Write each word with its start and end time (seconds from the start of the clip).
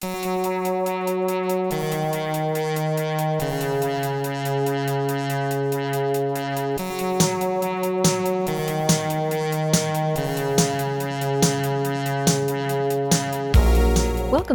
Welcome 0.00 0.12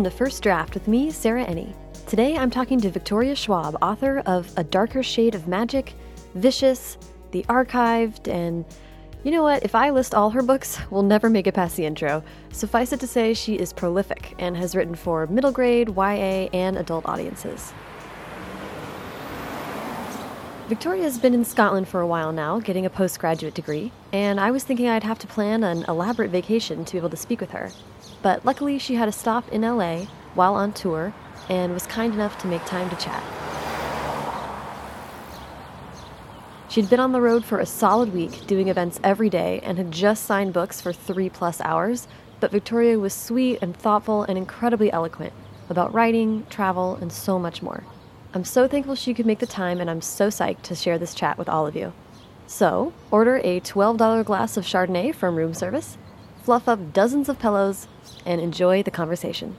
to 0.06 0.10
First 0.10 0.42
Draft 0.44 0.76
with 0.76 0.88
me, 0.88 1.12
Sarah 1.12 1.44
Enni. 1.44 1.76
Today 2.08 2.38
I'm 2.38 2.50
talking 2.50 2.80
to 2.80 2.90
Victoria 2.90 3.36
Schwab, 3.36 3.76
author 3.82 4.20
of 4.26 4.50
A 4.56 4.64
Darker 4.64 5.04
Shade 5.04 5.36
of 5.36 5.50
Magic, 5.50 5.94
Vicious, 6.36 6.98
The 7.32 7.44
Archived, 7.50 8.32
and 8.32 8.64
you 9.24 9.32
know 9.32 9.44
what? 9.44 9.64
If 9.64 9.74
I 9.74 9.90
list 9.90 10.14
all 10.14 10.32
her 10.32 10.42
books, 10.42 10.80
we'll 10.90 11.04
never 11.04 11.30
make 11.30 11.48
it 11.48 11.54
past 11.54 11.78
the 11.78 11.86
intro. 11.86 12.24
Suffice 12.52 12.92
it 12.92 13.00
to 13.00 13.08
say, 13.08 13.34
she 13.34 13.56
is 13.56 13.72
prolific 13.72 14.36
and 14.38 14.58
has 14.58 14.76
written 14.76 14.96
for 14.96 15.26
middle 15.28 15.52
grade, 15.52 15.90
YA, 15.96 16.50
and 16.52 16.78
adult 16.78 17.06
audiences. 17.06 17.74
Victoria 20.68 21.04
has 21.04 21.18
been 21.18 21.34
in 21.34 21.46
Scotland 21.46 21.88
for 21.88 22.02
a 22.02 22.08
while 22.08 22.32
now, 22.32 22.60
getting 22.60 22.86
a 22.86 22.90
postgraduate 22.90 23.54
degree, 23.54 23.92
and 24.12 24.40
I 24.40 24.52
was 24.52 24.64
thinking 24.64 24.88
I'd 24.88 25.04
have 25.04 25.20
to 25.20 25.28
plan 25.28 25.64
an 25.64 25.86
elaborate 25.88 26.32
vacation 26.32 26.84
to 26.86 26.94
be 26.94 26.98
able 26.98 27.10
to 27.10 27.18
speak 27.18 27.42
with 27.42 27.52
her. 27.52 27.72
But 28.22 28.46
luckily, 28.46 28.80
she 28.80 28.96
had 28.96 29.08
a 29.08 29.12
stop 29.12 29.48
in 29.50 29.62
LA 29.62 30.06
while 30.36 30.56
on 30.56 30.74
tour 30.74 31.14
and 31.50 31.74
was 31.74 31.86
kind 31.86 32.14
enough 32.14 32.38
to 32.40 32.48
make 32.48 32.66
time 32.66 32.90
to 32.90 32.96
chat. 32.96 33.43
She'd 36.74 36.90
been 36.90 37.00
on 37.00 37.12
the 37.12 37.22
road 37.22 37.46
for 37.46 37.60
a 37.60 37.68
solid 37.68 38.16
week, 38.16 38.48
doing 38.48 38.68
events 38.68 39.00
every 39.04 39.30
day, 39.30 39.60
and 39.62 39.78
had 39.78 39.92
just 39.92 40.26
signed 40.26 40.54
books 40.54 40.82
for 40.82 40.92
three 40.92 41.30
plus 41.30 41.62
hours. 41.62 42.08
But 42.40 42.50
Victoria 42.50 42.98
was 42.98 43.14
sweet 43.14 43.60
and 43.62 43.78
thoughtful 43.78 44.24
and 44.24 44.40
incredibly 44.40 44.92
eloquent 44.92 45.34
about 45.70 45.94
writing, 45.94 46.48
travel, 46.50 46.96
and 47.00 47.14
so 47.14 47.38
much 47.38 47.62
more. 47.62 47.84
I'm 48.34 48.44
so 48.44 48.68
thankful 48.68 48.96
she 48.96 49.14
could 49.14 49.28
make 49.28 49.38
the 49.38 49.46
time, 49.46 49.80
and 49.80 49.88
I'm 49.88 50.02
so 50.02 50.30
psyched 50.30 50.64
to 50.64 50.74
share 50.74 50.98
this 50.98 51.14
chat 51.14 51.38
with 51.38 51.48
all 51.48 51.68
of 51.68 51.76
you. 51.76 51.94
So, 52.48 52.92
order 53.12 53.40
a 53.44 53.60
$12 53.60 54.26
glass 54.26 54.58
of 54.58 54.66
Chardonnay 54.66 55.14
from 55.14 55.36
room 55.36 55.54
service, 55.54 56.00
fluff 56.42 56.68
up 56.68 56.92
dozens 56.92 57.30
of 57.30 57.38
pillows, 57.38 57.88
and 58.26 58.42
enjoy 58.42 58.82
the 58.82 58.90
conversation. 58.90 59.58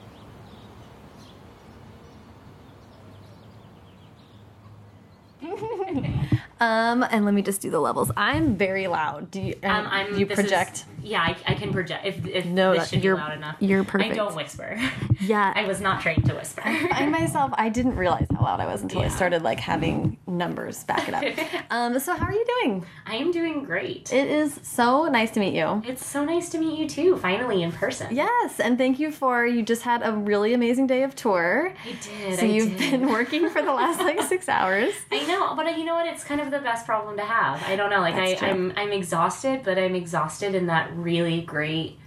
Um, 6.59 7.03
and 7.03 7.25
let 7.25 7.33
me 7.33 7.41
just 7.41 7.61
do 7.61 7.69
the 7.69 7.79
levels. 7.79 8.11
I'm 8.17 8.55
very 8.55 8.87
loud. 8.87 9.31
Do 9.31 9.41
you? 9.41 9.55
Um, 9.63 9.87
I'm. 9.89 10.13
do 10.13 10.19
you 10.19 10.25
this 10.25 10.39
is- 10.39 10.45
project? 10.45 10.85
Yeah, 11.05 11.21
I, 11.21 11.35
I 11.51 11.53
can 11.55 11.71
project. 11.71 12.05
If, 12.05 12.25
if 12.27 12.45
No, 12.45 12.73
this 12.73 12.89
should 12.89 13.03
you're- 13.03 13.17
be 13.17 13.21
loud 13.21 13.33
enough. 13.37 13.55
you're 13.59 13.83
perfect. 13.83 14.11
I 14.11 14.15
don't 14.15 14.35
whisper. 14.35 14.79
Yeah. 15.21 15.53
I 15.55 15.65
was 15.65 15.79
not 15.81 16.01
trained 16.01 16.25
to 16.25 16.35
whisper. 16.35 16.61
I 16.65 17.05
myself, 17.07 17.51
I 17.55 17.69
didn't 17.69 17.95
realize 17.95 18.27
how 18.31 18.43
loud 18.43 18.59
I 18.59 18.67
was 18.67 18.81
until 18.83 19.01
I 19.01 19.07
started 19.07 19.41
like 19.43 19.59
having 19.59 20.17
numbers 20.27 20.83
back 20.83 21.07
it 21.07 21.13
up. 21.15 21.63
um, 21.71 21.97
so 21.99 22.13
how 22.13 22.25
are 22.27 22.31
you 22.33 22.45
doing? 22.61 22.85
I 23.07 23.15
am 23.15 23.31
doing 23.31 23.63
great. 23.63 24.11
It 24.13 24.27
is 24.29 24.59
so 24.61 25.05
nice 25.05 25.31
to 25.31 25.39
meet 25.39 25.55
you. 25.55 25.81
it's 25.85 26.05
so 26.05 26.25
nice 26.25 26.49
to 26.49 26.59
meet 26.59 26.77
you 26.77 26.87
too, 26.87 27.17
finally 27.17 27.63
in 27.63 27.71
person. 27.71 28.13
Yes, 28.13 28.59
and 28.59 28.77
thank 28.77 28.99
you 28.99 29.09
for 29.09 29.45
you 29.47 29.63
just 29.63 29.81
had 29.83 30.01
a 30.03 30.11
really 30.11 30.53
amazing 30.53 30.85
day 30.85 31.01
of 31.03 31.15
tour. 31.15 31.73
I 31.85 31.91
did. 32.03 32.39
So 32.39 32.45
I 32.45 32.49
you've 32.49 32.77
did. 32.77 32.91
been 32.99 33.09
working 33.09 33.49
for 33.49 33.61
the 33.61 33.73
last 33.73 33.99
like 34.01 34.21
six 34.27 34.47
hours. 34.49 34.93
I 35.11 35.25
know, 35.25 35.55
but 35.55 35.65
uh, 35.65 35.69
you 35.71 35.85
know 35.85 35.95
what? 35.95 36.07
It's 36.07 36.23
kind 36.25 36.41
of 36.41 36.51
the 36.51 36.59
best 36.59 36.85
problem 36.85 37.15
to 37.17 37.23
have. 37.23 37.63
I 37.63 37.75
don't 37.77 37.89
know. 37.89 38.01
Like 38.01 38.15
That's 38.15 38.33
I, 38.33 38.35
true. 38.35 38.47
I'm, 38.49 38.73
I'm 38.75 38.91
exhausted, 38.91 39.61
but 39.63 39.77
I'm 39.79 39.95
exhausted 39.95 40.53
in 40.55 40.67
that 40.67 40.94
really 40.95 41.41
great 41.41 41.97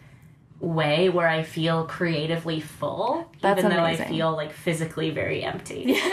way 0.60 1.08
where 1.08 1.28
I 1.28 1.44
feel 1.44 1.84
creatively 1.84 2.60
full, 2.60 3.30
That's 3.40 3.60
even 3.60 3.70
though 3.70 3.84
amazing. 3.84 4.06
I 4.06 4.10
feel 4.10 4.32
like 4.32 4.52
physically 4.52 5.10
very 5.10 5.42
empty. 5.42 6.00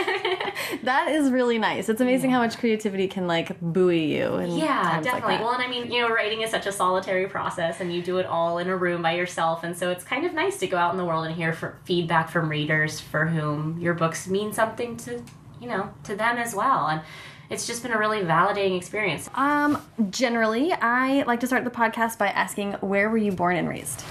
That 0.84 1.10
is 1.10 1.32
really 1.32 1.58
nice. 1.58 1.90
It's 1.90 2.02
amazing 2.02 2.32
how 2.32 2.40
much 2.40 2.58
creativity 2.58 3.08
can 3.08 3.28
like 3.28 3.60
buoy 3.62 4.16
you. 4.18 4.42
Yeah, 4.58 5.02
definitely. 5.02 5.34
Like 5.34 5.42
well, 5.42 5.52
and 5.52 5.64
I 5.64 5.68
mean, 5.68 5.92
you 5.92 6.02
know, 6.02 6.10
writing 6.10 6.42
is 6.42 6.52
such 6.52 6.66
a 6.66 6.72
solitary 6.72 7.28
process, 7.28 7.82
and 7.82 7.94
you 7.94 8.02
do 8.02 8.18
it 8.18 8.26
all 8.26 8.58
in 8.58 8.68
a 8.70 8.76
room 8.76 9.02
by 9.02 9.14
yourself, 9.16 9.64
and 9.64 9.78
so 9.78 9.90
it's 9.92 10.04
kind 10.04 10.26
of 10.26 10.34
nice 10.34 10.58
to 10.60 10.68
go 10.68 10.78
out 10.78 10.92
in 10.92 10.98
the 10.98 11.06
world 11.06 11.26
and 11.26 11.36
hear 11.36 11.54
for 11.54 11.78
feedback 11.84 12.30
from 12.30 12.50
readers 12.50 13.00
for 13.00 13.26
whom 13.26 13.80
your 13.80 13.94
books 13.94 14.28
mean 14.28 14.54
something 14.54 14.98
to, 14.98 15.24
you 15.62 15.68
know, 15.68 15.94
to 16.04 16.16
them 16.16 16.38
as 16.38 16.56
well, 16.56 16.88
and 16.88 17.02
it's 17.50 17.68
just 17.68 17.84
been 17.84 17.92
a 17.92 17.98
really 17.98 18.20
validating 18.22 18.78
experience. 18.78 19.30
um, 19.36 19.82
generally, 20.10 20.74
I 20.74 21.24
like 21.24 21.40
to 21.42 21.48
start 21.48 21.64
the 21.64 21.70
podcast 21.72 22.18
by 22.18 22.28
asking, 22.28 22.74
"Where 22.82 23.10
were 23.10 23.18
you 23.18 23.32
born 23.32 23.56
and 23.58 23.68
raised?" 23.70 24.04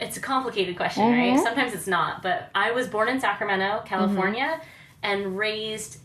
It's 0.00 0.16
a 0.16 0.20
complicated 0.20 0.76
question, 0.76 1.02
Mm-hmm. 1.04 1.36
right? 1.36 1.44
Sometimes 1.44 1.74
it's 1.74 1.86
not, 1.86 2.22
but 2.22 2.50
I 2.54 2.70
was 2.72 2.86
born 2.88 3.08
in 3.08 3.20
Sacramento, 3.20 3.82
California, 3.84 4.60
and 5.02 5.36
raised 5.36 5.98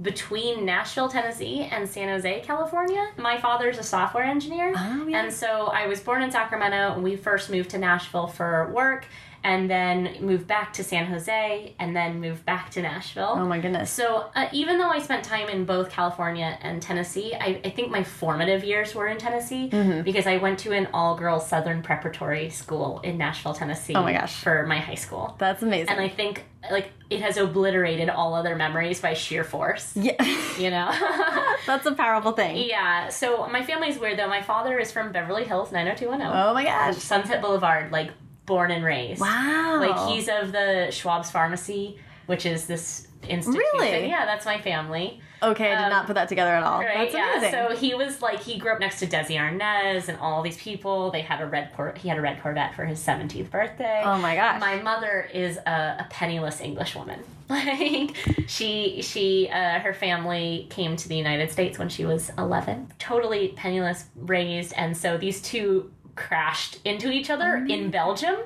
between 0.00 0.64
Nashville, 0.64 1.08
Tennessee, 1.08 1.62
and 1.70 1.88
San 1.88 2.08
Jose, 2.08 2.40
California. 2.40 3.10
My 3.18 3.38
father's 3.38 3.78
a 3.78 3.82
software 3.82 4.24
engineer, 4.24 4.72
Oh, 4.76 5.06
yeah. 5.08 5.22
and 5.24 5.32
so 5.32 5.66
I 5.74 5.86
was 5.86 6.00
born 6.00 6.22
in 6.22 6.30
Sacramento, 6.30 6.94
and 6.94 7.02
we 7.02 7.16
first 7.16 7.50
moved 7.50 7.70
to 7.70 7.78
Nashville 7.78 8.28
for 8.28 8.70
work, 8.72 9.06
and 9.44 9.68
then 9.70 10.16
moved 10.20 10.46
back 10.46 10.72
to 10.74 10.84
San 10.84 11.06
Jose, 11.06 11.74
and 11.78 11.94
then 11.96 12.20
moved 12.20 12.44
back 12.44 12.70
to 12.70 12.82
Nashville. 12.82 13.34
Oh 13.36 13.46
my 13.46 13.58
goodness. 13.58 13.90
So 13.90 14.30
uh, 14.34 14.46
even 14.52 14.78
though 14.78 14.88
I 14.90 14.98
spent 15.00 15.24
time 15.24 15.48
in 15.48 15.64
both 15.64 15.90
California 15.90 16.58
and 16.62 16.80
Tennessee, 16.80 17.34
I, 17.34 17.60
I 17.64 17.70
think 17.70 17.90
my 17.90 18.02
formative 18.04 18.62
years 18.64 18.94
were 18.94 19.06
in 19.08 19.18
Tennessee 19.18 19.68
Mm-hmm. 19.72 20.02
because 20.02 20.26
I 20.26 20.36
went 20.38 20.58
to 20.60 20.72
an 20.72 20.88
all-girls 20.94 21.46
Southern 21.48 21.82
preparatory 21.82 22.50
school 22.50 23.00
in 23.00 23.18
Nashville, 23.18 23.54
Tennessee. 23.54 23.94
Oh 23.94 24.02
my 24.02 24.12
gosh. 24.12 24.34
For 24.42 24.66
my 24.66 24.78
high 24.78 24.94
school, 24.96 25.34
That's 25.38 25.62
amazing. 25.62 25.88
and 25.90 26.00
I 26.00 26.08
think 26.08 26.44
like 26.70 26.90
it 27.10 27.20
has 27.22 27.36
obliterated 27.36 28.08
all 28.08 28.34
other 28.34 28.54
memories 28.54 29.00
by 29.00 29.14
sheer 29.14 29.42
force. 29.44 29.92
yeah, 29.96 30.14
You 30.58 30.70
know. 30.70 30.90
that's 31.66 31.86
a 31.86 31.92
powerful 31.92 32.32
thing. 32.32 32.56
yeah. 32.68 33.08
So 33.08 33.46
my 33.48 33.62
family's 33.64 33.98
weird 33.98 34.18
though. 34.18 34.28
My 34.28 34.42
father 34.42 34.78
is 34.78 34.92
from 34.92 35.10
Beverly 35.12 35.44
Hills, 35.44 35.72
90210, 35.72 36.30
Oh 36.32 36.54
my 36.54 36.64
gosh. 36.64 36.96
Sunset 36.96 37.42
Boulevard, 37.42 37.90
like 37.92 38.10
born 38.46 38.70
and 38.70 38.84
raised. 38.84 39.20
Wow. 39.20 39.78
Like 39.80 40.10
he's 40.10 40.28
of 40.28 40.52
the 40.52 40.88
Schwab's 40.90 41.30
Pharmacy, 41.30 41.98
which 42.26 42.46
is 42.46 42.66
this 42.66 43.08
institution. 43.28 43.68
Really? 43.78 44.08
Yeah, 44.08 44.24
that's 44.24 44.44
my 44.44 44.60
family. 44.60 45.20
okay. 45.42 45.72
I 45.72 45.76
did 45.76 45.84
um, 45.84 45.90
not 45.90 46.06
put 46.06 46.14
that 46.14 46.28
together 46.28 46.50
at 46.50 46.62
all. 46.62 46.80
Right? 46.80 47.10
That's 47.10 47.14
yeah. 47.14 47.38
amazing. 47.38 47.52
So 47.52 47.76
he 47.76 47.94
was 47.94 48.22
like 48.22 48.40
he 48.40 48.58
grew 48.58 48.72
up 48.72 48.80
next 48.80 48.98
to 49.00 49.06
Desi 49.06 49.36
Arnaz 49.36 50.08
and 50.08 50.18
all 50.18 50.42
these 50.42 50.56
people. 50.56 51.10
They 51.10 51.20
had 51.20 51.40
a 51.40 51.46
red 51.46 51.72
cor- 51.74 51.94
he 51.96 52.08
had 52.08 52.18
a 52.18 52.20
red 52.20 52.40
Corvette 52.42 52.74
for 52.74 52.84
his 52.84 53.00
seventeenth 53.00 53.50
birthday. 53.50 54.02
oh 54.04 54.18
my 54.18 54.34
gosh. 54.34 54.60
My 54.60 54.80
mother 54.82 55.28
is 55.32 55.56
a, 55.58 55.96
a 56.00 56.06
penniless 56.10 56.60
English 56.60 56.94
woman. 56.94 57.20
Like 57.52 58.16
she 58.46 59.02
she 59.02 59.50
uh, 59.50 59.80
her 59.80 59.92
family 59.92 60.68
came 60.70 60.96
to 60.96 61.06
the 61.06 61.16
United 61.16 61.50
States 61.50 61.78
when 61.78 61.90
she 61.90 62.06
was 62.06 62.30
eleven. 62.38 62.90
Totally 62.98 63.48
penniless, 63.48 64.06
raised, 64.16 64.72
and 64.74 64.96
so 64.96 65.18
these 65.18 65.42
two 65.42 65.90
crashed 66.14 66.78
into 66.84 67.10
each 67.10 67.30
other 67.30 67.58
Mm. 67.66 67.70
in 67.70 67.90
Belgium. 67.90 68.36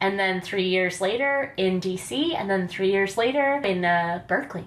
And 0.00 0.18
then 0.18 0.40
three 0.40 0.68
years 0.68 1.00
later 1.00 1.52
in 1.56 1.80
DC, 1.80 2.34
and 2.34 2.50
then 2.50 2.68
three 2.68 2.90
years 2.90 3.16
later 3.16 3.60
in 3.64 3.84
uh, 3.84 4.22
Berkeley. 4.26 4.66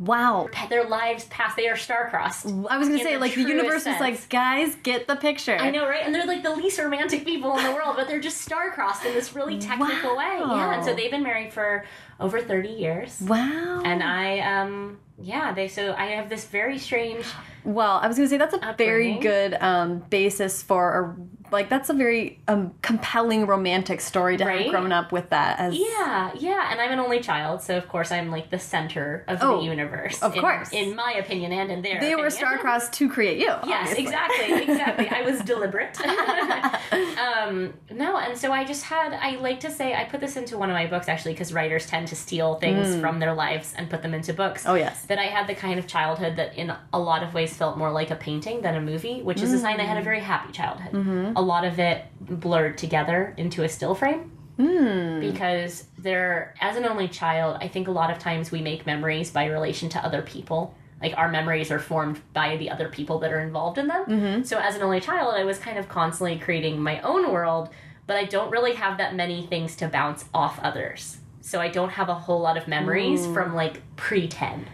wow. 0.00 0.48
Their 0.70 0.84
lives 0.88 1.24
passed. 1.26 1.56
They 1.56 1.68
are 1.68 1.76
star-crossed. 1.76 2.46
I 2.46 2.78
was 2.78 2.88
gonna 2.88 2.98
say, 2.98 3.14
the 3.14 3.20
like, 3.20 3.34
the 3.34 3.42
universe 3.42 3.74
was 3.74 3.96
sense. 3.96 4.00
like, 4.00 4.28
guys, 4.28 4.74
get 4.82 5.06
the 5.06 5.14
picture. 5.14 5.54
I 5.56 5.70
know, 5.70 5.86
right? 5.86 6.02
And 6.04 6.12
they're 6.14 6.26
like 6.26 6.42
the 6.42 6.54
least 6.56 6.78
romantic 6.80 7.24
people 7.24 7.56
in 7.56 7.62
the 7.64 7.70
world, 7.70 7.94
but 7.96 8.08
they're 8.08 8.20
just 8.20 8.40
star-crossed 8.40 9.04
in 9.04 9.14
this 9.14 9.34
really 9.36 9.58
technical 9.58 10.16
way. 10.16 10.38
Yeah, 10.40 10.74
and 10.74 10.84
so 10.84 10.94
they've 10.94 11.10
been 11.12 11.22
married 11.22 11.52
for 11.52 11.84
over 12.18 12.40
30 12.40 12.70
years. 12.70 13.20
Wow. 13.20 13.82
And 13.84 14.02
I, 14.02 14.40
um, 14.40 14.98
yeah, 15.20 15.52
they, 15.52 15.68
so 15.68 15.94
I 15.94 16.06
have 16.06 16.28
this 16.28 16.44
very 16.44 16.78
strange, 16.78 17.24
well, 17.64 17.98
I 18.02 18.08
was 18.08 18.16
gonna 18.16 18.28
say 18.28 18.36
that's 18.36 18.54
a 18.54 18.74
very 18.76 19.14
good 19.14 19.54
um, 19.60 20.00
basis 20.10 20.62
for 20.62 21.00
a 21.00 21.16
like 21.52 21.68
that's 21.70 21.88
a 21.88 21.94
very 21.94 22.40
um, 22.48 22.74
compelling 22.82 23.46
romantic 23.46 24.00
story 24.00 24.36
to 24.36 24.44
have 24.44 24.70
grown 24.70 24.90
up 24.92 25.12
with 25.12 25.30
that 25.30 25.58
as 25.60 25.74
yeah, 25.74 26.32
yeah, 26.36 26.70
and 26.72 26.80
I'm 26.80 26.90
an 26.90 26.98
only 26.98 27.20
child, 27.20 27.62
so 27.62 27.76
of 27.78 27.88
course 27.88 28.10
I'm 28.12 28.30
like 28.30 28.50
the 28.50 28.58
center 28.58 29.24
of 29.28 29.38
Oh, 29.40 29.58
the 29.58 29.64
universe. 29.64 30.20
of 30.22 30.34
in- 30.34 30.40
course. 30.40 30.72
In 30.72 30.94
my 30.96 31.12
opinion 31.12 31.52
and 31.52 31.70
in 31.70 31.80
their 31.82 32.00
they 32.00 32.14
were 32.16 32.28
star-crossed 32.28 32.92
to 32.94 33.08
create 33.08 33.38
you. 33.38 33.46
Yes, 33.46 33.90
obviously. 33.90 34.02
exactly, 34.04 34.62
exactly. 34.72 35.08
I 35.08 35.22
was 35.22 35.40
deliberate. 35.40 35.96
um, 37.18 37.74
no, 37.90 38.16
and 38.18 38.36
so 38.36 38.52
I 38.52 38.64
just 38.64 38.84
had. 38.84 39.12
I 39.14 39.36
like 39.36 39.60
to 39.60 39.70
say 39.70 39.94
I 39.94 40.04
put 40.04 40.20
this 40.20 40.36
into 40.36 40.58
one 40.58 40.70
of 40.70 40.74
my 40.74 40.86
books 40.86 41.08
actually 41.08 41.32
because 41.32 41.52
writers 41.52 41.86
tend 41.86 42.08
to 42.08 42.16
steal 42.16 42.56
things 42.56 42.96
from 43.00 43.20
their 43.20 43.32
lives 43.34 43.74
and 43.76 43.88
put 43.88 44.02
them 44.02 44.12
into 44.12 44.32
books. 44.34 44.64
Mm. 44.64 44.70
Oh 44.70 44.74
yes. 44.74 45.03
That 45.08 45.18
I 45.18 45.24
had 45.24 45.46
the 45.46 45.54
kind 45.54 45.78
of 45.78 45.86
childhood 45.86 46.36
that, 46.36 46.56
in 46.56 46.72
a 46.92 46.98
lot 46.98 47.22
of 47.22 47.34
ways, 47.34 47.56
felt 47.56 47.76
more 47.76 47.90
like 47.92 48.10
a 48.10 48.16
painting 48.16 48.62
than 48.62 48.74
a 48.74 48.80
movie, 48.80 49.22
which 49.22 49.40
is 49.42 49.52
a 49.52 49.58
sign 49.58 49.80
I 49.80 49.84
had 49.84 49.96
a 49.96 50.00
Mm. 50.00 50.04
very 50.04 50.20
happy 50.20 50.52
childhood. 50.52 50.92
Mm-hmm. 50.92 51.36
A 51.36 51.40
lot 51.42 51.64
of 51.64 51.78
it 51.78 52.04
blurred 52.20 52.78
together 52.78 53.34
into 53.36 53.62
a 53.64 53.68
still 53.68 53.94
frame 53.94 54.30
Hmm. 54.56 55.18
because 55.20 55.88
there 55.98 56.54
as 56.60 56.76
an 56.76 56.84
only 56.86 57.08
child 57.08 57.58
i 57.60 57.66
think 57.66 57.88
a 57.88 57.90
lot 57.90 58.08
of 58.12 58.20
times 58.20 58.52
we 58.52 58.60
make 58.62 58.86
memories 58.86 59.32
by 59.32 59.46
relation 59.46 59.88
to 59.88 59.98
other 60.06 60.22
people 60.22 60.76
like 61.02 61.12
our 61.16 61.28
memories 61.28 61.72
are 61.72 61.80
formed 61.80 62.20
by 62.32 62.56
the 62.56 62.70
other 62.70 62.88
people 62.88 63.18
that 63.18 63.32
are 63.32 63.40
involved 63.40 63.78
in 63.78 63.88
them 63.88 64.04
Mm-hmm. 64.06 64.42
so 64.44 64.58
as 64.58 64.76
an 64.76 64.82
only 64.82 65.00
child 65.00 65.34
i 65.34 65.42
was 65.42 65.58
kind 65.58 65.76
of 65.76 65.88
constantly 65.88 66.38
creating 66.38 66.80
my 66.80 67.00
own 67.00 67.32
world 67.32 67.68
but 68.06 68.16
i 68.16 68.24
don't 68.26 68.52
really 68.52 68.74
have 68.74 68.96
that 68.98 69.16
many 69.16 69.44
things 69.44 69.74
to 69.76 69.88
bounce 69.88 70.24
off 70.32 70.60
others 70.62 71.18
so 71.40 71.60
I 71.60 71.68
don't 71.68 71.90
have 71.90 72.08
a 72.08 72.14
whole 72.14 72.40
lot 72.40 72.56
of 72.56 72.66
memories 72.68 73.26
from 73.26 73.54
like 73.54 73.82
pre 73.96 74.28
10. 74.28 74.66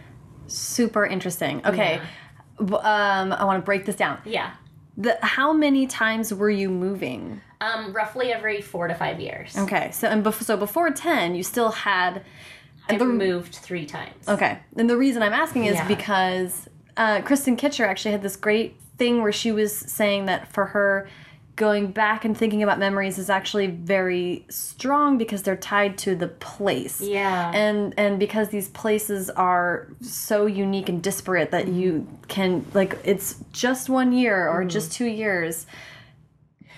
Super 0.51 1.05
interesting. 1.05 1.65
Okay. 1.65 2.01
W- 2.57 2.77
Um, 2.83 3.31
I 3.33 3.45
want 3.45 3.57
to 3.61 3.65
break 3.65 3.85
this 3.85 3.95
down. 3.95 4.19
Yeah. 4.25 4.51
The, 4.97 5.17
how 5.21 5.53
many 5.53 5.87
times 5.87 6.33
were 6.33 6.49
you 6.49 6.69
moving? 6.69 7.41
Um, 7.61 7.93
roughly 7.93 8.33
every 8.33 8.61
four 8.61 8.87
to 8.87 8.93
five 8.95 9.19
years. 9.19 9.57
Okay, 9.57 9.91
so 9.91 10.07
and 10.09 10.23
bef- 10.23 10.43
so 10.43 10.57
before 10.57 10.89
ten, 10.91 11.33
you 11.35 11.43
still 11.43 11.71
had. 11.71 12.23
I've 12.89 12.99
the- 12.99 13.05
moved 13.05 13.55
three 13.55 13.85
times. 13.85 14.27
Okay, 14.27 14.59
and 14.75 14.89
the 14.89 14.97
reason 14.97 15.23
I'm 15.23 15.33
asking 15.33 15.65
is 15.65 15.75
Yeah. 15.75 15.87
because 15.87 16.67
uh, 16.97 17.19
Kristin 17.21 17.57
Kittscher 17.57 17.87
actually 17.87 18.11
had 18.11 18.21
this 18.21 18.35
great 18.35 18.75
thing 18.97 19.21
where 19.21 19.31
she 19.31 19.51
was 19.51 19.73
saying 19.75 20.25
that 20.25 20.51
for 20.51 20.65
her, 20.65 21.07
going 21.55 21.91
back 21.91 22.23
and 22.25 22.35
thinking 22.35 22.63
about 22.63 22.79
memories 22.79 23.17
is 23.17 23.29
actually 23.29 23.67
very 23.67 24.45
strong 24.49 25.17
because 25.17 25.43
they're 25.43 25.55
tied 25.55 25.97
to 25.99 26.15
the 26.15 26.27
place. 26.27 27.01
Yeah. 27.01 27.51
and 27.53 27.93
and 27.97 28.19
because 28.19 28.49
these 28.49 28.69
places 28.69 29.29
are 29.29 29.87
so 30.01 30.45
unique 30.45 30.89
and 30.89 31.03
disparate 31.03 31.51
that 31.51 31.67
you 31.67 32.07
can 32.27 32.65
like 32.73 32.97
it's 33.03 33.35
just 33.51 33.89
one 33.89 34.11
year 34.13 34.47
or 34.47 34.63
just 34.65 34.91
two 34.93 35.05
years. 35.05 35.65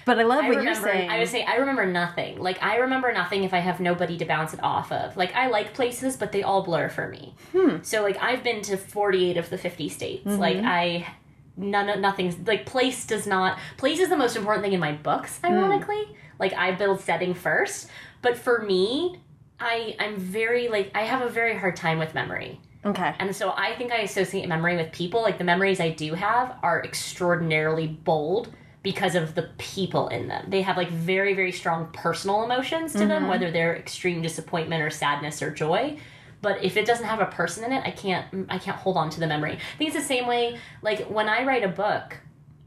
But 0.05 0.19
I 0.19 0.23
love 0.23 0.39
Mm-hmm. 0.39 0.45
I 0.45 0.49
what 0.49 0.57
remember, 0.57 0.87
you're 0.87 0.93
saying. 0.95 1.09
I 1.11 1.19
would 1.19 1.29
say 1.29 1.43
I 1.45 1.55
remember 1.57 1.85
nothing. 1.85 2.37
Like 2.39 2.61
I 2.61 2.77
remember 2.77 3.13
nothing 3.13 3.45
if 3.45 3.53
I 3.53 3.59
have 3.59 3.79
nobody 3.79 4.17
to 4.17 4.25
bounce 4.25 4.53
it 4.53 4.59
off 4.61 4.91
of. 4.91 5.15
Like 5.15 5.33
I 5.33 5.47
like 5.47 5.73
places, 5.73 6.17
but 6.17 6.33
they 6.33 6.43
all 6.43 6.61
blur 6.63 6.89
for 6.89 7.07
me. 7.07 7.35
Hmm. 7.53 7.77
So 7.83 8.03
like 8.03 8.17
I've 8.21 8.43
been 8.43 8.61
to 8.63 8.75
48 8.75 9.37
of 9.37 9.49
the 9.49 9.57
50 9.57 9.87
states. 9.89 10.27
Mm-hmm. 10.27 10.39
Like 10.41 10.57
I 10.57 11.07
none 11.55 11.89
of 11.89 11.99
nothing's 11.99 12.37
like 12.47 12.65
place 12.65 13.05
does 13.05 13.27
not 13.27 13.59
place 13.77 13.99
is 13.99 14.09
the 14.09 14.17
most 14.17 14.35
important 14.35 14.63
thing 14.63 14.73
in 14.73 14.79
my 14.79 14.91
books 14.93 15.39
Hmm. 15.39 15.53
ironically. 15.53 16.03
Like 16.39 16.53
I 16.53 16.71
build 16.71 16.99
setting 17.01 17.33
first, 17.33 17.89
but 18.21 18.37
for 18.37 18.59
me 18.59 19.19
I 19.59 19.95
I'm 19.99 20.17
very 20.17 20.67
like 20.67 20.91
I 20.95 21.03
have 21.03 21.21
a 21.21 21.29
very 21.29 21.55
hard 21.57 21.75
time 21.75 21.99
with 21.99 22.13
memory. 22.15 22.59
okay. 22.85 23.13
And 23.19 23.35
so 23.35 23.53
I 23.55 23.75
think 23.75 23.91
I 23.91 23.97
associate 23.99 24.47
memory 24.49 24.75
with 24.75 24.91
people. 24.91 25.21
Like 25.21 25.37
the 25.37 25.43
memories 25.43 25.79
I 25.79 25.89
do 25.91 26.15
have 26.15 26.55
are 26.63 26.83
extraordinarily 26.83 27.87
bold 27.87 28.51
because 28.81 29.15
of 29.15 29.35
the 29.35 29.49
people 29.57 30.09
in 30.09 30.27
them. 30.27 30.49
They 30.49 30.61
have 30.63 30.75
like 30.75 30.89
very, 30.89 31.33
very 31.35 31.53
strong 31.53 31.89
personal 31.93 32.43
emotions 32.43 32.91
to 32.93 33.05
them, 33.07 33.29
whether 33.29 33.49
they're 33.49 33.75
extreme 33.77 34.21
disappointment 34.21 34.81
or 34.83 34.89
sadness 34.89 35.41
or 35.41 35.51
joy. 35.51 35.97
But 36.43 36.63
if 36.63 36.77
it 36.77 36.85
doesn't 36.85 37.05
have 37.07 37.21
a 37.21 37.25
person 37.25 37.63
in 37.63 37.71
it, 37.71 37.81
I 37.83 37.89
can't 37.89 38.29
mm, 38.31 38.45
I 38.49 38.59
can't 38.59 38.77
hold 38.77 38.97
on 38.97 39.09
to 39.11 39.19
the 39.19 39.25
memory. 39.25 39.53
I 39.53 39.77
think 39.77 39.87
it's 39.87 39.97
the 39.97 40.13
same 40.15 40.27
way 40.27 40.59
like 40.83 41.07
when 41.07 41.27
I 41.27 41.43
write 41.43 41.63
a 41.63 41.69
book, 41.69 42.19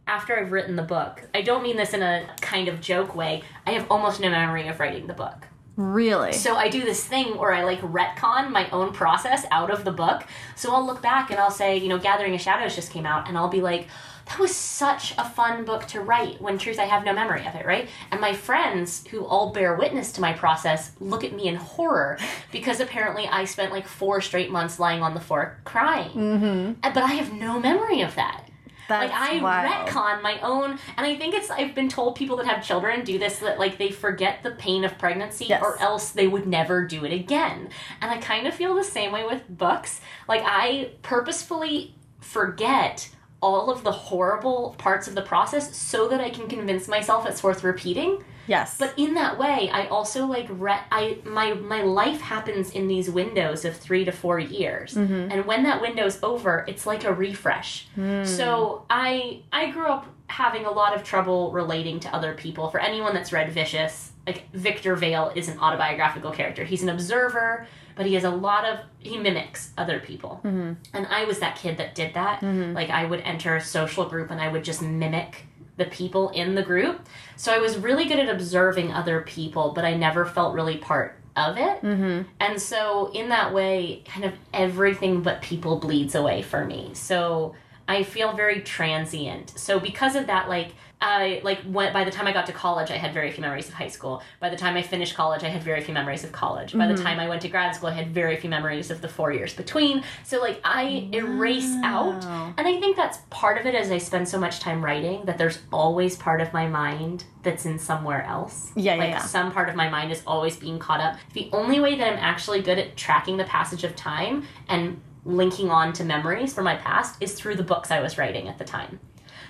after 0.08 0.36
I've 0.36 0.50
written 0.50 0.76
the 0.76 0.82
book, 0.82 1.22
I 1.34 1.42
don't 1.42 1.62
mean 1.62 1.76
this 1.76 1.92
in 1.92 2.02
a 2.02 2.26
kind 2.40 2.68
of 2.68 2.80
joke 2.80 3.14
way. 3.14 3.42
I 3.66 3.72
have 3.72 3.86
almost 3.90 4.18
no 4.18 4.30
memory 4.30 4.66
of 4.66 4.80
writing 4.80 5.06
the 5.06 5.14
book. 5.14 5.46
Really? 5.76 6.32
So 6.32 6.56
I 6.56 6.70
do 6.70 6.84
this 6.84 7.04
thing 7.04 7.36
where 7.36 7.52
I 7.52 7.64
like 7.64 7.80
retcon 7.82 8.50
my 8.50 8.68
own 8.70 8.92
process 8.94 9.44
out 9.50 9.70
of 9.70 9.84
the 9.84 9.92
book. 9.92 10.24
So 10.54 10.72
I'll 10.72 10.86
look 10.86 11.02
back 11.02 11.30
and 11.30 11.38
I'll 11.38 11.50
say, 11.50 11.76
you 11.76 11.88
know, 11.88 11.98
Gathering 11.98 12.34
of 12.34 12.40
Shadows 12.40 12.74
just 12.74 12.90
came 12.90 13.04
out, 13.04 13.28
and 13.28 13.36
I'll 13.36 13.48
be 13.48 13.60
like, 13.60 13.88
that 14.26 14.38
was 14.38 14.54
such 14.54 15.14
a 15.18 15.28
fun 15.28 15.64
book 15.64 15.86
to 15.88 16.00
write 16.00 16.40
when 16.40 16.58
truth 16.58 16.78
I 16.78 16.84
have 16.84 17.04
no 17.04 17.12
memory 17.12 17.46
of 17.46 17.54
it, 17.54 17.64
right? 17.64 17.88
And 18.10 18.20
my 18.20 18.32
friends 18.32 19.06
who 19.08 19.24
all 19.24 19.52
bear 19.52 19.74
witness 19.74 20.12
to 20.12 20.20
my 20.20 20.32
process 20.32 20.92
look 21.00 21.22
at 21.24 21.32
me 21.32 21.48
in 21.48 21.56
horror 21.56 22.18
because 22.52 22.80
apparently 22.80 23.26
I 23.26 23.44
spent 23.44 23.72
like 23.72 23.86
four 23.86 24.20
straight 24.20 24.50
months 24.50 24.78
lying 24.80 25.02
on 25.02 25.14
the 25.14 25.20
floor 25.20 25.58
crying. 25.64 26.10
Mm-hmm. 26.10 26.72
But 26.92 26.98
I 27.04 27.12
have 27.14 27.32
no 27.32 27.60
memory 27.60 28.02
of 28.02 28.14
that. 28.16 28.42
That's 28.88 29.12
like 29.12 29.20
I 29.20 29.42
wild. 29.42 29.88
retcon 29.88 30.22
my 30.22 30.38
own, 30.42 30.78
and 30.96 31.04
I 31.04 31.16
think 31.16 31.34
it's 31.34 31.50
I've 31.50 31.74
been 31.74 31.88
told 31.88 32.14
people 32.14 32.36
that 32.36 32.46
have 32.46 32.64
children 32.64 33.02
do 33.04 33.18
this 33.18 33.40
that 33.40 33.58
like 33.58 33.78
they 33.78 33.90
forget 33.90 34.44
the 34.44 34.52
pain 34.52 34.84
of 34.84 34.96
pregnancy, 34.96 35.46
Yes. 35.46 35.60
or 35.60 35.76
else 35.82 36.10
they 36.12 36.28
would 36.28 36.46
never 36.46 36.84
do 36.86 37.04
it 37.04 37.12
again. 37.12 37.70
And 38.00 38.12
I 38.12 38.18
kind 38.18 38.46
of 38.46 38.54
feel 38.54 38.76
the 38.76 38.84
same 38.84 39.10
way 39.10 39.24
with 39.24 39.42
books. 39.48 40.00
Like 40.28 40.42
I 40.44 40.90
purposefully 41.02 41.96
forget 42.20 43.08
all 43.42 43.70
of 43.70 43.84
the 43.84 43.92
horrible 43.92 44.74
parts 44.78 45.06
of 45.08 45.14
the 45.14 45.22
process 45.22 45.76
so 45.76 46.08
that 46.08 46.20
I 46.20 46.30
can 46.30 46.48
convince 46.48 46.88
myself 46.88 47.26
it's 47.26 47.42
worth 47.42 47.62
repeating. 47.62 48.24
Yes. 48.48 48.78
But 48.78 48.94
in 48.96 49.14
that 49.14 49.38
way, 49.38 49.68
I 49.72 49.86
also 49.88 50.24
like 50.26 50.46
re- 50.50 50.80
I 50.92 51.18
my 51.24 51.54
my 51.54 51.82
life 51.82 52.20
happens 52.20 52.70
in 52.70 52.86
these 52.86 53.10
windows 53.10 53.64
of 53.64 53.76
three 53.76 54.04
to 54.04 54.12
four 54.12 54.38
years, 54.38 54.94
Mm-hmm. 54.94 55.32
and 55.32 55.44
when 55.46 55.64
that 55.64 55.80
window's 55.80 56.22
over, 56.22 56.64
it's 56.68 56.86
like 56.86 57.04
a 57.04 57.12
refresh. 57.12 57.88
Hmm. 57.96 58.24
So 58.24 58.84
I 58.88 59.42
I 59.52 59.70
grew 59.70 59.86
up 59.86 60.06
having 60.28 60.64
a 60.64 60.70
lot 60.70 60.94
of 60.94 61.02
trouble 61.02 61.50
relating 61.52 61.98
to 62.00 62.14
other 62.14 62.34
people. 62.34 62.70
For 62.70 62.78
anyone 62.80 63.14
that's 63.14 63.32
read 63.32 63.50
Vicious, 63.52 64.12
like 64.26 64.48
Victor 64.52 64.94
Vale 64.96 65.32
is 65.34 65.48
an 65.48 65.58
autobiographical 65.58 66.30
character. 66.30 66.64
He's 66.64 66.82
an 66.84 66.88
observer, 66.88 67.66
but 67.96 68.06
he 68.06 68.14
has 68.14 68.24
a 68.24 68.30
lot 68.30 68.64
of 68.64 68.78
he 69.00 69.18
mimics 69.18 69.72
other 69.76 69.98
people. 69.98 70.40
Mm-hmm. 70.44 70.74
And 70.92 71.06
I 71.08 71.24
was 71.24 71.40
that 71.40 71.56
kid 71.56 71.78
that 71.78 71.94
did 71.96 72.14
that. 72.14 72.42
Like 72.42 72.90
I 72.90 73.04
would 73.04 73.20
enter 73.20 73.56
a 73.56 73.60
social 73.60 74.04
group 74.08 74.30
and 74.30 74.40
I 74.40 74.48
would 74.48 74.62
just 74.62 74.82
mimic 74.82 75.46
the 75.76 75.86
people 75.86 76.28
in 76.30 76.54
the 76.54 76.62
group. 76.62 77.06
So 77.36 77.52
I 77.52 77.58
was 77.58 77.76
really 77.76 78.06
good 78.06 78.18
at 78.18 78.28
observing 78.28 78.92
other 78.92 79.22
people, 79.22 79.72
but 79.74 79.84
I 79.84 79.94
never 79.94 80.24
felt 80.24 80.54
really 80.54 80.76
part 80.76 81.18
of 81.36 81.58
it. 81.58 81.82
Mm-hmm. 81.82 82.22
And 82.40 82.60
so 82.60 83.10
in 83.12 83.28
that 83.30 83.52
way, 83.52 84.02
kind 84.06 84.24
of 84.24 84.32
everything 84.54 85.22
but 85.22 85.42
people 85.42 85.78
bleeds 85.78 86.14
away 86.14 86.42
for 86.42 86.64
me. 86.64 86.90
So 86.94 87.54
I 87.88 88.02
feel 88.02 88.34
very 88.34 88.62
transient. 88.62 89.50
So 89.56 89.78
because 89.78 90.16
of 90.16 90.26
that, 90.28 90.48
like 90.48 90.72
I 91.00 91.42
like 91.44 91.60
when 91.64 91.92
by 91.92 92.04
the 92.04 92.10
time 92.10 92.26
I 92.26 92.32
got 92.32 92.46
to 92.46 92.52
college, 92.52 92.90
I 92.90 92.96
had 92.96 93.12
very 93.12 93.30
few 93.30 93.42
memories 93.42 93.68
of 93.68 93.74
high 93.74 93.88
school. 93.88 94.22
By 94.40 94.48
the 94.48 94.56
time 94.56 94.76
I 94.76 94.82
finished 94.82 95.14
college, 95.14 95.44
I 95.44 95.48
had 95.48 95.62
very 95.62 95.82
few 95.82 95.92
memories 95.92 96.24
of 96.24 96.32
college. 96.32 96.72
By 96.72 96.86
the 96.86 96.94
mm-hmm. 96.94 97.04
time 97.04 97.20
I 97.20 97.28
went 97.28 97.42
to 97.42 97.48
grad 97.48 97.74
school, 97.74 97.90
I 97.90 97.92
had 97.92 98.14
very 98.14 98.36
few 98.36 98.48
memories 98.48 98.90
of 98.90 99.02
the 99.02 99.08
four 99.08 99.30
years 99.30 99.52
between. 99.52 100.02
So 100.24 100.40
like 100.40 100.58
I 100.64 101.08
erase 101.12 101.74
out, 101.84 102.24
and 102.24 102.66
I 102.66 102.80
think 102.80 102.96
that's 102.96 103.18
part 103.28 103.60
of 103.60 103.66
it. 103.66 103.74
As 103.74 103.90
I 103.90 103.98
spend 103.98 104.26
so 104.26 104.38
much 104.38 104.60
time 104.60 104.82
writing, 104.82 105.24
that 105.26 105.36
there's 105.36 105.58
always 105.70 106.16
part 106.16 106.40
of 106.40 106.52
my 106.54 106.66
mind 106.66 107.24
that's 107.42 107.66
in 107.66 107.78
somewhere 107.78 108.22
else. 108.22 108.72
Yeah, 108.74 108.94
yeah, 108.94 108.98
like 108.98 109.10
yeah. 109.10 109.20
some 109.20 109.52
part 109.52 109.68
of 109.68 109.74
my 109.74 109.90
mind 109.90 110.12
is 110.12 110.22
always 110.26 110.56
being 110.56 110.78
caught 110.78 111.00
up. 111.00 111.18
The 111.34 111.50
only 111.52 111.78
way 111.78 111.96
that 111.96 112.10
I'm 112.10 112.18
actually 112.18 112.62
good 112.62 112.78
at 112.78 112.96
tracking 112.96 113.36
the 113.36 113.44
passage 113.44 113.84
of 113.84 113.94
time 113.96 114.44
and 114.68 115.00
linking 115.26 115.70
on 115.70 115.92
to 115.92 116.04
memories 116.04 116.54
from 116.54 116.64
my 116.64 116.76
past 116.76 117.20
is 117.20 117.34
through 117.34 117.56
the 117.56 117.62
books 117.62 117.90
I 117.90 118.00
was 118.00 118.16
writing 118.16 118.48
at 118.48 118.58
the 118.58 118.64
time. 118.64 118.98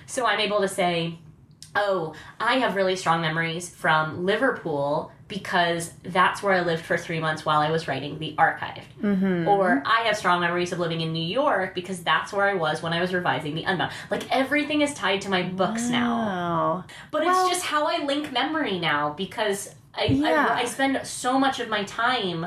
So 0.07 0.25
I'm 0.25 0.39
able 0.39 0.61
to 0.61 0.67
say, 0.67 1.19
oh, 1.77 2.13
I 2.39 2.55
have 2.59 2.75
really 2.75 2.95
strong 2.95 3.21
memories 3.21 3.69
from 3.69 4.25
Liverpool 4.25 5.11
because 5.27 5.91
that's 6.03 6.41
where 6.41 6.53
I 6.53 6.61
lived 6.61 6.85
for 6.85 6.97
three 6.97 7.19
months 7.19 7.45
while 7.45 7.59
I 7.59 7.69
was 7.69 7.87
writing 7.87 8.17
The 8.17 8.33
Archived. 8.37 8.83
Mm-hmm. 9.01 9.47
Or 9.47 9.83
I 9.85 10.01
have 10.03 10.17
strong 10.17 10.39
memories 10.41 10.71
of 10.71 10.79
living 10.79 11.01
in 11.01 11.11
New 11.11 11.25
York 11.25 11.75
because 11.75 12.01
that's 12.03 12.31
where 12.31 12.47
I 12.47 12.53
was 12.53 12.81
when 12.81 12.93
I 12.93 13.01
was 13.01 13.13
revising 13.13 13.53
The 13.55 13.63
Unbound. 13.63 13.91
Like 14.09 14.29
everything 14.33 14.81
is 14.81 14.93
tied 14.93 15.21
to 15.21 15.29
my 15.29 15.43
books 15.43 15.89
now. 15.89 16.83
Oh. 16.85 16.93
But 17.11 17.25
Well- 17.25 17.47
it's 17.47 17.57
just 17.57 17.65
how 17.65 17.85
I 17.87 18.03
link 18.03 18.31
memory 18.31 18.79
now 18.79 19.13
because 19.13 19.75
I, 19.93 20.05
Yeah. 20.05 20.47
I, 20.49 20.61
I 20.61 20.65
spend 20.65 21.05
so 21.05 21.39
much 21.39 21.59
of 21.59 21.67
my 21.69 21.83
time 21.83 22.45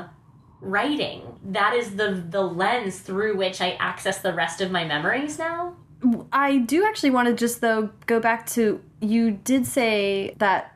writing. 0.61 1.23
That 1.43 1.73
is 1.73 1.95
the 1.95 2.23
the 2.29 2.41
lens 2.41 2.99
through 2.99 3.35
which 3.35 3.61
I 3.61 3.71
access 3.79 4.19
the 4.19 4.33
rest 4.33 4.61
of 4.61 4.71
my 4.71 4.85
memories 4.85 5.37
now. 5.39 5.75
I 6.31 6.57
do 6.59 6.85
actually 6.85 7.11
want 7.11 7.27
to 7.27 7.33
just 7.33 7.61
though 7.61 7.89
go 8.05 8.19
back 8.19 8.45
to 8.51 8.81
you 9.01 9.31
did 9.31 9.65
say 9.65 10.35
that 10.37 10.75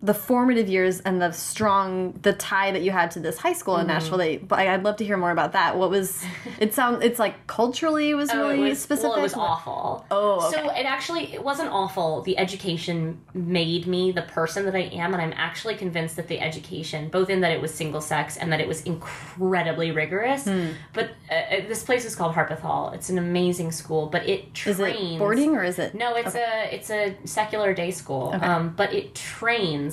the 0.00 0.14
formative 0.14 0.68
years 0.68 1.00
and 1.00 1.20
the 1.20 1.32
strong 1.32 2.12
the 2.22 2.32
tie 2.32 2.70
that 2.70 2.82
you 2.82 2.92
had 2.92 3.10
to 3.10 3.18
this 3.18 3.36
high 3.36 3.52
school 3.52 3.74
in 3.78 3.80
Mm-hmm. 3.80 3.88
Nashville. 3.94 4.18
They, 4.18 4.36
but 4.36 4.60
I'd 4.60 4.84
love 4.84 4.96
to 4.98 5.04
hear 5.04 5.16
more 5.16 5.32
about 5.32 5.52
that. 5.54 5.76
What 5.76 5.90
was 5.90 6.22
it? 6.60 6.72
Sound 6.72 7.02
it's 7.02 7.18
like 7.18 7.48
culturally 7.48 8.10
it 8.10 8.14
was 8.14 8.30
Oh, 8.30 8.48
really 8.50 8.68
was, 8.70 8.78
specific. 8.80 9.10
Well, 9.10 9.18
it 9.18 9.22
was 9.22 9.34
awful. 9.34 10.06
Oh, 10.12 10.50
So 10.52 10.70
it 10.70 10.84
actually 10.86 11.34
it 11.34 11.42
wasn't 11.42 11.70
awful. 11.70 12.22
The 12.22 12.38
education 12.38 13.18
made 13.34 13.88
me 13.88 14.12
the 14.12 14.22
person 14.22 14.64
that 14.66 14.76
I 14.76 14.82
am, 15.02 15.14
and 15.14 15.20
I'm 15.20 15.32
actually 15.36 15.74
convinced 15.74 16.14
that 16.14 16.28
the 16.28 16.38
education, 16.40 17.08
both 17.08 17.28
in 17.28 17.40
that 17.40 17.50
it 17.50 17.60
was 17.60 17.74
single 17.74 18.00
sex 18.00 18.36
and 18.36 18.52
that 18.52 18.60
it 18.60 18.68
was 18.68 18.82
incredibly 18.82 19.90
rigorous. 19.90 20.44
Hmm. 20.44 20.68
But 20.92 21.10
uh, 21.30 21.34
uh, 21.34 21.68
this 21.68 21.82
place 21.82 22.04
is 22.04 22.14
called 22.14 22.34
Harpeth 22.34 22.60
Hall. 22.60 22.92
It's 22.94 23.08
an 23.08 23.18
amazing 23.18 23.72
school, 23.72 24.06
but 24.06 24.28
it 24.28 24.54
trains. 24.54 24.78
Is 24.78 24.86
it 24.86 25.18
boarding 25.18 25.56
or 25.56 25.64
is 25.64 25.80
it? 25.80 25.94
No, 25.94 26.14
it's 26.14 26.36
a 26.36 26.72
it's 26.72 26.90
a 26.90 27.16
secular 27.24 27.74
day 27.74 27.90
school, 27.90 28.32
um, 28.40 28.74
but 28.76 28.92
it 28.92 29.16
trains 29.16 29.87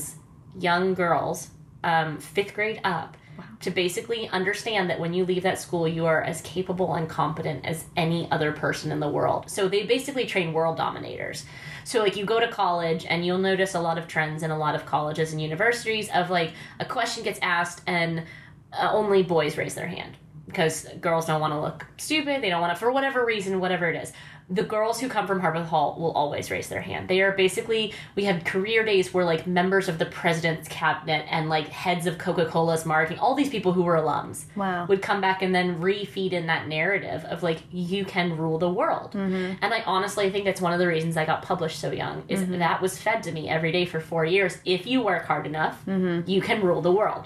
young 0.60 0.94
girls, 0.94 1.50
um, 1.84 2.18
fifth 2.18 2.54
grade 2.54 2.82
up, 2.84 3.18
to 3.62 3.72
basically 3.72 4.30
understand 4.30 4.90
that 4.90 5.00
when 5.00 5.14
you 5.14 5.26
leave 5.26 5.44
that 5.44 5.60
school, 5.60 5.88
you 5.88 6.06
are 6.06 6.22
as 6.22 6.42
capable 6.42 6.94
and 6.94 7.10
competent 7.10 7.66
as 7.66 7.86
any 7.98 8.30
other 8.32 8.52
person 8.52 8.92
in 8.92 9.00
the 9.00 9.10
world. 9.10 9.50
So 9.50 9.68
they 9.68 9.84
basically 9.84 10.26
train 10.26 10.54
world 10.54 10.78
dominators. 10.78 11.46
So 11.84 12.00
like 12.00 12.16
you 12.16 12.26
go 12.26 12.40
to 12.40 12.48
college 12.48 13.06
and 13.08 13.26
you'll 13.26 13.38
notice 13.38 13.76
a 13.76 13.80
lot 13.80 13.98
of 13.98 14.08
trends 14.08 14.44
in 14.44 14.52
a 14.52 14.58
lot 14.58 14.76
of 14.76 14.86
colleges 14.86 15.32
and 15.32 15.42
universities 15.42 16.10
of 16.14 16.30
like 16.30 16.54
a 16.80 16.86
question 16.86 17.24
gets 17.24 17.40
asked 17.42 17.82
and 17.88 18.24
uh, 18.74 18.90
only 18.92 19.24
boys 19.24 19.58
raise 19.58 19.76
their 19.76 19.88
hand 19.88 20.18
because 20.48 20.88
girls 21.02 21.26
don't 21.26 21.42
want 21.42 21.54
to 21.54 21.60
look 21.60 21.86
stupid 21.98 22.42
they 22.42 22.50
don't 22.50 22.62
want 22.62 22.74
to 22.74 22.80
for 22.80 22.92
whatever 22.92 23.26
reason 23.26 23.60
whatever 23.60 23.90
it 23.90 24.02
is 24.02 24.14
the 24.48 24.62
girls 24.64 25.00
who 25.00 25.10
come 25.10 25.26
from 25.26 25.42
Harpeth 25.42 25.66
Hall 25.66 25.98
will 26.00 26.12
always 26.12 26.52
raise 26.52 26.70
their 26.70 26.82
hand. 26.82 27.08
They 27.08 27.22
are 27.22 27.32
basically 27.32 27.94
we 28.16 28.26
have 28.26 28.44
career 28.44 28.86
days 28.86 29.12
where 29.14 29.26
like 29.26 29.48
members 29.48 29.90
of 29.90 29.98
the 29.98 30.06
president's 30.06 30.68
cabinet 30.68 31.26
and 31.32 31.50
like 31.50 31.68
heads 31.70 32.06
of 32.06 32.20
Coca 32.20 32.46
Cola's 32.46 32.86
marketing, 32.86 33.18
all 33.20 33.34
these 33.34 33.50
people 33.50 33.74
who 33.74 33.82
were 33.82 33.96
alums, 33.96 34.46
Wow. 34.56 34.86
would 34.86 35.02
come 35.02 35.20
back 35.20 35.42
and 35.42 35.54
then 35.56 35.80
refeed 35.82 36.32
in 36.32 36.46
that 36.46 36.68
narrative 36.68 37.24
of 37.26 37.42
like 37.42 37.60
you 37.72 38.06
can 38.06 38.38
rule 38.38 38.60
the 38.60 38.70
world. 38.70 39.14
Mm-hmm. 39.14 39.56
And 39.64 39.74
I 39.74 39.82
honestly 39.88 40.30
think 40.30 40.46
that's 40.46 40.62
one 40.62 40.74
of 40.74 40.80
the 40.80 40.88
reasons 40.88 41.18
I 41.18 41.26
got 41.26 41.42
published 41.42 41.80
so 41.80 41.92
young 41.92 42.24
is 42.28 42.42
Mm-hmm. 42.42 42.60
that 42.60 42.82
was 42.82 43.00
fed 43.02 43.24
to 43.24 43.32
me 43.32 43.50
every 43.50 43.72
day 43.72 43.86
for 43.86 44.00
four 44.00 44.26
years. 44.26 44.60
If 44.66 44.86
you 44.86 45.02
work 45.02 45.26
hard 45.26 45.48
enough, 45.48 45.84
Mm-hmm. 45.88 46.30
you 46.30 46.42
can 46.42 46.62
rule 46.62 46.82
the 46.82 46.92
world, 46.92 47.26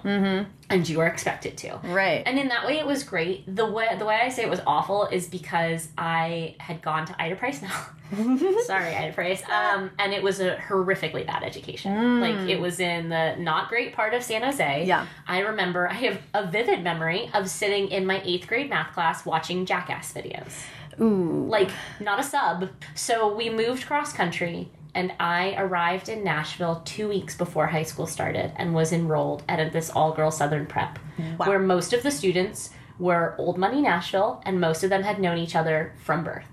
and 0.69 0.87
you 0.87 0.99
are 0.99 1.07
expected 1.07 1.57
to. 1.57 1.79
Right. 1.83 2.23
And 2.25 2.37
in 2.37 2.49
that 2.49 2.65
way, 2.65 2.77
it 2.77 2.85
was 2.85 3.03
great. 3.03 3.43
The 3.53 3.65
way 3.65 3.87
the 3.97 4.05
way 4.05 4.19
I 4.21 4.29
say 4.29 4.43
it 4.43 4.49
was 4.49 4.61
awful 4.67 5.07
is 5.07 5.27
because 5.27 5.89
I 5.97 6.55
had 6.59 6.81
gone 6.81 7.05
to 7.07 7.21
Ida 7.21 7.35
Price 7.35 7.61
now. 7.61 7.87
Sorry, 8.65 8.95
Ida 8.95 9.13
Price. 9.13 9.41
Um, 9.49 9.91
and 9.99 10.13
it 10.13 10.21
was 10.21 10.39
a 10.39 10.57
horrifically 10.57 11.25
bad 11.25 11.43
education. 11.43 12.21
Like 12.21 12.49
it 12.49 12.59
was 12.59 12.79
in 12.79 13.09
the 13.09 13.35
not 13.37 13.69
great 13.69 13.93
part 13.93 14.13
of 14.13 14.23
San 14.23 14.43
Jose. 14.43 14.85
Yeah. 14.85 15.05
I 15.27 15.39
remember 15.39 15.87
I 15.87 15.93
have 15.93 16.19
a 16.33 16.47
vivid 16.47 16.83
memory 16.83 17.29
of 17.33 17.49
sitting 17.49 17.89
in 17.89 18.05
my 18.05 18.21
eighth 18.23 18.47
grade 18.47 18.69
math 18.69 18.93
class 18.93 19.25
watching 19.25 19.65
Jackass 19.65 20.13
videos. 20.13 20.53
Ooh. 21.01 21.45
Like 21.47 21.71
not 21.99 22.19
a 22.19 22.23
sub. 22.23 22.69
So 22.95 23.33
we 23.33 23.49
moved 23.49 23.85
cross 23.85 24.13
country. 24.13 24.69
And 24.95 25.13
I 25.19 25.55
arrived 25.57 26.09
in 26.09 26.23
Nashville 26.23 26.81
two 26.85 27.07
weeks 27.09 27.35
before 27.35 27.67
high 27.67 27.83
school 27.83 28.07
started 28.07 28.53
and 28.55 28.73
was 28.73 28.91
enrolled 28.91 29.43
at 29.47 29.71
this 29.71 29.89
all 29.89 30.13
girl 30.13 30.31
Southern 30.31 30.65
prep, 30.65 30.97
where 31.37 31.59
most 31.59 31.93
of 31.93 32.03
the 32.03 32.11
students 32.11 32.71
were 32.97 33.35
old 33.37 33.57
money 33.57 33.81
Nashville 33.81 34.41
and 34.45 34.59
most 34.59 34.83
of 34.83 34.89
them 34.89 35.03
had 35.03 35.19
known 35.19 35.37
each 35.37 35.55
other 35.55 35.93
from 36.03 36.23
birth. 36.23 36.47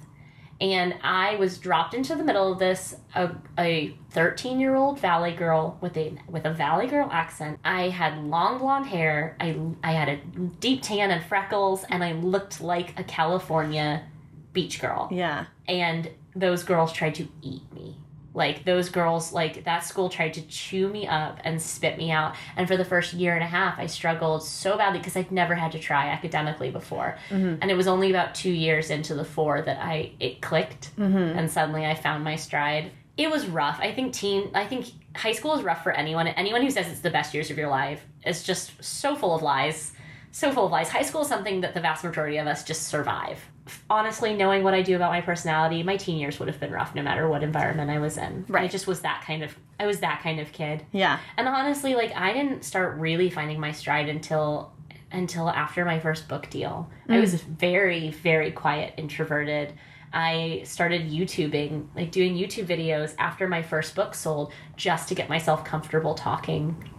And 0.60 0.94
I 1.02 1.36
was 1.36 1.58
dropped 1.58 1.92
into 1.92 2.14
the 2.14 2.24
middle 2.24 2.50
of 2.52 2.58
this 2.58 2.96
a, 3.14 3.30
a 3.58 3.94
13 4.10 4.58
year 4.58 4.74
old 4.74 4.98
valley 4.98 5.32
girl 5.32 5.76
with 5.82 5.96
a 5.98 6.16
with 6.28 6.46
a 6.46 6.52
valley 6.52 6.86
girl 6.86 7.10
accent. 7.12 7.58
I 7.64 7.90
had 7.90 8.24
long 8.24 8.58
blonde 8.58 8.86
hair. 8.86 9.36
I 9.38 9.58
I 9.84 9.92
had 9.92 10.08
a 10.08 10.16
deep 10.60 10.80
tan 10.82 11.10
and 11.10 11.22
freckles, 11.24 11.84
and 11.90 12.02
I 12.02 12.12
looked 12.12 12.62
like 12.62 12.98
a 12.98 13.04
California 13.04 14.04
beach 14.54 14.80
girl 14.80 15.08
Yeah. 15.12 15.44
and 15.68 16.10
those 16.34 16.62
girls 16.64 16.90
tried 16.92 17.14
to 17.16 17.28
eat 17.42 17.70
me 17.74 17.98
like 18.36 18.64
those 18.64 18.90
girls 18.90 19.32
like 19.32 19.64
that 19.64 19.80
school 19.80 20.10
tried 20.10 20.34
to 20.34 20.42
chew 20.42 20.88
me 20.88 21.06
up 21.08 21.40
and 21.42 21.60
spit 21.60 21.96
me 21.96 22.10
out. 22.12 22.36
And 22.54 22.68
for 22.68 22.76
the 22.76 22.84
first 22.84 23.14
year 23.14 23.34
and 23.34 23.42
a 23.42 23.46
half 23.46 23.78
i 23.78 23.86
struggled 23.86 24.44
so 24.44 24.76
badly 24.76 24.98
because 24.98 25.16
i'd 25.16 25.32
never 25.32 25.54
had 25.54 25.72
to 25.72 25.78
try 25.78 26.08
academically 26.08 26.70
before. 26.70 27.18
Mm-hmm. 27.30 27.56
And 27.62 27.70
it 27.70 27.76
was 27.76 27.88
only 27.88 28.10
about 28.10 28.34
two 28.34 28.52
years 28.52 28.90
into 28.90 29.14
the 29.14 29.24
four 29.24 29.62
that 29.62 29.78
i 29.82 30.12
it 30.20 30.40
clicked. 30.40 30.94
Mm-hmm. 30.96 31.38
And 31.38 31.50
suddenly 31.50 31.86
i 31.86 31.94
found 31.94 32.22
my 32.22 32.36
stride. 32.36 32.92
It 33.16 33.30
was 33.30 33.46
rough. 33.46 33.78
I 33.80 33.92
think 33.92 34.12
teen 34.12 34.50
i 34.54 34.66
think 34.66 34.86
high 35.16 35.32
school 35.32 35.54
is 35.54 35.62
rough 35.62 35.82
for 35.82 35.92
anyone. 35.92 36.28
Anyone 36.28 36.62
who 36.62 36.70
says 36.70 36.86
it's 36.88 37.00
the 37.00 37.10
best 37.10 37.32
years 37.32 37.50
of 37.50 37.56
your 37.56 37.70
life 37.70 38.04
is 38.24 38.44
just 38.44 38.84
so 38.84 39.16
full 39.16 39.34
of 39.34 39.42
lies. 39.42 39.92
So 40.30 40.52
full 40.52 40.66
of 40.66 40.72
lies. 40.72 40.90
High 40.90 41.02
school 41.02 41.22
is 41.22 41.28
something 41.28 41.62
that 41.62 41.72
the 41.72 41.80
vast 41.80 42.04
majority 42.04 42.36
of 42.36 42.46
us 42.46 42.64
just 42.64 42.88
survive. 42.88 43.40
Honestly, 43.90 44.34
knowing 44.34 44.62
what 44.62 44.74
I 44.74 44.82
do 44.82 44.96
about 44.96 45.10
my 45.10 45.20
personality, 45.20 45.82
my 45.82 45.96
teen 45.96 46.18
years 46.18 46.38
would 46.38 46.48
have 46.48 46.60
been 46.60 46.70
rough 46.70 46.94
no 46.94 47.02
matter 47.02 47.28
what 47.28 47.42
environment 47.42 47.90
I 47.90 47.98
was 47.98 48.16
in. 48.16 48.44
Right. 48.48 48.64
I 48.64 48.68
just 48.68 48.86
was 48.86 49.00
that 49.00 49.22
kind 49.26 49.42
of 49.42 49.56
I 49.78 49.86
was 49.86 50.00
that 50.00 50.22
kind 50.22 50.40
of 50.40 50.52
kid. 50.52 50.84
Yeah. 50.92 51.18
And 51.36 51.48
honestly, 51.48 51.94
like 51.94 52.12
I 52.14 52.32
didn't 52.32 52.64
start 52.64 52.98
really 52.98 53.30
finding 53.30 53.60
my 53.60 53.72
stride 53.72 54.08
until 54.08 54.72
until 55.12 55.48
after 55.48 55.84
my 55.84 55.98
first 55.98 56.28
book 56.28 56.48
deal. 56.50 56.90
I 57.08 57.14
mm. 57.14 57.20
was 57.20 57.34
very 57.34 58.10
very 58.10 58.52
quiet, 58.52 58.94
introverted. 58.96 59.72
I 60.12 60.62
started 60.64 61.10
YouTubing, 61.10 61.88
like 61.94 62.10
doing 62.10 62.36
YouTube 62.36 62.66
videos 62.66 63.14
after 63.18 63.48
my 63.48 63.62
first 63.62 63.94
book 63.94 64.14
sold 64.14 64.52
just 64.76 65.08
to 65.08 65.14
get 65.14 65.28
myself 65.28 65.64
comfortable 65.64 66.14
talking 66.14 66.90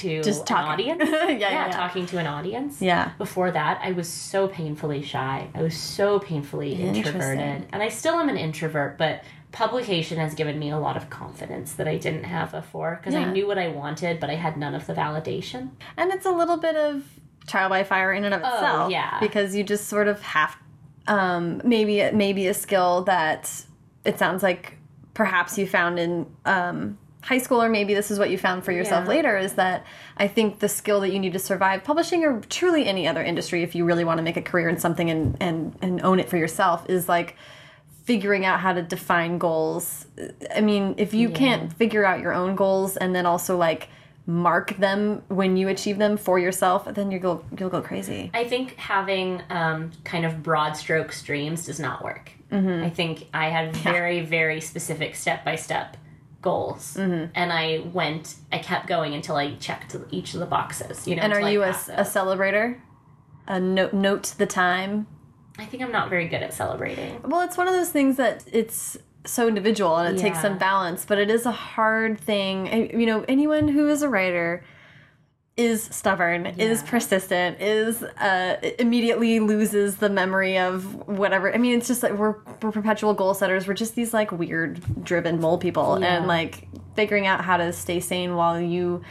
to 0.00 0.22
Just 0.22 0.40
an 0.40 0.46
talking. 0.46 0.90
audience. 0.90 1.10
Yeah, 1.10 1.28
yeah, 1.28 1.50
yeah. 1.66 1.70
talking 1.70 2.06
to 2.06 2.18
an 2.18 2.26
audience. 2.26 2.80
Yeah. 2.80 3.12
Before 3.18 3.50
that, 3.50 3.80
I 3.82 3.92
was 3.92 4.08
so 4.08 4.48
painfully 4.48 5.02
shy. 5.02 5.48
I 5.54 5.62
was 5.62 5.76
so 5.76 6.18
painfully 6.18 6.74
introverted. 6.74 7.66
And 7.72 7.82
I 7.82 7.88
still 7.88 8.14
am 8.14 8.28
an 8.28 8.36
introvert, 8.36 8.98
but 8.98 9.22
publication 9.52 10.18
has 10.18 10.34
given 10.34 10.58
me 10.58 10.70
a 10.70 10.78
lot 10.78 10.96
of 10.96 11.08
confidence 11.10 11.72
that 11.74 11.88
I 11.88 11.96
didn't 11.96 12.24
have 12.24 12.52
before 12.52 12.96
because 13.00 13.14
Yeah. 13.14 13.26
I 13.26 13.32
knew 13.32 13.46
what 13.46 13.58
I 13.58 13.68
wanted, 13.68 14.20
but 14.20 14.30
I 14.30 14.34
had 14.34 14.56
none 14.56 14.74
of 14.74 14.86
the 14.86 14.94
validation. 14.94 15.70
And 15.96 16.12
it's 16.12 16.26
a 16.26 16.30
little 16.32 16.56
bit 16.58 16.76
of 16.76 17.04
trial 17.46 17.68
by 17.70 17.82
fire 17.82 18.12
in 18.12 18.24
and 18.24 18.34
of 18.34 18.40
itself. 18.40 18.86
Oh, 18.86 18.88
yeah. 18.88 19.18
Because 19.20 19.54
you 19.56 19.64
just 19.64 19.88
sort 19.88 20.06
of 20.06 20.20
have 20.22 20.56
um, 21.06 21.62
maybe 21.64 22.10
maybe 22.12 22.46
a 22.48 22.54
skill 22.54 23.02
that 23.04 23.50
it 24.04 24.18
sounds 24.18 24.42
like 24.42 24.74
perhaps 25.14 25.56
you 25.58 25.66
found 25.66 25.98
in 25.98 26.26
um, 26.44 26.98
high 27.20 27.38
school 27.38 27.62
or 27.62 27.68
maybe 27.68 27.94
this 27.94 28.10
is 28.10 28.18
what 28.18 28.30
you 28.30 28.38
found 28.38 28.64
for 28.64 28.72
yourself 28.72 29.04
Yeah. 29.04 29.10
later 29.10 29.36
is 29.36 29.54
that 29.54 29.84
I 30.16 30.28
think 30.28 30.60
the 30.60 30.68
skill 30.68 31.00
that 31.00 31.10
you 31.10 31.18
need 31.18 31.32
to 31.32 31.38
survive 31.38 31.84
publishing 31.84 32.24
or 32.24 32.40
truly 32.48 32.86
any 32.86 33.08
other 33.08 33.22
industry 33.22 33.62
if 33.62 33.74
you 33.74 33.84
really 33.84 34.04
want 34.04 34.18
to 34.18 34.22
make 34.22 34.36
a 34.36 34.42
career 34.42 34.68
in 34.68 34.78
something 34.78 35.10
and 35.10 35.36
and, 35.40 35.76
and 35.82 36.00
own 36.02 36.20
it 36.20 36.28
for 36.28 36.36
yourself 36.36 36.88
is 36.88 37.08
like 37.08 37.36
figuring 38.04 38.46
out 38.46 38.58
how 38.60 38.72
to 38.72 38.80
define 38.80 39.36
goals. 39.36 40.06
I 40.56 40.62
mean, 40.62 40.94
if 40.96 41.12
you 41.12 41.28
can't 41.28 41.70
figure 41.72 42.06
out 42.06 42.20
your 42.20 42.32
own 42.32 42.56
goals 42.56 42.96
and 42.96 43.14
then 43.14 43.26
also 43.26 43.58
like 43.58 43.88
mark 44.24 44.76
them 44.76 45.22
when 45.28 45.58
you 45.58 45.68
achieve 45.68 45.98
them 45.98 46.16
for 46.16 46.38
yourself, 46.38 46.86
then 46.94 47.10
you 47.10 47.18
go 47.18 47.44
you'll 47.58 47.68
go 47.68 47.82
crazy. 47.82 48.30
I 48.32 48.44
think 48.44 48.76
having 48.76 49.42
um, 49.50 49.90
kind 50.04 50.24
of 50.24 50.42
broad 50.42 50.74
stroke 50.74 51.12
streams 51.12 51.66
does 51.66 51.80
not 51.80 52.02
work. 52.02 52.30
Mm-hmm. 52.50 52.84
I 52.84 52.90
think 52.90 53.26
I 53.34 53.48
had 53.50 53.76
very, 53.76 54.20
very 54.20 54.60
specific 54.62 55.14
step 55.14 55.44
by 55.44 55.56
step 55.56 55.96
goals, 56.42 56.96
Mm-hmm. 56.96 57.32
and 57.34 57.52
I 57.52 57.80
went. 57.92 58.36
I 58.52 58.58
kept 58.58 58.86
going 58.86 59.14
until 59.14 59.36
I 59.36 59.54
checked 59.56 59.96
each 60.10 60.34
of 60.34 60.40
the 60.40 60.46
boxes. 60.46 61.06
You 61.06 61.16
know, 61.16 61.22
And 61.22 61.32
are 61.32 61.50
you 61.50 61.62
a, 61.62 61.70
a 61.70 62.04
celebrator? 62.04 62.78
A 63.46 63.58
note 63.58 63.92
note 63.92 64.34
the 64.38 64.46
time. 64.46 65.06
I 65.58 65.64
think 65.64 65.82
I'm 65.82 65.90
not 65.92 66.08
very 66.10 66.28
good 66.28 66.42
at 66.42 66.54
celebrating. 66.54 67.20
Well, 67.22 67.40
it's 67.40 67.56
one 67.56 67.66
of 67.66 67.74
those 67.74 67.88
things 67.90 68.16
that 68.18 68.44
it's 68.52 68.96
so 69.24 69.48
individual 69.48 69.96
and 69.96 70.16
it 70.16 70.20
takes 70.20 70.40
some 70.40 70.56
balance, 70.58 71.04
but 71.04 71.18
it 71.18 71.30
is 71.30 71.44
a 71.46 71.50
hard 71.50 72.20
thing. 72.20 72.98
You 72.98 73.06
know, 73.06 73.24
anyone 73.26 73.66
who 73.68 73.88
is 73.88 74.02
a 74.02 74.08
writer 74.08 74.62
is 75.58 75.82
stubborn, 75.82 76.46
is 76.46 76.82
persistent, 76.84 77.60
is 77.60 78.02
uh, 78.02 78.56
immediately 78.78 79.40
loses 79.40 79.96
the 79.96 80.08
memory 80.08 80.56
of 80.56 81.06
whatever. 81.08 81.52
I 81.52 81.58
mean, 81.58 81.76
it's 81.76 81.88
just 81.88 82.02
like 82.02 82.12
we're, 82.12 82.36
we're 82.62 82.70
perpetual 82.70 83.12
goal 83.12 83.34
setters. 83.34 83.66
We're 83.66 83.74
just 83.74 83.94
these 83.96 84.14
like 84.14 84.30
weird 84.32 84.80
driven 85.04 85.40
mole 85.40 85.58
people, 85.58 85.98
Yeah. 86.00 86.16
and 86.18 86.26
like 86.28 86.68
figuring 86.94 87.26
out 87.26 87.44
how 87.44 87.56
to 87.56 87.72
stay 87.72 87.98
sane 88.00 88.36
while 88.36 88.58
you 88.60 89.02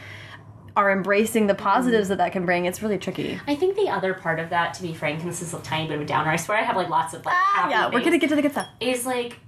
are 0.74 0.90
embracing 0.90 1.48
the 1.48 1.54
positives 1.54 2.08
that 2.08 2.18
that 2.18 2.32
can 2.32 2.46
bring. 2.46 2.64
It's 2.64 2.82
really 2.82 2.98
tricky. 2.98 3.38
I 3.46 3.54
think 3.54 3.76
the 3.76 3.90
other 3.90 4.14
part 4.14 4.40
of 4.40 4.48
that, 4.50 4.72
to 4.74 4.82
be 4.82 4.94
frank, 4.94 5.20
and 5.20 5.28
this 5.28 5.42
is 5.42 5.52
a 5.52 5.58
tiny 5.60 5.86
bit 5.86 5.96
of 5.96 6.00
a 6.02 6.06
downer. 6.06 6.30
I 6.30 6.36
swear 6.36 6.56
I 6.56 6.62
have 6.62 6.76
like 6.76 6.88
lots 6.88 7.12
of 7.14 7.24
like 7.26 7.34
happy 7.34 7.70
yeah, 7.72 7.90
we're 7.92 8.00
gonna 8.02 8.18
get 8.18 8.30
to 8.30 8.36
the 8.36 8.42
good 8.42 8.52
stuff. 8.52 8.68
is 8.80 9.04
like 9.04 9.38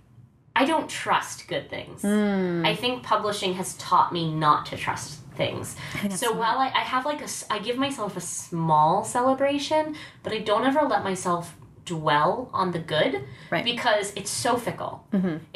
I 0.54 0.66
don't 0.66 0.90
trust 0.90 1.48
good 1.48 1.70
things. 1.70 2.02
Hmm. 2.02 2.62
I 2.66 2.74
think 2.74 3.04
publishing 3.04 3.54
has 3.54 3.74
taught 3.74 4.12
me 4.12 4.30
not 4.34 4.66
to 4.66 4.76
trust 4.76 5.20
things. 5.42 5.76
So 6.22 6.32
while 6.32 6.58
I, 6.58 6.68
I 6.80 6.84
have 6.92 7.04
like 7.10 7.22
a, 7.22 7.28
I 7.54 7.58
give 7.58 7.76
myself 7.86 8.16
a 8.16 8.20
small 8.20 9.04
celebration, 9.04 9.84
but 10.22 10.32
I 10.32 10.38
don't 10.50 10.64
ever 10.70 10.82
let 10.94 11.02
myself 11.02 11.56
dwell 11.86 12.50
on 12.52 12.70
the 12.72 12.78
good 12.78 13.24
Right. 13.50 13.64
because 13.64 14.12
it's 14.14 14.30
so 14.30 14.56
fickle. 14.56 14.94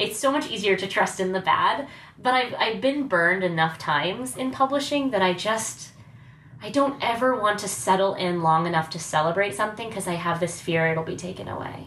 It's 0.03 0.17
so 0.19 0.29
much 0.31 0.49
easier 0.49 0.75
to 0.75 0.87
trust 0.87 1.19
in 1.19 1.31
the 1.31 1.39
bad. 1.53 1.87
But 2.25 2.33
I've 2.39 2.53
I've 2.63 2.81
been 2.81 3.07
burned 3.07 3.43
enough 3.43 3.77
times 3.77 4.35
in 4.37 4.51
publishing 4.51 5.11
that 5.11 5.21
I 5.21 5.33
just. 5.33 5.91
I 6.67 6.69
don't 6.71 6.97
ever 7.13 7.29
want 7.39 7.59
to 7.59 7.67
settle 7.67 8.13
in 8.15 8.41
long 8.41 8.65
enough 8.65 8.89
to 8.91 8.99
celebrate 8.99 9.53
something 9.53 9.87
because 9.89 10.07
I 10.07 10.15
have 10.15 10.39
this 10.39 10.59
fear 10.65 10.87
it'll 10.91 11.03
be 11.03 11.15
taken 11.29 11.47
away. 11.47 11.79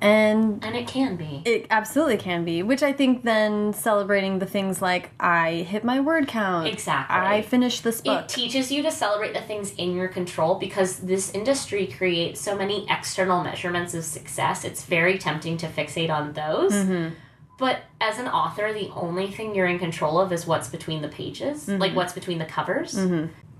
And 0.00 0.64
And 0.64 0.76
it 0.76 0.86
can 0.86 1.16
be. 1.16 1.42
It 1.44 1.66
absolutely 1.70 2.16
can 2.18 2.44
be, 2.44 2.62
which 2.62 2.82
I 2.82 2.92
think 2.92 3.24
then 3.24 3.72
celebrating 3.72 4.38
the 4.38 4.46
things 4.46 4.80
like 4.80 5.10
I 5.20 5.66
hit 5.68 5.84
my 5.84 6.00
word 6.00 6.28
count. 6.28 6.68
Exactly. 6.68 7.16
I 7.16 7.42
finished 7.42 7.84
this 7.84 8.00
book. 8.00 8.24
It 8.24 8.28
teaches 8.28 8.70
you 8.72 8.82
to 8.82 8.90
celebrate 8.90 9.34
the 9.34 9.40
things 9.42 9.72
in 9.74 9.94
your 9.94 10.08
control 10.08 10.56
because 10.56 10.98
this 10.98 11.34
industry 11.34 11.86
creates 11.86 12.40
so 12.40 12.56
many 12.56 12.86
external 12.90 13.42
measurements 13.42 13.94
of 13.94 14.04
success. 14.04 14.64
It's 14.64 14.84
very 14.84 15.18
tempting 15.18 15.56
to 15.58 15.66
fixate 15.66 16.10
on 16.10 16.32
those. 16.32 16.72
Mm-hmm. 16.72 17.14
But 17.58 17.80
as 18.00 18.20
an 18.20 18.28
author, 18.28 18.72
the 18.72 18.88
only 18.94 19.26
thing 19.32 19.52
you're 19.54 19.66
in 19.66 19.80
control 19.80 20.20
of 20.20 20.32
is 20.32 20.46
what's 20.46 20.68
between 20.68 21.02
the 21.02 21.08
pages, 21.08 21.66
Mm-hmm. 21.66 21.80
like 21.80 21.96
what's 21.96 22.12
between 22.12 22.38
the 22.38 22.44
covers. 22.44 22.96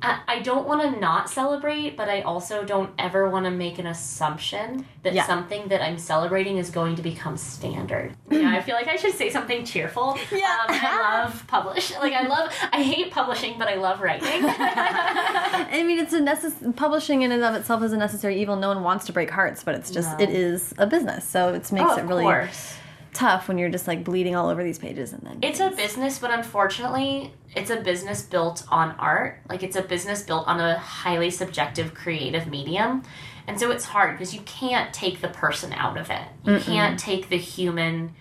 I, 0.01 0.21
I 0.29 0.39
don't 0.41 0.67
want 0.69 0.83
to 0.95 1.01
not 1.01 1.29
celebrate, 1.29 1.97
but 1.97 2.09
I 2.09 2.21
also 2.23 2.65
don't 2.65 2.91
ever 2.99 3.29
want 3.29 3.47
to 3.47 3.51
make 3.51 3.79
an 3.81 3.87
assumption 3.87 4.87
that 5.03 5.13
Yeah. 5.13 5.27
something 5.27 5.67
that 5.69 5.83
I'm 5.83 5.99
celebrating 5.99 6.59
is 6.59 6.71
going 6.71 6.95
to 6.97 7.03
become 7.03 7.37
standard. 7.37 8.13
Yeah, 8.31 8.55
I 8.55 8.63
feel 8.63 8.77
like 8.77 8.87
I 8.87 8.95
should 8.97 9.15
say 9.15 9.31
something 9.31 9.65
cheerful. 9.65 10.17
Yeah. 10.33 10.47
Um, 10.69 10.75
I 10.81 11.23
love 11.25 11.45
publish. 11.49 11.93
Like 11.99 12.13
I 12.13 12.27
love. 12.29 12.53
I 12.73 12.83
hate 12.83 13.11
publishing, 13.11 13.59
but 13.59 13.67
I 13.69 13.75
love 13.75 14.01
writing. 14.01 14.29
I 14.45 15.83
mean, 15.85 15.99
it's 15.99 16.13
a 16.13 16.21
necess- 16.21 16.77
publishing 16.77 17.23
in 17.23 17.33
and 17.33 17.43
of 17.43 17.55
itself 17.57 17.83
is 17.83 17.93
a 17.93 17.97
necessary 17.97 18.41
evil. 18.41 18.57
No 18.57 18.69
one 18.69 18.83
wants 18.85 19.07
to 19.07 19.13
break 19.13 19.31
hearts, 19.31 19.65
but 19.65 19.75
it's 19.75 19.91
just 19.91 20.17
No. 20.19 20.25
it 20.25 20.31
is 20.31 20.73
a 20.79 20.87
business, 20.87 21.25
so 21.27 21.49
it 21.55 21.71
makes 21.73 21.91
Oh, 21.91 21.97
it 21.97 22.05
really 22.05 22.23
course. 22.23 22.75
Tough 23.13 23.49
when 23.49 23.59
you're 23.59 23.69
just 23.69 23.87
like 23.87 24.05
bleeding 24.05 24.35
all 24.35 24.49
over 24.49 24.63
these 24.63 24.79
pages 24.79 25.13
and 25.13 25.23
then 25.23 25.39
It's 25.43 25.61
a 25.61 25.71
business, 25.71 26.19
but 26.19 26.31
unfortunately, 26.31 27.33
it's 27.55 27.71
a 27.71 27.77
business 27.77 28.23
built 28.23 28.65
on 28.71 28.93
art. 28.99 29.41
Like 29.49 29.63
it's 29.63 29.77
a 29.77 29.83
business 29.83 30.23
built 30.23 30.47
on 30.47 30.61
a 30.61 30.79
highly 30.79 31.31
subjective 31.31 31.95
creative 31.95 32.47
medium. 32.47 33.03
And 33.47 33.59
so 33.59 33.71
it's 33.71 33.87
hard 33.87 34.17
because 34.17 34.35
you 34.35 34.41
can't 34.43 34.93
take 34.93 35.21
the 35.21 35.29
person 35.29 35.73
out 35.73 35.97
of 35.97 36.11
it. 36.11 36.23
You 36.45 36.59
can't 36.59 36.99
take 36.99 37.31
the 37.31 37.39
human 37.39 38.15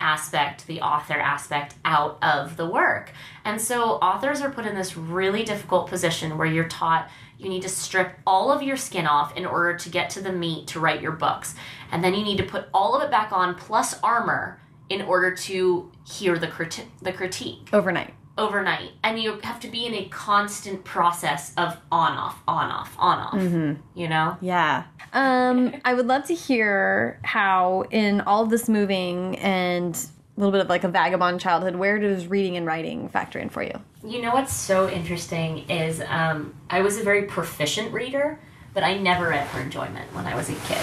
aspect, 0.00 0.66
the 0.66 0.80
author 0.80 1.14
aspect 1.14 1.74
out 1.84 2.18
of 2.22 2.56
the 2.56 2.66
work. 2.66 3.12
And 3.44 3.60
so 3.60 3.92
authors 3.94 4.40
are 4.40 4.50
put 4.50 4.66
in 4.66 4.74
this 4.74 4.96
really 4.96 5.44
difficult 5.44 5.88
position 5.88 6.38
where 6.38 6.46
you're 6.46 6.68
taught 6.68 7.08
you 7.38 7.48
need 7.48 7.62
to 7.62 7.68
strip 7.68 8.18
all 8.26 8.50
of 8.50 8.62
your 8.62 8.76
skin 8.76 9.06
off 9.06 9.36
in 9.36 9.46
order 9.46 9.76
to 9.76 9.88
get 9.88 10.10
to 10.10 10.20
the 10.20 10.32
meat 10.32 10.66
to 10.68 10.80
write 10.80 11.00
your 11.00 11.12
books. 11.12 11.54
And 11.92 12.02
then 12.02 12.14
you 12.14 12.24
need 12.24 12.38
to 12.38 12.44
put 12.44 12.68
all 12.74 12.96
of 12.96 13.02
it 13.02 13.10
back 13.10 13.32
on 13.32 13.54
plus 13.54 13.98
armor 14.02 14.60
in 14.88 15.02
order 15.02 15.34
to 15.34 15.92
hear 16.04 16.38
the 16.38 16.48
criti- 16.48 16.86
the 17.00 17.12
critique 17.12 17.68
overnight. 17.72 18.14
overnight. 18.36 18.90
And 19.04 19.18
you 19.20 19.38
have 19.42 19.60
to 19.60 19.68
be 19.68 19.86
in 19.86 19.94
a 19.94 20.08
constant 20.08 20.84
process 20.84 21.52
of 21.56 21.76
on 21.92 22.16
off, 22.16 22.42
on 22.48 22.70
off, 22.70 22.96
on 22.98 23.18
off. 23.18 23.76
You 23.94 24.08
know? 24.08 24.36
Yeah. 24.40 24.84
Um, 25.12 25.74
I 25.84 25.94
would 25.94 26.06
love 26.06 26.24
to 26.24 26.34
hear 26.34 27.20
how, 27.22 27.84
in 27.90 28.20
all 28.22 28.42
of 28.42 28.50
this 28.50 28.68
moving 28.68 29.36
and 29.38 29.98
little 30.38 30.52
bit 30.52 30.60
of 30.60 30.68
like 30.68 30.84
a 30.84 30.88
vagabond 30.88 31.40
childhood, 31.40 31.76
where 31.76 31.98
does 31.98 32.26
reading 32.26 32.56
and 32.56 32.64
writing 32.64 33.08
factor 33.08 33.38
in 33.38 33.48
for 33.48 33.62
you? 33.62 33.72
You 34.04 34.22
know 34.22 34.32
what's 34.32 34.52
so 34.54 34.88
interesting 34.88 35.68
is 35.68 36.00
um, 36.06 36.54
I 36.70 36.80
was 36.80 36.98
a 36.98 37.02
very 37.02 37.24
proficient 37.24 37.92
reader, 37.92 38.38
but 38.72 38.82
I 38.84 38.96
never 38.98 39.28
read 39.28 39.48
for 39.48 39.60
enjoyment 39.60 40.12
when 40.14 40.26
I 40.26 40.34
was 40.36 40.48
a 40.48 40.54
kid. 40.54 40.78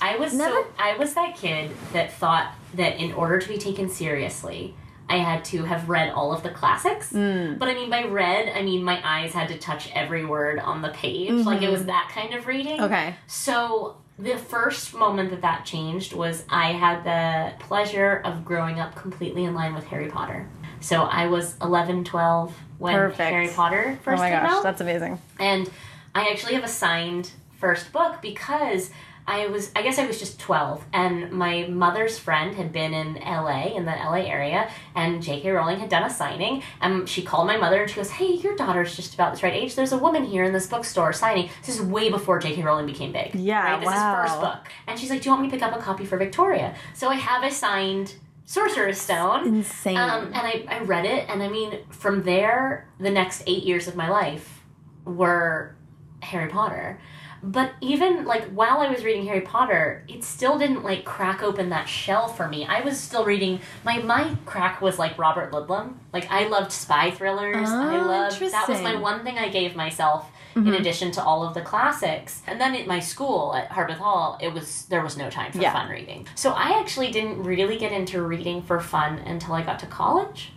I 0.00 0.16
was 0.18 0.34
Never? 0.34 0.54
so 0.54 0.66
I 0.78 0.96
was 0.96 1.14
that 1.14 1.36
kid 1.36 1.70
that 1.92 2.12
thought 2.12 2.54
that 2.74 2.98
in 2.98 3.12
order 3.12 3.38
to 3.38 3.48
be 3.48 3.58
taken 3.58 3.88
seriously, 3.88 4.74
I 5.08 5.18
had 5.18 5.44
to 5.46 5.62
have 5.64 5.88
read 5.88 6.10
all 6.10 6.32
of 6.32 6.42
the 6.42 6.50
classics. 6.50 7.12
But 7.12 7.68
I 7.68 7.74
mean 7.74 7.90
by 7.90 8.04
read, 8.04 8.48
I 8.48 8.62
mean 8.62 8.82
my 8.82 9.00
eyes 9.04 9.32
had 9.32 9.48
to 9.48 9.58
touch 9.58 9.90
every 9.94 10.24
word 10.24 10.58
on 10.58 10.82
the 10.82 10.88
page. 10.88 11.44
Like 11.44 11.62
it 11.62 11.70
was 11.70 11.84
that 11.86 12.10
kind 12.12 12.34
of 12.34 12.46
reading. 12.46 12.80
Okay. 12.80 13.14
So 13.26 13.96
the 14.18 14.36
first 14.38 14.94
moment 14.94 15.30
that 15.30 15.42
that 15.42 15.64
changed 15.66 16.12
was 16.14 16.44
I 16.48 16.72
had 16.72 17.04
the 17.04 17.62
pleasure 17.64 18.22
of 18.24 18.44
growing 18.44 18.80
up 18.80 18.94
completely 18.94 19.44
in 19.44 19.54
line 19.54 19.74
with 19.74 19.86
Harry 19.88 20.08
Potter. 20.08 20.48
So 20.80 21.02
I 21.02 21.26
was 21.26 21.54
11, 21.60 22.04
12 22.04 22.54
when 22.78 22.94
Perfect. 22.94 23.30
Harry 23.30 23.48
Potter 23.48 23.98
oh 23.98 24.02
first 24.02 24.18
Oh 24.20 24.22
my 24.22 24.30
came 24.30 24.40
gosh, 24.42 24.52
out. 24.52 24.62
that's 24.62 24.80
amazing. 24.80 25.20
And 25.38 25.70
I 26.14 26.28
actually 26.30 26.54
have 26.54 26.64
a 26.64 26.68
signed 26.68 27.30
first 27.58 27.92
book 27.92 28.22
because 28.22 28.90
I 29.28 29.48
was 29.48 29.70
I 29.74 29.82
guess 29.82 29.98
I 29.98 30.06
was 30.06 30.18
just 30.18 30.38
12 30.38 30.84
and 30.92 31.32
my 31.32 31.66
mother's 31.66 32.18
friend 32.18 32.54
had 32.54 32.72
been 32.72 32.94
in 32.94 33.14
LA 33.14 33.74
in 33.74 33.84
the 33.84 33.90
LA 33.90 34.24
area 34.26 34.70
and 34.94 35.22
JK 35.22 35.52
Rowling 35.52 35.80
had 35.80 35.88
done 35.88 36.04
a 36.04 36.10
signing 36.10 36.62
and 36.80 37.08
she 37.08 37.22
called 37.22 37.46
my 37.46 37.56
mother 37.56 37.82
and 37.82 37.90
she 37.90 37.96
goes, 37.96 38.10
"Hey, 38.10 38.34
your 38.34 38.54
daughter's 38.54 38.94
just 38.94 39.14
about 39.14 39.32
this 39.32 39.42
right 39.42 39.52
age. 39.52 39.74
There's 39.74 39.92
a 39.92 39.98
woman 39.98 40.24
here 40.24 40.44
in 40.44 40.52
this 40.52 40.66
bookstore 40.66 41.12
signing." 41.12 41.50
This 41.64 41.80
is 41.80 41.82
way 41.84 42.10
before 42.10 42.40
JK 42.40 42.62
Rowling 42.64 42.86
became 42.86 43.12
big. 43.12 43.34
Yeah, 43.34 43.62
Right? 43.62 43.80
This 43.80 43.86
wow. 43.86 44.24
is 44.24 44.30
first 44.30 44.40
book. 44.40 44.68
And 44.86 44.98
she's 44.98 45.10
like, 45.10 45.22
"Do 45.22 45.28
you 45.28 45.32
want 45.32 45.42
me 45.42 45.50
to 45.50 45.56
pick 45.56 45.62
up 45.62 45.76
a 45.76 45.82
copy 45.82 46.04
for 46.04 46.16
Victoria?" 46.16 46.74
So 46.94 47.08
I 47.08 47.16
have 47.16 47.42
a 47.42 47.50
signed 47.50 48.14
Sorcerer's 48.46 49.00
Stone. 49.00 49.48
Insane. 49.48 49.96
Um, 49.96 50.26
and 50.26 50.36
I, 50.36 50.64
I 50.68 50.78
read 50.80 51.04
it, 51.04 51.28
and 51.28 51.42
I 51.42 51.48
mean, 51.48 51.80
from 51.90 52.22
there, 52.22 52.88
the 53.00 53.10
next 53.10 53.42
eight 53.46 53.64
years 53.64 53.88
of 53.88 53.96
my 53.96 54.08
life 54.08 54.62
were 55.04 55.76
Harry 56.22 56.48
Potter. 56.48 57.00
But 57.48 57.72
even 57.80 58.24
like 58.24 58.44
while 58.50 58.78
I 58.80 58.90
was 58.90 59.04
reading 59.04 59.24
Harry 59.26 59.40
Potter, 59.42 60.04
it 60.08 60.24
still 60.24 60.58
didn't 60.58 60.82
like 60.82 61.04
crack 61.04 61.42
open 61.44 61.68
that 61.70 61.88
shell 61.88 62.26
for 62.26 62.48
me. 62.48 62.66
I 62.66 62.80
was 62.80 62.98
still 62.98 63.24
reading 63.24 63.60
my 63.84 63.98
my 63.98 64.36
crack 64.46 64.82
was 64.82 64.98
like 64.98 65.16
Robert 65.16 65.52
Ludlum. 65.52 65.94
Like 66.12 66.28
I 66.30 66.48
loved 66.48 66.72
spy 66.72 67.12
thrillers. 67.12 67.68
I 67.68 67.98
Oh, 67.98 68.06
loved 68.06 68.40
that 68.40 68.68
was 68.68 68.82
my. 68.82 68.92
Mm-hmm. 68.94 69.00
one 69.00 69.24
thing 69.24 69.38
I 69.38 69.48
gave 69.48 69.76
myself 69.76 70.28
in 70.56 70.68
addition 70.72 71.10
to 71.12 71.22
all 71.22 71.46
of 71.46 71.52
the 71.52 71.60
classics. 71.60 72.40
And 72.46 72.58
then 72.58 72.74
at 72.74 72.86
my 72.86 72.98
school 72.98 73.54
at 73.54 73.68
Harpeth 73.70 73.98
Hall, 73.98 74.38
it 74.40 74.52
was 74.52 74.86
there 74.86 75.02
was 75.02 75.16
no 75.16 75.28
time 75.30 75.52
for 75.52 75.58
Yeah. 75.60 75.72
fun 75.72 75.88
reading. 75.90 76.26
So 76.34 76.50
I 76.52 76.80
actually 76.80 77.10
didn't 77.12 77.42
really 77.44 77.76
get 77.78 77.92
into 77.92 78.22
reading 78.22 78.62
for 78.62 78.80
fun 78.80 79.18
until 79.18 79.52
I 79.54 79.62
got 79.62 79.78
to 79.80 79.86
college. 79.86 80.52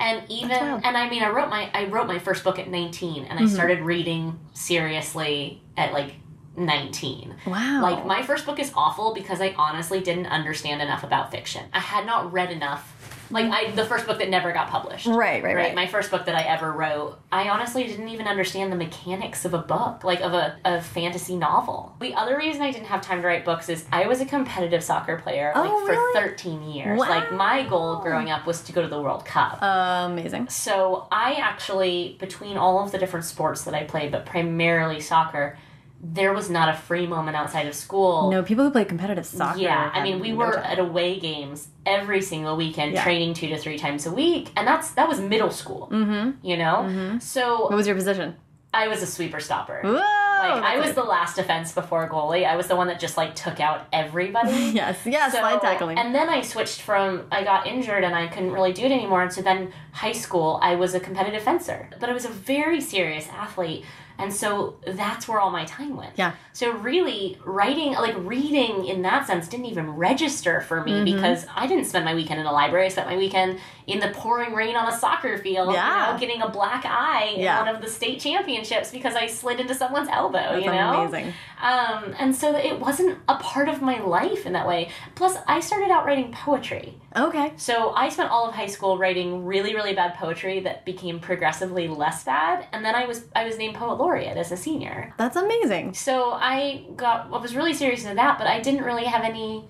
And 0.00 0.22
even. 0.30 0.50
Mm-hmm. 0.50 0.84
and 0.84 0.96
I 0.96 1.08
mean 1.10 1.22
I 1.22 1.30
wrote 1.30 1.50
my 1.50 1.70
I 1.74 1.86
wrote 1.86 2.06
my 2.06 2.18
first 2.18 2.44
book 2.44 2.58
at 2.58 2.68
19 2.68 3.24
and 3.24 3.38
I 3.38 3.46
started 3.46 3.80
reading 3.80 4.38
seriously 4.52 5.60
at 5.76 5.92
like 5.92 6.14
19. 6.58 7.34
wow. 7.46 7.80
Like 7.82 8.04
my 8.04 8.22
first 8.22 8.44
book 8.44 8.58
is 8.58 8.72
awful 8.74 9.14
because 9.14 9.40
I 9.40 9.54
honestly 9.56 10.00
didn't 10.00 10.26
understand 10.26 10.82
enough 10.82 11.04
about 11.04 11.30
fiction. 11.30 11.66
I 11.72 11.80
had 11.80 12.04
not 12.04 12.32
read 12.32 12.50
enough. 12.50 12.94
Like 13.30 13.46
I 13.46 13.70
the 13.72 13.84
first 13.84 14.06
book 14.06 14.18
that 14.18 14.28
never 14.30 14.52
got 14.52 14.68
published. 14.68 15.06
Right, 15.06 15.42
right, 15.42 15.54
right. 15.54 15.74
My 15.74 15.86
first 15.86 16.10
book 16.10 16.26
that 16.26 16.34
I 16.34 16.42
ever 16.42 16.72
wrote, 16.72 17.18
I 17.30 17.48
honestly 17.48 17.84
didn't 17.84 18.08
even 18.08 18.26
understand 18.26 18.72
the 18.72 18.76
mechanics 18.76 19.44
of 19.44 19.54
a 19.54 19.58
book, 19.58 20.04
like 20.04 20.20
of 20.20 20.32
a, 20.34 20.56
a 20.64 20.80
fantasy 20.80 21.36
novel. 21.36 21.94
The 22.00 22.14
other 22.14 22.36
reason 22.38 22.62
I 22.62 22.70
didn't 22.70 22.86
have 22.86 23.00
time 23.02 23.20
to 23.22 23.26
write 23.26 23.44
books 23.44 23.68
is 23.68 23.84
I 23.92 24.06
was 24.06 24.20
a 24.20 24.26
competitive 24.26 24.82
soccer 24.82 25.18
player 25.18 25.52
like 25.54 25.70
Oh, 25.70 25.84
for 25.86 25.92
really? 25.92 26.14
13 26.28 26.62
years. 26.70 26.98
Wow. 26.98 27.08
Like 27.08 27.32
my 27.32 27.64
goal 27.64 27.96
growing 28.00 28.30
up 28.30 28.46
was 28.46 28.62
to 28.62 28.72
go 28.72 28.82
to 28.82 28.88
the 28.88 29.00
World 29.00 29.24
Cup. 29.24 29.58
amazing. 29.62 30.48
So 30.48 31.06
I 31.12 31.34
actually, 31.34 32.16
between 32.18 32.56
all 32.56 32.82
of 32.82 32.92
the 32.92 32.98
different 32.98 33.24
sports 33.26 33.64
that 33.64 33.74
I 33.74 33.84
played, 33.84 34.12
but 34.12 34.26
primarily 34.26 35.00
soccer, 35.00 35.58
there 36.00 36.32
was 36.32 36.48
not 36.48 36.68
a 36.68 36.74
free 36.74 37.06
moment 37.06 37.36
outside 37.36 37.66
of 37.66 37.74
school. 37.74 38.30
No, 38.30 38.42
people 38.42 38.64
who 38.64 38.70
play 38.70 38.84
competitive 38.84 39.26
soccer. 39.26 39.58
Yeah, 39.58 39.90
I 39.92 40.02
mean, 40.02 40.20
we 40.20 40.30
no 40.30 40.36
were 40.36 40.52
time. 40.54 40.64
at 40.64 40.78
away 40.78 41.18
games 41.18 41.68
every 41.84 42.22
single 42.22 42.56
weekend, 42.56 42.92
Yeah. 42.92 43.02
training 43.02 43.34
two 43.34 43.48
to 43.48 43.58
three 43.58 43.78
times 43.78 44.06
a 44.06 44.12
week, 44.12 44.50
and 44.56 44.66
that's 44.66 44.92
that 44.92 45.08
was 45.08 45.20
middle 45.20 45.50
school. 45.50 45.88
Mm-hmm. 45.90 46.46
You 46.46 46.56
know, 46.56 47.18
so 47.20 47.62
What 47.62 47.72
was 47.72 47.86
your 47.86 47.96
position? 47.96 48.36
I 48.72 48.86
was 48.88 49.02
a 49.02 49.06
sweeper 49.06 49.40
stopper. 49.40 49.80
Whoa! 49.82 49.92
Like 49.94 50.62
I 50.62 50.78
was 50.78 50.90
it. 50.90 50.94
the 50.94 51.02
last 51.02 51.36
defense 51.36 51.72
before 51.72 52.08
goalie. 52.08 52.46
I 52.46 52.54
was 52.54 52.68
the 52.68 52.76
one 52.76 52.86
that 52.88 53.00
just 53.00 53.16
like 53.16 53.34
took 53.34 53.58
out 53.60 53.86
everybody. 53.92 54.52
yes, 54.74 54.98
yes, 55.06 55.32
So- 55.32 55.38
slide 55.40 55.60
tackling. 55.62 55.98
And 55.98 56.14
then 56.14 56.28
I 56.28 56.42
switched 56.42 56.82
from 56.82 57.26
I 57.32 57.42
got 57.44 57.66
injured 57.66 58.04
and 58.04 58.14
I 58.14 58.28
couldn't 58.28 58.52
really 58.52 58.72
do 58.72 58.82
it 58.82 58.92
anymore. 58.92 59.22
And 59.22 59.32
so 59.32 59.40
then 59.42 59.72
high 59.92 60.12
school 60.12 60.60
I 60.62 60.76
was 60.76 60.94
a 60.94 61.00
competitive 61.00 61.42
fencer. 61.42 61.88
But 61.98 62.08
I 62.08 62.12
was 62.12 62.24
a 62.26 62.28
very 62.28 62.80
serious 62.80 63.26
athlete. 63.32 63.84
And 64.18 64.34
so 64.34 64.76
that's 64.84 65.28
where 65.28 65.38
all 65.38 65.50
my 65.50 65.64
time 65.64 65.96
went. 65.96 66.14
Yeah. 66.16 66.34
So 66.52 66.72
really 66.72 67.38
writing 67.44 67.92
like 67.92 68.16
reading 68.18 68.84
in 68.86 69.02
that 69.02 69.26
sense 69.26 69.46
didn't 69.46 69.66
even 69.66 69.90
register 69.90 70.60
for 70.60 70.82
me 70.82 70.92
mm-hmm. 70.92 71.04
because 71.04 71.46
I 71.54 71.66
didn't 71.68 71.84
spend 71.84 72.04
my 72.04 72.14
weekend 72.14 72.40
in 72.40 72.46
a 72.46 72.52
library. 72.52 72.86
I 72.86 72.88
spent 72.88 73.08
my 73.08 73.16
weekend 73.16 73.60
in 73.88 73.98
the 74.00 74.08
pouring 74.10 74.52
rain 74.52 74.76
on 74.76 74.86
a 74.86 74.96
soccer 74.96 75.38
field, 75.38 75.72
Yeah. 75.72 76.08
you 76.08 76.12
know, 76.12 76.18
getting 76.20 76.42
a 76.42 76.48
black 76.48 76.84
eye 76.84 77.34
Yeah. 77.38 77.58
in 77.60 77.66
one 77.66 77.74
of 77.74 77.80
the 77.80 77.88
state 77.88 78.20
championships 78.20 78.90
because 78.90 79.16
I 79.16 79.26
slid 79.26 79.60
into 79.60 79.74
someone's 79.74 80.10
elbow, 80.10 80.38
That's 80.38 80.64
you 80.64 80.70
know? 80.70 81.00
amazing. 81.04 81.32
Um, 81.60 82.14
and 82.18 82.36
so 82.36 82.54
it 82.54 82.78
wasn't 82.78 83.18
a 83.28 83.36
part 83.36 83.68
of 83.70 83.80
my 83.80 83.98
life 84.00 84.44
in 84.44 84.52
that 84.52 84.68
way. 84.68 84.90
Plus, 85.14 85.38
I 85.48 85.60
started 85.60 85.90
out 85.90 86.04
writing 86.04 86.30
poetry. 86.32 86.94
Okay. 87.16 87.54
So 87.56 87.92
I 87.94 88.10
spent 88.10 88.30
all 88.30 88.46
of 88.46 88.54
high 88.54 88.66
school 88.66 88.98
writing 88.98 89.46
really, 89.46 89.74
really 89.74 89.94
bad 89.94 90.14
poetry 90.16 90.60
that 90.60 90.84
became 90.84 91.18
progressively 91.18 91.88
less 91.88 92.22
bad, 92.24 92.66
and 92.72 92.84
then 92.84 92.94
I 92.94 93.06
was 93.06 93.24
I 93.34 93.44
was 93.44 93.56
named 93.56 93.74
poet 93.76 93.94
laureate 93.98 94.36
as 94.36 94.52
a 94.52 94.56
senior. 94.56 95.14
That's 95.16 95.34
amazing. 95.36 95.94
So 95.94 96.32
I 96.32 96.84
got 96.94 97.28
I 97.32 97.38
was 97.38 97.56
really 97.56 97.72
serious 97.72 98.02
into 98.02 98.16
that, 98.16 98.36
but 98.36 98.46
I 98.46 98.60
didn't 98.60 98.84
really 98.84 99.04
have 99.04 99.24
any 99.24 99.66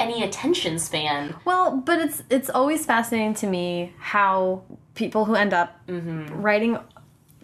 any 0.00 0.22
attention 0.22 0.78
span. 0.78 1.34
Well, 1.44 1.76
but 1.76 1.98
it's 2.00 2.22
it's 2.30 2.50
always 2.50 2.84
fascinating 2.86 3.34
to 3.34 3.46
me 3.46 3.92
how 3.98 4.62
people 4.94 5.24
who 5.26 5.34
end 5.34 5.52
up 5.54 5.78
Mm-hmm. 5.86 6.40
writing 6.40 6.78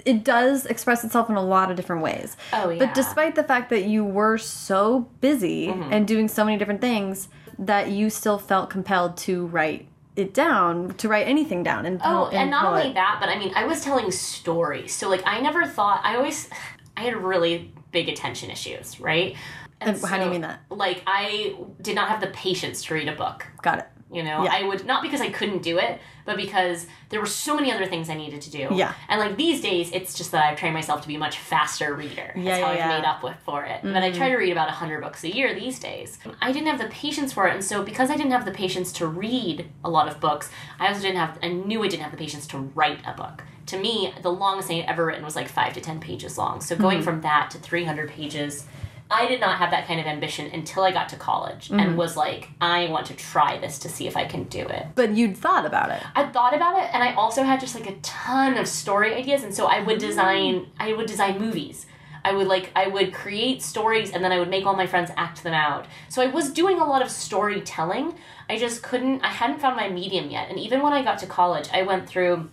it 0.05 0.23
does 0.23 0.67
express 0.67 1.03
itself 1.03 1.29
in 1.29 1.35
a 1.37 1.43
lot 1.43 1.69
of 1.71 1.77
different 1.77 2.01
ways. 2.03 2.37
Oh 2.53 2.71
yeah. 2.71 2.79
But 2.79 2.95
despite 2.95 3.35
the 3.35 3.43
fact 3.43 3.71
that 3.71 3.85
you 3.87 4.05
were 4.05 4.39
so 4.39 5.09
busy 5.21 5.67
Mm-hmm. 5.69 5.93
and 5.93 6.07
doing 6.07 6.29
so 6.29 6.45
many 6.45 6.57
different 6.59 6.81
things, 6.81 7.29
that 7.59 7.91
you 7.91 8.09
still 8.11 8.39
felt 8.39 8.71
compelled 8.71 9.17
to 9.19 9.47
write 9.47 9.89
it 10.15 10.33
down, 10.33 10.95
to 10.95 11.09
write 11.09 11.27
anything 11.27 11.63
down. 11.63 11.85
And 11.87 12.01
Oh, 12.05 12.29
and 12.33 12.51
not 12.51 12.65
only 12.67 12.93
that, 12.95 13.19
but 13.21 13.29
I 13.29 13.39
mean, 13.39 13.53
I 13.57 13.65
was 13.67 13.81
telling 13.83 14.11
stories. 14.13 14.95
So 14.95 15.09
like, 15.09 15.23
I 15.27 15.41
never 15.41 15.67
thought. 15.67 16.01
I 16.05 16.17
always, 16.17 16.49
I 16.97 17.03
had 17.03 17.17
really 17.17 17.73
big 17.93 18.09
attention 18.09 18.51
issues, 18.51 19.01
right? 19.01 19.35
And 19.81 20.01
how 20.03 20.19
do 20.19 20.25
you 20.25 20.31
mean 20.31 20.41
that? 20.43 20.61
Like, 20.71 21.03
I 21.07 21.55
did 21.83 21.95
not 21.95 22.09
have 22.09 22.21
the 22.21 22.29
patience 22.29 22.85
to 22.87 22.95
read 22.95 23.09
a 23.09 23.15
book. 23.15 23.47
got 23.63 23.79
it. 23.79 23.87
You 24.09 24.23
know, 24.23 24.45
Yeah. 24.45 24.53
I 24.55 24.63
would 24.63 24.87
not 24.87 25.03
because 25.03 25.21
I 25.21 25.31
couldn't 25.31 25.63
do 25.63 25.79
it, 25.79 25.99
but 26.25 26.37
because 26.37 26.87
there 27.09 27.19
were 27.19 27.27
so 27.27 27.57
many 27.57 27.73
other 27.73 27.87
things 27.87 28.09
I 28.09 28.15
needed 28.15 28.41
to 28.43 28.51
do. 28.51 28.69
Yeah. 28.73 28.93
And 29.09 29.19
like 29.21 29.37
these 29.37 29.61
days, 29.61 29.91
it's 29.93 30.15
just 30.15 30.31
that 30.31 30.45
I've 30.45 30.57
trained 30.57 30.75
myself 30.75 31.03
to 31.03 31.09
be 31.09 31.17
a 31.17 31.19
much 31.19 31.39
faster 31.39 31.93
reader. 31.93 32.31
That's 32.37 32.39
Yeah, 32.47 32.53
how 32.55 32.59
yeah, 32.61 32.67
I've. 32.69 32.79
Mm-hmm. 32.79 32.89
made 33.03 33.05
up 33.05 33.23
with 33.25 33.37
for 33.45 33.65
it. 33.65 33.81
But 33.83 34.05
I 34.05 34.13
try 34.13 34.29
to 34.31 34.37
read 34.37 34.53
about 34.53 34.71
hundred 34.71 35.01
books 35.03 35.25
a 35.25 35.35
year 35.35 35.53
these 35.59 35.81
days. 35.81 36.21
I 36.41 36.53
didn't 36.53 36.69
have 36.69 36.79
the 36.79 36.87
patience 36.89 37.33
for 37.33 37.49
it, 37.49 37.55
and 37.55 37.65
so 37.65 37.83
because 37.83 38.09
I 38.09 38.17
didn't 38.17 38.31
have 38.31 38.45
the 38.45 38.53
patience 38.53 38.93
to 38.93 39.09
read 39.09 39.69
a 39.85 39.91
lot 39.91 40.07
of 40.07 40.21
books, 40.21 40.51
I 40.79 40.87
also 40.87 41.03
didn't 41.03 41.19
have. 41.19 41.37
I 41.43 41.49
knew 41.49 41.83
I 41.83 41.89
didn't 41.89 42.05
have 42.05 42.13
the 42.13 42.17
patience 42.19 42.47
to 42.49 42.59
write 42.59 43.01
a 43.05 43.13
book. 43.13 43.43
To 43.67 43.77
me, 43.77 44.15
the 44.23 44.31
longest 44.31 44.69
thing 44.69 44.79
I 44.79 44.83
had 44.83 44.91
ever 44.93 45.05
written 45.07 45.25
was 45.25 45.35
like 45.35 45.49
five 45.49 45.73
to 45.75 45.81
ten 45.81 45.99
pages 45.99 46.39
long. 46.39 46.61
So 46.61 46.77
Mm-hmm. 46.77 46.83
going 46.83 47.03
from 47.03 47.23
that 47.23 47.51
to 47.51 47.59
three 47.59 47.83
hundred 47.85 48.09
pages 48.11 48.67
I 49.11 49.27
did 49.27 49.41
not 49.41 49.59
have 49.59 49.71
that 49.71 49.87
kind 49.87 50.01
of 50.01 50.07
ambition 50.07 50.51
until 50.53 50.83
I 50.83 50.91
got 50.91 51.09
to 51.11 51.17
college 51.17 51.71
and 51.71 51.81
mm-hmm. 51.81 51.97
was 51.97 52.17
like, 52.17 52.49
I 52.61 52.89
want 52.89 53.07
to 53.07 53.15
try 53.15 53.59
this 53.59 53.79
to 53.81 53.89
see 53.89 54.07
if 54.07 54.17
I 54.17 54.25
can 54.25 54.45
do 54.45 54.61
it. 54.61 54.87
But 54.95 55.13
you'd 55.13 55.37
thought 55.37 55.65
about 55.65 55.91
it. 55.91 56.03
I 56.15 56.27
thought 56.27 56.55
about 56.55 56.83
it 56.83 56.91
and 56.93 57.03
I 57.03 57.15
also 57.15 57.45
had 57.45 57.61
just 57.61 57.75
like 57.75 57.89
a 57.89 57.97
ton 58.01 58.57
of 58.57 58.67
story 58.67 59.15
ideas 59.15 59.45
and 59.45 59.55
so 59.55 59.67
I 59.67 59.81
would 59.83 59.99
design 59.99 60.55
mm. 60.55 60.69
I 60.79 60.93
would 60.93 61.07
design 61.07 61.39
movies. 61.39 61.87
I 62.25 62.33
would 62.33 62.49
like 62.49 62.73
I 62.75 62.89
would 62.89 63.15
create 63.15 63.63
stories 63.63 64.11
and 64.11 64.25
then 64.25 64.33
I 64.33 64.41
would 64.41 64.51
make 64.51 64.67
all 64.67 64.75
my 64.75 64.89
friends 64.89 65.13
act 65.17 65.45
them 65.45 65.55
out. 65.55 65.87
So 66.09 66.21
I 66.21 66.27
was 66.27 66.51
doing 66.51 66.81
a 66.81 66.85
lot 66.85 67.01
of 67.01 67.11
storytelling. 67.11 68.15
I 68.51 68.57
just 68.57 68.83
couldn't 68.83 69.21
I 69.21 69.29
hadn't 69.29 69.61
found 69.61 69.77
my 69.77 69.89
medium 69.89 70.31
yet. 70.31 70.51
And 70.51 70.59
even 70.59 70.83
when 70.83 70.93
I 70.93 71.05
got 71.05 71.19
to 71.21 71.27
college, 71.27 71.69
I 71.73 71.83
went 71.83 72.09
through 72.09 72.51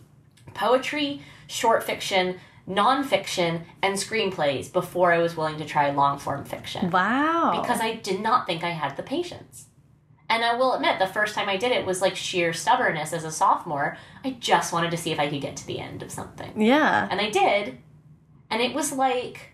poetry, 0.53 1.23
short 1.47 1.83
fiction, 1.83 2.39
nonfiction, 2.69 3.63
and 3.81 3.95
screenplays 3.95 4.71
before 4.71 5.11
I 5.11 5.19
was 5.19 5.35
willing 5.35 5.57
to 5.57 5.65
try 5.65 5.91
long 5.91 6.17
form 6.19 6.45
fiction 6.45 6.89
Wow. 6.91 7.59
because 7.61 7.79
I 7.81 7.95
did 7.95 8.21
not 8.21 8.47
think 8.47 8.63
I 8.63 8.69
had 8.69 8.95
the 8.97 9.03
patience. 9.03 9.67
And 10.29 10.43
I 10.43 10.55
will 10.55 10.73
admit, 10.73 10.97
the 10.99 11.05
first 11.07 11.35
time 11.35 11.49
I 11.49 11.57
did 11.57 11.71
it 11.71 11.85
was 11.85 12.01
like 12.01 12.15
sheer 12.15 12.53
stubbornness 12.53 13.13
as 13.13 13.23
a 13.25 13.31
sophomore. 13.31 13.97
I 14.23 14.31
just 14.39 14.71
wanted 14.73 14.91
to 14.91 14.97
see 14.97 15.11
if 15.11 15.19
I 15.19 15.29
could 15.29 15.41
get 15.41 15.57
to 15.57 15.67
the 15.67 15.79
end 15.79 16.01
of 16.01 16.11
something. 16.11 16.59
yeah. 16.59 17.07
And 17.11 17.19
I 17.21 17.29
did. 17.29 17.77
And 18.49 18.61
it 18.61 18.73
was 18.73 18.91
like 18.93 19.51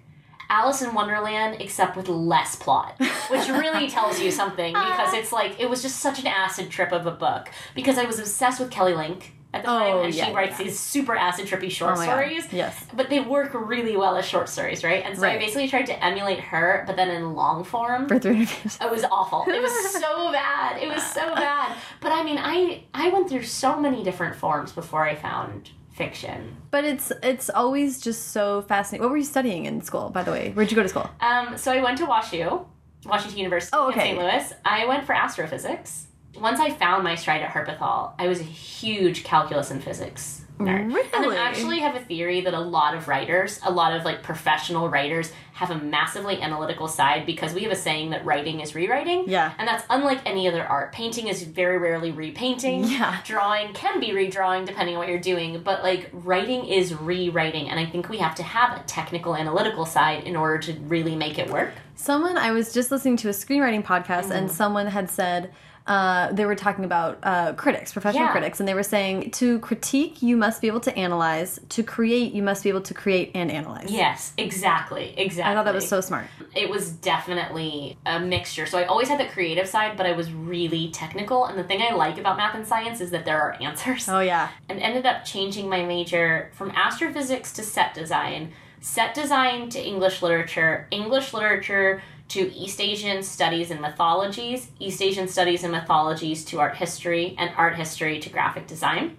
Alice 0.49 0.81
in 0.81 0.93
Wonderland, 0.93 1.57
except 1.59 1.97
with 1.97 2.07
less 2.07 2.55
plot, 2.55 2.95
which 3.29 3.49
really 3.49 3.87
tells 3.97 4.21
you 4.21 4.31
something 4.31 4.73
because 4.73 5.13
it's 5.13 5.31
like, 5.33 5.59
it 5.59 5.69
was 5.69 5.81
just 5.81 5.97
such 5.99 6.19
an 6.19 6.27
acid 6.27 6.69
trip 6.69 6.91
of 6.91 7.05
a 7.07 7.11
book. 7.11 7.49
Because 7.75 7.97
I 7.97 8.05
was 8.05 8.19
obsessed 8.19 8.59
with 8.59 8.71
Kelly 8.71 8.93
Link 8.93 9.33
at 9.53 9.61
the 9.63 9.67
time, 9.67 9.93
Oh, 9.95 10.03
and 10.03 10.13
yeah, 10.13 10.25
she 10.27 10.33
writes 10.33 10.59
yeah. 10.59 10.65
these 10.65 10.79
super 10.79 11.15
acid 11.15 11.47
trippy 11.47 11.71
short 11.71 11.93
Oh 11.93 11.95
my 11.97 12.05
God. 12.05 12.11
stories 12.13 12.47
Yes. 12.53 12.85
but 12.93 13.09
they 13.09 13.19
work 13.19 13.51
really 13.53 13.97
well 13.97 14.15
as 14.15 14.25
short 14.25 14.47
stories, 14.47 14.83
right? 14.83 15.03
And 15.05 15.17
so 15.17 15.25
I 15.27 15.37
basically 15.39 15.67
tried 15.67 15.87
to 15.87 16.05
emulate 16.05 16.39
her, 16.39 16.83
but 16.85 16.95
then 16.95 17.09
in 17.09 17.33
long 17.33 17.63
form. 17.63 18.07
For 18.07 18.19
300 18.19 18.47
pages. 18.47 18.77
It 18.81 18.91
was 18.91 19.03
awful. 19.05 19.45
It 19.47 19.61
was 19.61 19.91
so 20.01 20.31
bad. 20.31 20.81
It 20.81 20.87
was 20.87 21.03
so 21.03 21.33
bad. 21.33 21.75
But 21.99 22.11
I 22.11 22.23
mean, 22.23 22.37
I 22.37 22.83
I 22.93 23.09
went 23.09 23.27
through 23.29 23.43
so 23.43 23.79
many 23.79 24.03
different 24.03 24.35
forms 24.35 24.71
before 24.71 25.03
I 25.07 25.15
found 25.15 25.71
fiction. 25.91 26.55
But 26.71 26.85
it's 26.85 27.11
it's 27.23 27.49
always 27.49 27.99
just 27.99 28.29
so 28.31 28.61
fascinating. 28.61 29.01
What 29.03 29.11
were 29.11 29.17
you 29.17 29.23
studying 29.25 29.65
in 29.65 29.81
school, 29.81 30.09
by 30.11 30.23
the 30.23 30.31
way? 30.31 30.51
Where'd 30.53 30.69
you 30.71 30.75
go 30.75 30.83
to 30.83 30.89
school? 30.89 31.09
Um, 31.21 31.57
so 31.57 31.71
I 31.73 31.81
went 31.81 31.97
to 31.97 32.05
WashU, 32.05 32.65
Washington 33.05 33.39
University 33.39 33.71
Oh, 33.75 33.89
okay. 33.89 34.11
in 34.11 34.15
St. 34.15 34.19
Louis. 34.19 34.53
I 34.63 34.85
went 34.85 35.05
for 35.05 35.13
astrophysics. 35.13 36.05
Once 36.39 36.59
I 36.59 36.69
found 36.69 37.03
my 37.03 37.15
stride 37.15 37.41
at 37.41 37.51
Harpeth 37.51 37.77
Hall, 37.77 38.15
I 38.17 38.27
was 38.27 38.39
a 38.39 38.43
huge 38.43 39.23
calculus 39.23 39.71
and 39.71 39.83
physics 39.83 40.39
nerd. 40.59 40.81
And 41.13 41.25
Really? 41.25 41.37
I 41.37 41.47
actually 41.47 41.79
have 41.79 41.95
a 41.95 41.99
theory 41.99 42.41
that 42.41 42.53
a 42.53 42.59
lot 42.59 42.93
of 42.93 43.07
writers, 43.07 43.59
a 43.63 43.71
lot 43.71 43.93
of 43.93 44.05
like 44.05 44.21
professional 44.23 44.89
writers, 44.89 45.31
have 45.53 45.71
a 45.71 45.77
massively 45.77 46.41
analytical 46.41 46.87
side 46.87 47.25
because 47.25 47.53
we 47.53 47.63
have 47.63 47.71
a 47.71 47.75
saying 47.75 48.11
that 48.11 48.25
writing 48.25 48.59
is 48.61 48.75
rewriting. 48.75 49.25
Yeah. 49.27 49.53
And 49.57 49.67
that's 49.67 49.83
unlike 49.89 50.21
any 50.25 50.47
other 50.47 50.63
art. 50.63 50.93
Painting 50.93 51.27
is 51.27 51.43
very 51.43 51.77
rarely 51.77 52.11
repainting. 52.11 52.85
Yeah. 52.85 53.19
Drawing 53.25 53.73
can 53.73 53.99
be 53.99 54.09
redrawing 54.09 54.65
depending 54.65 54.95
on 54.95 54.99
what 54.99 55.09
you're 55.09 55.19
doing, 55.19 55.61
but 55.63 55.83
like 55.83 56.09
writing 56.11 56.65
is 56.65 56.93
rewriting. 56.93 57.69
And 57.69 57.79
I 57.79 57.85
think 57.85 58.09
we 58.09 58.17
have 58.17 58.35
to 58.35 58.43
have 58.43 58.77
a 58.77 58.83
technical 58.83 59.35
analytical 59.35 59.85
side 59.85 60.23
in 60.23 60.35
order 60.35 60.59
to 60.59 60.73
really 60.81 61.15
make 61.15 61.37
it 61.37 61.49
work. 61.49 61.71
Someone 61.95 62.37
I 62.37 62.51
was 62.51 62.73
just 62.73 62.91
listening 62.91 63.17
to 63.17 63.29
a 63.29 63.33
screenwriting 63.33 63.83
podcast, 63.83 64.31
and 64.31 64.49
mm. 64.49 64.51
someone 64.51 64.87
had 64.87 65.09
said 65.09 65.51
uh, 65.89 66.31
they 66.31 66.45
were 66.45 66.55
talking 66.55 66.85
about 66.85 67.17
uh, 67.23 67.51
critics, 67.53 67.91
professional 67.91 68.25
Yeah. 68.25 68.31
critics, 68.31 68.59
and 68.59 68.69
they 68.69 68.75
were 68.75 68.83
saying 68.83 69.31
to 69.31 69.57
critique 69.59 70.21
you 70.21 70.37
must 70.37 70.61
be 70.61 70.67
able 70.67 70.79
to 70.81 70.95
analyze, 70.95 71.59
to 71.69 71.81
create 71.83 72.31
you 72.31 72.43
must 72.43 72.63
be 72.63 72.69
able 72.69 72.81
to 72.81 72.93
create 72.93 73.31
and 73.33 73.49
analyze. 73.51 73.91
Yes, 73.91 74.31
exactly. 74.37 75.15
Exactly. 75.17 75.51
I 75.51 75.55
thought 75.55 75.65
that 75.65 75.73
was 75.73 75.87
so 75.89 75.99
smart. 75.99 76.27
it 76.55 76.69
was 76.69 76.91
definitely 76.91 77.97
a 78.05 78.19
mixture. 78.19 78.65
So 78.65 78.77
I 78.77 78.85
always 78.85 79.07
had 79.09 79.19
the 79.19 79.25
creative 79.25 79.67
side, 79.67 79.97
but 79.97 80.05
I 80.05 80.11
was 80.13 80.31
really 80.31 80.89
technical. 80.91 81.45
And 81.45 81.57
the 81.57 81.63
thing 81.63 81.81
I 81.81 81.93
like 81.93 82.17
about 82.19 82.37
math 82.37 82.55
and 82.55 82.65
science 82.65 83.01
is 83.01 83.09
that 83.11 83.25
there 83.25 83.41
are 83.41 83.55
answers. 83.61 84.07
Oh 84.07 84.19
yeah, 84.19 84.49
And 84.69 84.79
ended 84.79 85.05
up 85.07 85.25
changing 85.25 85.67
my 85.67 85.83
major 85.83 86.51
from 86.53 86.69
astrophysics 86.71 87.51
to 87.53 87.63
set 87.63 87.93
design, 87.95 88.53
set 88.79 89.13
design 89.15 89.69
to 89.69 89.79
English 89.83 90.21
literature, 90.21 90.87
English 90.91 91.33
literature 91.33 92.01
to 92.29 92.53
East 92.53 92.79
Asian 92.79 93.23
studies 93.23 93.71
and 93.71 93.81
mythologies, 93.81 94.69
East 94.79 95.01
Asian 95.01 95.27
studies 95.27 95.63
and 95.63 95.71
mythologies 95.71 96.45
to 96.45 96.59
art 96.59 96.77
history, 96.77 97.35
and 97.37 97.51
art 97.57 97.75
history 97.75 98.19
to 98.19 98.29
graphic 98.29 98.67
design. 98.67 99.17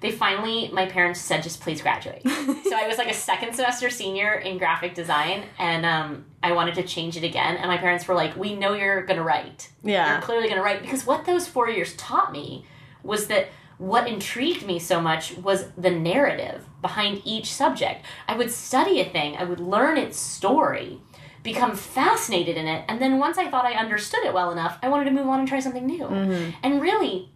They 0.00 0.10
finally, 0.10 0.68
my 0.72 0.86
parents 0.86 1.20
said, 1.20 1.44
just 1.44 1.60
please 1.60 1.80
graduate. 1.80 2.22
so 2.26 2.76
I 2.76 2.88
was 2.88 2.98
like 2.98 3.08
a 3.08 3.14
second 3.14 3.54
semester 3.54 3.88
senior 3.88 4.34
in 4.34 4.58
graphic 4.58 4.94
design, 4.94 5.44
and 5.58 5.86
um, 5.86 6.24
I 6.42 6.52
wanted 6.52 6.74
to 6.76 6.82
change 6.82 7.16
it 7.16 7.22
again. 7.22 7.56
And 7.56 7.68
my 7.68 7.78
parents 7.78 8.08
were 8.08 8.14
like, 8.16 8.36
"We 8.36 8.56
know 8.56 8.72
you're 8.74 9.02
gonna 9.02 9.22
write. 9.22 9.70
Yeah. 9.84 10.14
you're 10.14 10.22
clearly 10.22 10.48
gonna 10.48 10.62
write." 10.62 10.82
Because 10.82 11.06
what 11.06 11.24
those 11.24 11.46
four 11.46 11.70
years 11.70 11.94
taught 11.94 12.32
me 12.32 12.66
was 13.04 13.28
that 13.28 13.48
what 13.78 14.08
intrigued 14.08 14.66
me 14.66 14.78
so 14.78 15.00
much 15.00 15.36
was 15.36 15.70
the 15.76 15.90
narrative 15.90 16.64
behind 16.80 17.22
each 17.24 17.52
subject. 17.52 18.04
I 18.28 18.36
would 18.36 18.50
study 18.50 19.00
a 19.00 19.04
thing, 19.04 19.36
I 19.36 19.44
would 19.44 19.60
learn 19.60 19.98
its 19.98 20.18
story, 20.18 21.00
become 21.42 21.74
fascinated 21.76 22.56
in 22.56 22.66
it, 22.68 22.84
and 22.88 23.00
then 23.00 23.18
once 23.18 23.38
I 23.38 23.50
thought 23.50 23.64
I 23.64 23.72
understood 23.72 24.24
it 24.24 24.34
well 24.34 24.50
enough, 24.50 24.78
I 24.82 24.88
wanted 24.88 25.04
to 25.06 25.10
move 25.10 25.28
on 25.28 25.40
and 25.40 25.48
try 25.48 25.60
something 25.60 25.86
new. 25.86 26.04
Mm-hmm. 26.04 26.50
And 26.62 26.80
really, 26.80 27.30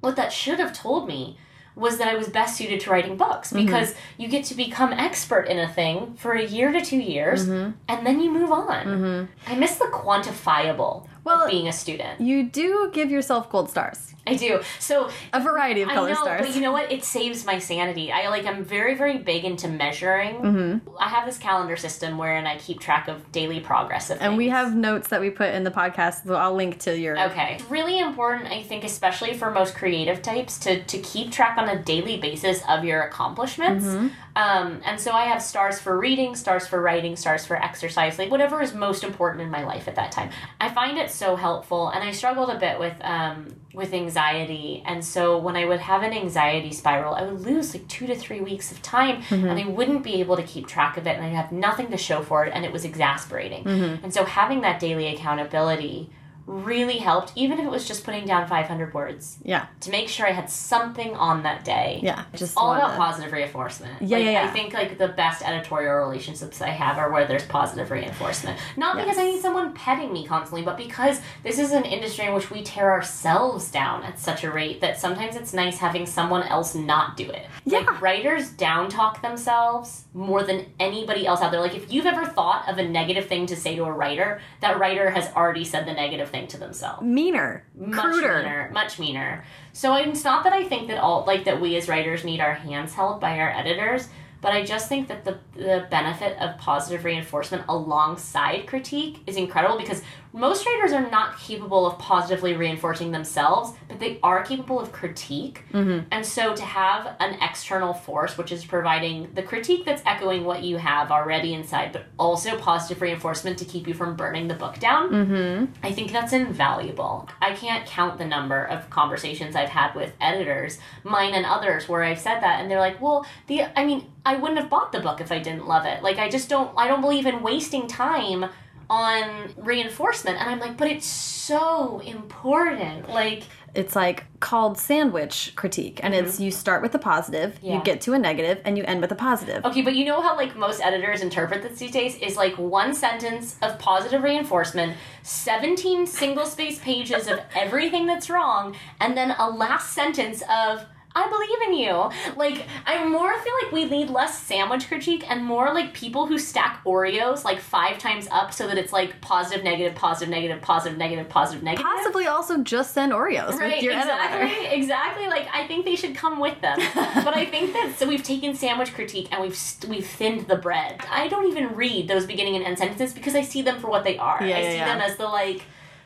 what 0.00 0.16
that 0.16 0.32
should 0.32 0.58
have 0.58 0.72
told 0.72 1.06
me 1.06 1.38
was 1.74 1.98
that 1.98 2.08
I 2.08 2.16
was 2.16 2.28
best 2.28 2.56
suited 2.56 2.80
to 2.80 2.90
writing 2.90 3.16
books 3.16 3.52
mm-hmm. 3.52 3.64
because 3.64 3.94
you 4.18 4.28
get 4.28 4.44
to 4.46 4.54
become 4.54 4.92
expert 4.92 5.44
in 5.44 5.58
a 5.58 5.68
thing 5.68 6.14
for 6.14 6.32
a 6.32 6.44
year 6.44 6.70
to 6.72 6.84
two 6.84 6.98
years 6.98 7.46
mm-hmm. 7.46 7.70
and 7.88 8.06
then 8.06 8.20
you 8.20 8.30
move 8.30 8.50
on. 8.50 9.28
I 9.46 9.54
miss 9.54 9.76
the 9.76 9.86
quantifiable 9.86 11.06
Well, 11.24 11.42
of 11.42 11.50
being 11.50 11.68
a 11.68 11.72
student. 11.72 12.20
you 12.20 12.42
do 12.42 12.90
give 12.92 13.10
yourself 13.10 13.50
gold 13.50 13.70
stars, 13.70 14.14
I 14.26 14.34
do. 14.34 14.60
So 14.78 15.10
a 15.32 15.40
variety 15.40 15.82
of 15.82 15.88
I 15.88 15.94
color 15.94 16.08
know, 16.10 16.14
stars. 16.14 16.46
but 16.46 16.54
you 16.54 16.60
know 16.60 16.72
what? 16.72 16.92
It 16.92 17.04
saves 17.04 17.44
my 17.44 17.58
sanity. 17.58 18.12
I 18.12 18.28
like. 18.28 18.46
I'm 18.46 18.64
very, 18.64 18.94
very 18.94 19.18
big 19.18 19.44
into 19.44 19.68
measuring. 19.68 20.36
Mm-hmm. 20.36 20.88
I 20.98 21.08
have 21.08 21.26
this 21.26 21.38
calendar 21.38 21.76
system 21.76 22.18
wherein 22.18 22.46
I 22.46 22.56
keep 22.58 22.78
track 22.78 23.08
of 23.08 23.32
daily 23.32 23.58
progress 23.60 24.10
of 24.10 24.20
and 24.20 24.36
we 24.36 24.48
have 24.48 24.74
notes 24.76 25.08
that 25.08 25.20
we 25.20 25.30
put 25.30 25.52
in 25.54 25.64
the 25.64 25.70
podcast. 25.70 26.24
So 26.26 26.34
I'll 26.34 26.54
link 26.54 26.78
to 26.80 26.96
your. 26.96 27.18
Okay. 27.30 27.56
It's 27.58 27.70
really 27.70 27.98
important, 27.98 28.50
I 28.50 28.62
think, 28.62 28.84
especially 28.84 29.34
for 29.34 29.50
most 29.50 29.74
creative 29.74 30.22
types, 30.22 30.58
to, 30.60 30.82
to 30.84 30.98
keep 30.98 31.32
track 31.32 31.58
on 31.58 31.68
a 31.68 31.82
daily 31.82 32.18
basis 32.18 32.62
of 32.68 32.84
your 32.84 33.02
accomplishments. 33.02 33.84
Mm-hmm. 33.84 34.08
Um, 34.34 34.80
and 34.84 34.98
so 34.98 35.12
I 35.12 35.24
have 35.24 35.42
stars 35.42 35.78
for 35.78 35.98
reading, 35.98 36.34
stars 36.36 36.66
for 36.66 36.80
writing, 36.80 37.16
stars 37.16 37.44
for 37.44 37.56
exercise, 37.56 38.18
like 38.18 38.30
whatever 38.30 38.62
is 38.62 38.72
most 38.72 39.04
important 39.04 39.42
in 39.42 39.50
my 39.50 39.64
life 39.64 39.88
at 39.88 39.96
that 39.96 40.12
time. 40.12 40.30
I 40.60 40.70
find 40.70 40.96
it 40.96 41.10
so 41.10 41.36
helpful, 41.36 41.88
and 41.88 42.02
I 42.02 42.12
struggled 42.12 42.48
a 42.48 42.58
bit 42.58 42.78
with 42.78 42.94
um, 43.02 43.48
with 43.74 43.94
anxiety. 43.94 44.82
And 44.84 45.04
so 45.04 45.38
when 45.38 45.56
I 45.56 45.64
would 45.64 45.80
have 45.80 46.02
an 46.02 46.12
anxiety 46.12 46.72
spiral, 46.72 47.14
I 47.14 47.22
would 47.22 47.40
lose 47.40 47.74
like 47.74 47.88
two 47.88 48.06
to 48.06 48.14
three 48.14 48.40
weeks 48.40 48.70
of 48.70 48.82
time, 48.82 49.22
mm-hmm. 49.22 49.46
and 49.46 49.58
I 49.58 49.66
wouldn't 49.66 50.02
be 50.02 50.20
able 50.20 50.36
to 50.36 50.42
keep 50.42 50.66
track 50.66 50.96
of 50.96 51.06
it, 51.06 51.16
and 51.16 51.24
I'd 51.24 51.32
have 51.32 51.52
nothing 51.52 51.90
to 51.90 51.96
show 51.96 52.22
for 52.22 52.44
it, 52.44 52.52
and 52.54 52.64
it 52.64 52.72
was 52.72 52.84
exasperating. 52.84 53.64
Mm-hmm. 53.64 54.04
And 54.04 54.12
so 54.12 54.24
having 54.24 54.60
that 54.62 54.80
daily 54.80 55.06
accountability 55.14 56.10
really 56.46 56.98
helped, 56.98 57.32
even 57.36 57.58
if 57.58 57.64
it 57.64 57.70
was 57.70 57.86
just 57.86 58.04
putting 58.04 58.24
down 58.26 58.46
500 58.48 58.92
words, 58.94 59.38
Yeah, 59.42 59.66
to 59.80 59.90
make 59.90 60.08
sure 60.08 60.26
I 60.26 60.32
had 60.32 60.50
something 60.50 61.14
on 61.16 61.42
that 61.44 61.64
day. 61.64 62.00
yeah. 62.02 62.24
It's 62.32 62.40
Just 62.40 62.56
all 62.56 62.68
wanna- 62.68 62.84
about 62.86 62.96
positive 62.96 63.32
reinforcement. 63.32 64.02
Yeah, 64.02 64.16
Like, 64.18 64.24
yeah, 64.26 64.30
yeah. 64.32 64.44
I 64.44 64.48
think 64.48 64.74
like 64.74 64.98
the 64.98 65.08
best 65.08 65.42
editorial 65.46 65.96
relationships 65.96 66.60
I 66.60 66.68
have 66.70 66.98
are 66.98 67.10
where 67.10 67.24
there's 67.26 67.44
positive 67.44 67.90
reinforcement. 67.90 68.58
Not 68.76 68.96
because 68.96 69.18
I 69.18 69.24
need 69.24 69.40
someone 69.40 69.72
petting 69.72 70.12
me 70.12 70.26
constantly, 70.26 70.62
but 70.62 70.76
because 70.76 71.20
this 71.42 71.58
is 71.58 71.72
an 71.72 71.84
industry 71.84 72.26
in 72.26 72.34
which 72.34 72.50
we 72.50 72.62
tear 72.62 72.90
ourselves 72.90 73.70
down 73.70 74.02
at 74.04 74.18
such 74.18 74.44
a 74.44 74.50
rate 74.50 74.80
that 74.80 74.98
sometimes 74.98 75.36
it's 75.36 75.52
nice 75.52 75.78
having 75.78 76.06
someone 76.06 76.42
else 76.42 76.74
not 76.74 77.16
do 77.16 77.28
it. 77.30 77.46
Yeah. 77.64 77.78
Like 77.80 78.00
writers 78.02 78.50
down 78.50 78.88
talk 78.88 79.22
themselves 79.22 80.04
more 80.14 80.42
than 80.42 80.66
anybody 80.80 81.26
else 81.26 81.40
out 81.40 81.50
there. 81.52 81.60
Like 81.60 81.74
if 81.76 81.92
you've 81.92 82.06
ever 82.06 82.26
thought 82.26 82.68
of 82.68 82.78
a 82.78 82.82
negative 82.88 83.26
thing 83.26 83.46
to 83.46 83.56
say 83.56 83.76
to 83.76 83.84
a 83.84 83.92
writer, 83.92 84.40
that 84.60 84.78
writer 84.78 85.10
has 85.10 85.30
already 85.34 85.64
said 85.64 85.86
the 85.86 85.92
negative 85.92 86.28
thing 86.32 86.48
to 86.48 86.58
themselves 86.58 87.02
meaner, 87.02 87.64
much 87.76 88.00
cruder. 88.00 88.38
meaner, 88.38 88.70
much 88.72 88.98
meaner. 88.98 89.44
So 89.72 89.94
it's 89.94 90.24
not 90.24 90.42
that 90.44 90.52
I 90.52 90.64
think 90.64 90.88
that 90.88 90.98
all 90.98 91.24
like 91.26 91.44
that 91.44 91.60
we 91.60 91.76
as 91.76 91.88
writers 91.88 92.24
need 92.24 92.40
our 92.40 92.54
hands 92.54 92.94
held 92.94 93.20
by 93.20 93.38
our 93.38 93.50
editors, 93.50 94.08
but 94.40 94.52
I 94.52 94.64
just 94.64 94.88
think 94.88 95.06
that 95.08 95.24
the 95.24 95.38
the 95.54 95.86
benefit 95.90 96.36
of 96.38 96.58
positive 96.58 97.04
reinforcement 97.04 97.64
alongside 97.68 98.66
critique 98.66 99.22
is 99.26 99.36
incredible 99.36 99.78
because 99.78 100.02
most 100.32 100.64
writers 100.64 100.92
are 100.92 101.08
not 101.10 101.38
capable 101.38 101.86
of 101.86 101.98
positively 101.98 102.54
reinforcing 102.54 103.10
themselves, 103.10 103.72
but 103.88 104.00
they 104.00 104.18
are 104.22 104.42
capable 104.42 104.80
of 104.80 104.92
critique. 104.92 105.64
Mm-hmm. 105.72 106.06
And 106.10 106.24
so 106.24 106.54
to 106.54 106.62
have 106.62 107.16
an 107.20 107.36
external 107.42 107.92
force 107.92 108.38
which 108.38 108.50
is 108.50 108.64
providing 108.64 109.28
the 109.34 109.42
critique 109.42 109.84
that's 109.84 110.02
echoing 110.06 110.44
what 110.44 110.62
you 110.62 110.78
have 110.78 111.10
already 111.10 111.54
inside, 111.54 111.92
but 111.92 112.06
also 112.18 112.56
positive 112.58 113.02
reinforcement 113.02 113.58
to 113.58 113.64
keep 113.64 113.86
you 113.86 113.94
from 113.94 114.16
burning 114.16 114.48
the 114.48 114.54
book 114.54 114.78
down. 114.78 115.10
Mm-hmm. 115.10 115.72
I 115.82 115.92
think 115.92 116.12
that's 116.12 116.32
invaluable. 116.32 117.28
I 117.40 117.52
can't 117.54 117.86
count 117.86 118.18
the 118.18 118.24
number 118.24 118.64
of 118.64 118.88
conversations 118.90 119.54
I've 119.54 119.68
had 119.68 119.94
with 119.94 120.12
editors, 120.20 120.78
mine 121.04 121.34
and 121.34 121.44
others, 121.44 121.88
where 121.88 122.02
I've 122.02 122.20
said 122.20 122.40
that, 122.40 122.60
and 122.60 122.70
they're 122.70 122.80
like, 122.80 123.00
"Well, 123.00 123.26
the 123.46 123.64
I 123.78 123.84
mean, 123.84 124.10
I 124.24 124.36
wouldn't 124.36 124.58
have 124.58 124.70
bought 124.70 124.92
the 124.92 125.00
book 125.00 125.20
if 125.20 125.30
I 125.30 125.38
didn't 125.38 125.66
love 125.66 125.84
it. 125.84 126.02
Like, 126.02 126.18
I 126.18 126.28
just 126.28 126.48
don't. 126.48 126.72
I 126.76 126.88
don't 126.88 127.00
believe 127.00 127.26
in 127.26 127.42
wasting 127.42 127.86
time." 127.86 128.46
On 128.92 129.48
reinforcement 129.56 130.38
and 130.38 130.50
I'm 130.50 130.60
like, 130.60 130.76
but 130.76 130.86
it's 130.86 131.06
so 131.06 132.00
important. 132.00 133.08
Like 133.08 133.44
it's 133.74 133.96
like 133.96 134.24
called 134.38 134.76
sandwich 134.76 135.54
critique 135.56 135.98
and 136.02 136.14
it's 136.14 136.38
you 136.38 136.50
start 136.50 136.82
with 136.82 136.94
a 136.94 136.98
positive 136.98 137.52
Mm-hmm. 137.54 137.66
Yeah. 137.66 137.78
you 137.78 137.84
get 137.84 138.02
to 138.02 138.12
a 138.12 138.18
negative 138.18 138.60
and 138.66 138.76
you 138.76 138.84
end 138.84 139.00
with 139.00 139.10
a 139.10 139.14
positive 139.14 139.64
Okay, 139.64 139.80
but 139.80 139.94
you 139.94 140.04
know 140.04 140.20
how 140.20 140.36
like 140.36 140.54
most 140.56 140.82
editors 140.84 141.22
interpret 141.22 141.62
this 141.62 141.78
these 141.78 141.90
days 141.90 142.16
is 142.16 142.36
like 142.36 142.54
one 142.58 142.92
sentence 142.92 143.56
of 143.62 143.78
positive 143.78 144.22
reinforcement, 144.22 144.94
17 145.22 146.06
single 146.06 146.44
space 146.44 146.78
pages 146.80 147.28
of 147.28 147.40
everything 147.56 148.06
that's 148.06 148.28
wrong, 148.28 148.76
and 149.00 149.16
then 149.16 149.30
a 149.38 149.48
last 149.48 149.92
sentence 149.94 150.42
of 150.50 150.84
I 151.14 151.28
believe 151.28 151.68
in 151.68 151.78
you. 151.78 152.36
Like 152.36 152.66
I 152.86 153.04
more 153.04 153.32
feel 153.40 153.52
like 153.62 153.72
we 153.72 153.84
need 153.84 154.10
less 154.10 154.38
sandwich 154.38 154.88
critique 154.88 155.28
and 155.30 155.44
more 155.44 155.72
like 155.72 155.92
people 155.92 156.26
who 156.26 156.38
stack 156.38 156.82
Oreos 156.84 157.44
like 157.44 157.60
five 157.60 157.98
times 157.98 158.28
up 158.30 158.52
so 158.52 158.66
that 158.66 158.78
it's 158.78 158.92
like 158.92 159.20
positive, 159.20 159.64
negative, 159.64 159.94
positive, 159.94 160.30
negative, 160.30 160.62
positive, 160.62 160.98
negative, 160.98 161.28
positive, 161.28 161.62
negative. 161.62 161.84
possibly 161.84 162.26
also 162.26 162.58
just 162.62 162.94
send 162.94 163.12
oreos 163.12 163.50
Right, 163.50 163.74
with 163.74 163.82
your 163.82 163.92
exactly, 163.94 164.66
exactly. 164.70 165.26
Like 165.26 165.48
I 165.52 165.66
think 165.66 165.84
they 165.84 165.96
should 165.96 166.14
come 166.14 166.40
with 166.40 166.60
them, 166.60 166.78
but 166.94 167.36
I 167.36 167.44
think 167.46 167.72
that 167.72 167.94
so 167.98 168.06
we've 168.06 168.22
taken 168.22 168.54
sandwich 168.54 168.94
critique 168.94 169.28
and 169.30 169.42
we've 169.42 169.58
we've 169.88 170.06
thinned 170.06 170.48
the 170.48 170.56
bread. 170.56 171.00
I 171.10 171.28
don't 171.28 171.48
even 171.50 171.74
read 171.74 172.08
those 172.08 172.26
beginning 172.26 172.56
and 172.56 172.64
end 172.64 172.78
sentences 172.78 173.12
because 173.12 173.34
I 173.34 173.42
see 173.42 173.62
them 173.62 173.80
for 173.80 173.88
what 173.88 174.04
they 174.04 174.16
are. 174.18 174.38
Yeah, 174.40 174.56
I 174.56 174.60
yeah, 174.60 174.70
see 174.70 174.76
yeah. 174.76 174.84
them 174.86 175.00
as 175.00 175.16
the 175.16 175.26
like 175.26 175.62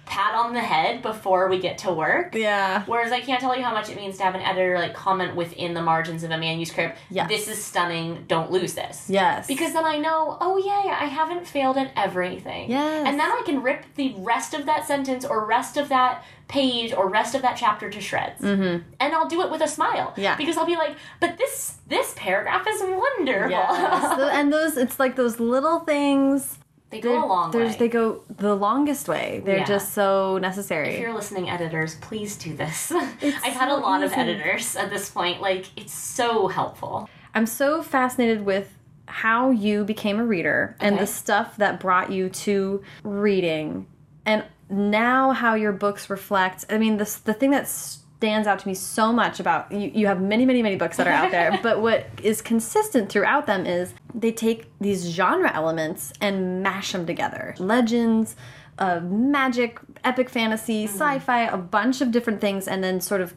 pat 0.07 0.35
on 0.35 0.55
the 0.55 0.61
head 0.61 1.03
before 1.03 1.49
we 1.49 1.59
get 1.59 1.79
to 1.79 1.93
work. 1.93 2.35
yeah 2.35 2.85
Whereas 2.87 3.13
I 3.13 3.21
can't 3.21 3.41
tell 3.41 3.57
you 3.57 3.63
how 3.63 3.73
much 3.75 3.91
it 3.91 3.97
means 3.97 4.17
to 4.19 4.23
have 4.23 4.35
an 4.35 4.41
editor 4.41 4.79
like 4.79 4.95
comment 4.95 5.37
within 5.37 5.75
the 5.75 5.83
margins 5.83 6.23
of 6.25 6.31
a 6.31 6.39
manuscript. 6.39 6.99
Yes. 7.11 7.29
This 7.29 7.49
is 7.49 7.63
stunning. 7.63 8.25
Don't 8.29 8.51
lose 8.51 8.75
this. 8.75 9.11
yes 9.11 9.47
Because 9.47 9.73
then 9.73 9.85
I 9.85 9.99
know, 9.99 10.39
oh 10.41 10.57
yeah, 10.57 10.97
I 11.01 11.07
haven't 11.07 11.47
failed 11.47 11.77
at 11.77 11.91
everything. 11.97 12.71
Yes. 12.71 13.07
And 13.07 13.19
then 13.19 13.31
I 13.31 13.43
can 13.45 13.63
rip 13.63 13.85
the 13.97 14.15
rest 14.19 14.55
of 14.55 14.67
that 14.67 14.87
sentence 14.87 15.25
or 15.25 15.45
rest 15.45 15.77
of 15.77 15.89
that 15.91 16.25
page 16.49 16.93
or 16.93 17.09
rest 17.09 17.35
of 17.35 17.43
that 17.43 17.57
chapter 17.57 17.91
to 17.91 18.01
shreds. 18.01 18.41
Mm-hmm. 18.41 18.89
And 19.01 19.15
I'll 19.15 19.29
do 19.29 19.43
it 19.43 19.51
with 19.51 19.61
a 19.63 19.69
smile. 19.69 20.15
Yeah. 20.17 20.37
Because 20.37 20.57
I'll 20.57 20.67
be 20.67 20.77
like, 20.77 20.97
but 21.21 21.37
this 21.39 21.79
this 21.89 22.15
paragraph 22.17 22.65
is 22.69 22.81
wonderful. 22.83 23.51
Yes. 23.51 24.21
And 24.37 24.53
those 24.53 24.77
it's 24.77 24.99
like 25.01 25.17
those 25.17 25.41
little 25.41 25.81
things 25.81 26.59
they 26.91 27.01
go 27.01 27.25
a 27.25 27.27
long 27.27 27.51
there's 27.51 27.73
way. 27.73 27.79
they 27.79 27.89
go 27.89 28.23
the 28.29 28.55
longest 28.55 29.09
way 29.09 29.43
they're 29.45 29.59
Yeah. 29.59 29.65
just 29.65 29.93
so 29.93 30.39
necessary. 30.39 30.95
if 30.95 31.01
you're 31.01 31.13
listening, 31.15 31.51
editors, 31.51 31.97
please 31.97 32.37
do 32.37 32.55
this. 32.57 32.93
I've 33.23 33.55
had 33.55 33.69
a 33.71 33.77
lot 33.77 34.03
of 34.05 34.13
editors 34.13 34.77
at 34.77 34.89
this 34.91 35.11
point. 35.11 35.41
Like, 35.41 35.67
it's 35.77 35.93
so 35.95 36.47
helpful. 36.49 37.09
i'm 37.35 37.47
so 37.47 37.83
fascinated 37.83 38.45
with 38.47 38.69
how 39.09 39.51
you 39.51 39.85
became 39.85 40.19
a 40.19 40.25
reader 40.25 40.77
and 40.81 40.99
the 40.99 41.07
stuff 41.07 41.57
that 41.59 41.79
brought 41.81 42.11
you 42.11 42.29
to 42.31 42.83
reading 43.05 43.87
and 44.25 44.43
now 44.69 45.31
how 45.33 45.55
your 45.55 45.73
books 45.73 46.11
reflect 46.11 46.65
i 46.71 46.77
mean 46.79 46.97
this 46.97 47.17
the 47.17 47.33
thing 47.35 47.51
that 47.51 47.69
stands 48.17 48.49
out 48.49 48.59
to 48.59 48.69
me 48.69 48.75
so 48.75 49.13
much 49.13 49.41
about 49.41 49.71
you, 49.71 49.91
you 49.95 50.07
have 50.07 50.21
many 50.21 50.47
many 50.47 50.63
many 50.63 50.77
books 50.77 50.97
that 50.97 51.07
are 51.07 51.13
out 51.13 51.31
there 51.31 51.59
but 51.63 51.83
what 51.83 52.07
is 52.23 52.41
consistent 52.41 53.11
throughout 53.11 53.47
them 53.47 53.67
is 53.67 53.93
they 54.15 54.33
take 54.33 54.71
these 54.81 55.05
genre 55.11 55.53
elements 55.53 56.13
and 56.21 56.63
mash 56.63 56.93
them 56.93 57.07
together. 57.07 57.55
Legends 57.59 58.37
uh, 58.79 59.01
magic 59.01 59.79
epic 60.05 60.29
fantasy 60.31 60.85
sci-fi 60.85 61.43
a 61.43 61.57
bunch 61.57 62.01
of 62.01 62.11
different 62.11 62.41
things 62.41 62.67
and 62.69 62.83
then 62.83 63.01
sort 63.01 63.21
of 63.21 63.35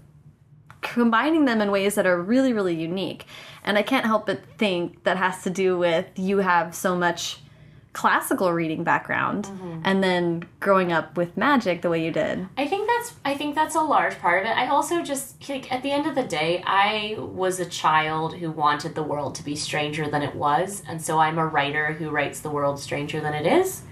combining 0.81 1.43
them 1.43 1.61
in 1.61 1.71
ways 1.71 1.95
that 1.95 2.07
are 2.07 2.21
really 2.21 2.53
really 2.53 2.75
unique. 2.75 3.25
And 3.63 3.77
i 3.77 3.81
can't 3.81 4.05
help 4.05 4.25
but 4.27 4.41
think 4.57 5.03
that 5.03 5.17
has 5.17 5.43
to 5.43 5.49
do 5.49 5.77
with 5.77 6.07
you 6.15 6.37
have 6.37 6.73
so 6.73 6.95
much 6.95 7.39
classical 7.93 8.53
reading 8.53 8.83
background 8.83 9.49
and 9.83 10.03
then 10.03 10.43
growing 10.59 10.91
up 10.91 11.17
with 11.17 11.35
magic 11.35 11.81
the 11.81 11.89
way 11.89 12.03
you 12.03 12.11
did. 12.11 12.47
I 12.55 12.67
think 12.67 12.78
think 13.39 13.55
that's 13.55 13.75
a 13.75 13.81
large 13.81 14.19
part 14.19 14.43
of 14.43 14.51
it. 14.51 14.57
I 14.57 14.67
also 14.67 15.01
just 15.01 15.47
like 15.47 15.71
at 15.71 15.81
the 15.81 15.91
end 15.91 16.05
of 16.05 16.13
the 16.13 16.23
day, 16.23 16.61
I 16.67 17.15
was 17.17 17.57
a 17.61 17.65
child 17.65 18.35
who 18.35 18.51
wanted 18.51 18.95
the 18.95 19.01
world 19.01 19.33
to 19.35 19.43
be 19.43 19.55
stranger 19.55 20.09
than 20.09 20.21
it 20.21 20.35
was, 20.35 20.83
and 20.85 21.01
so 21.01 21.19
I'm 21.19 21.37
a 21.37 21.47
writer 21.47 21.93
who 21.93 22.09
writes 22.09 22.41
the 22.41 22.49
world 22.49 22.81
stranger 22.81 23.21
than 23.21 23.33
it 23.33 23.47
is. 23.47 23.83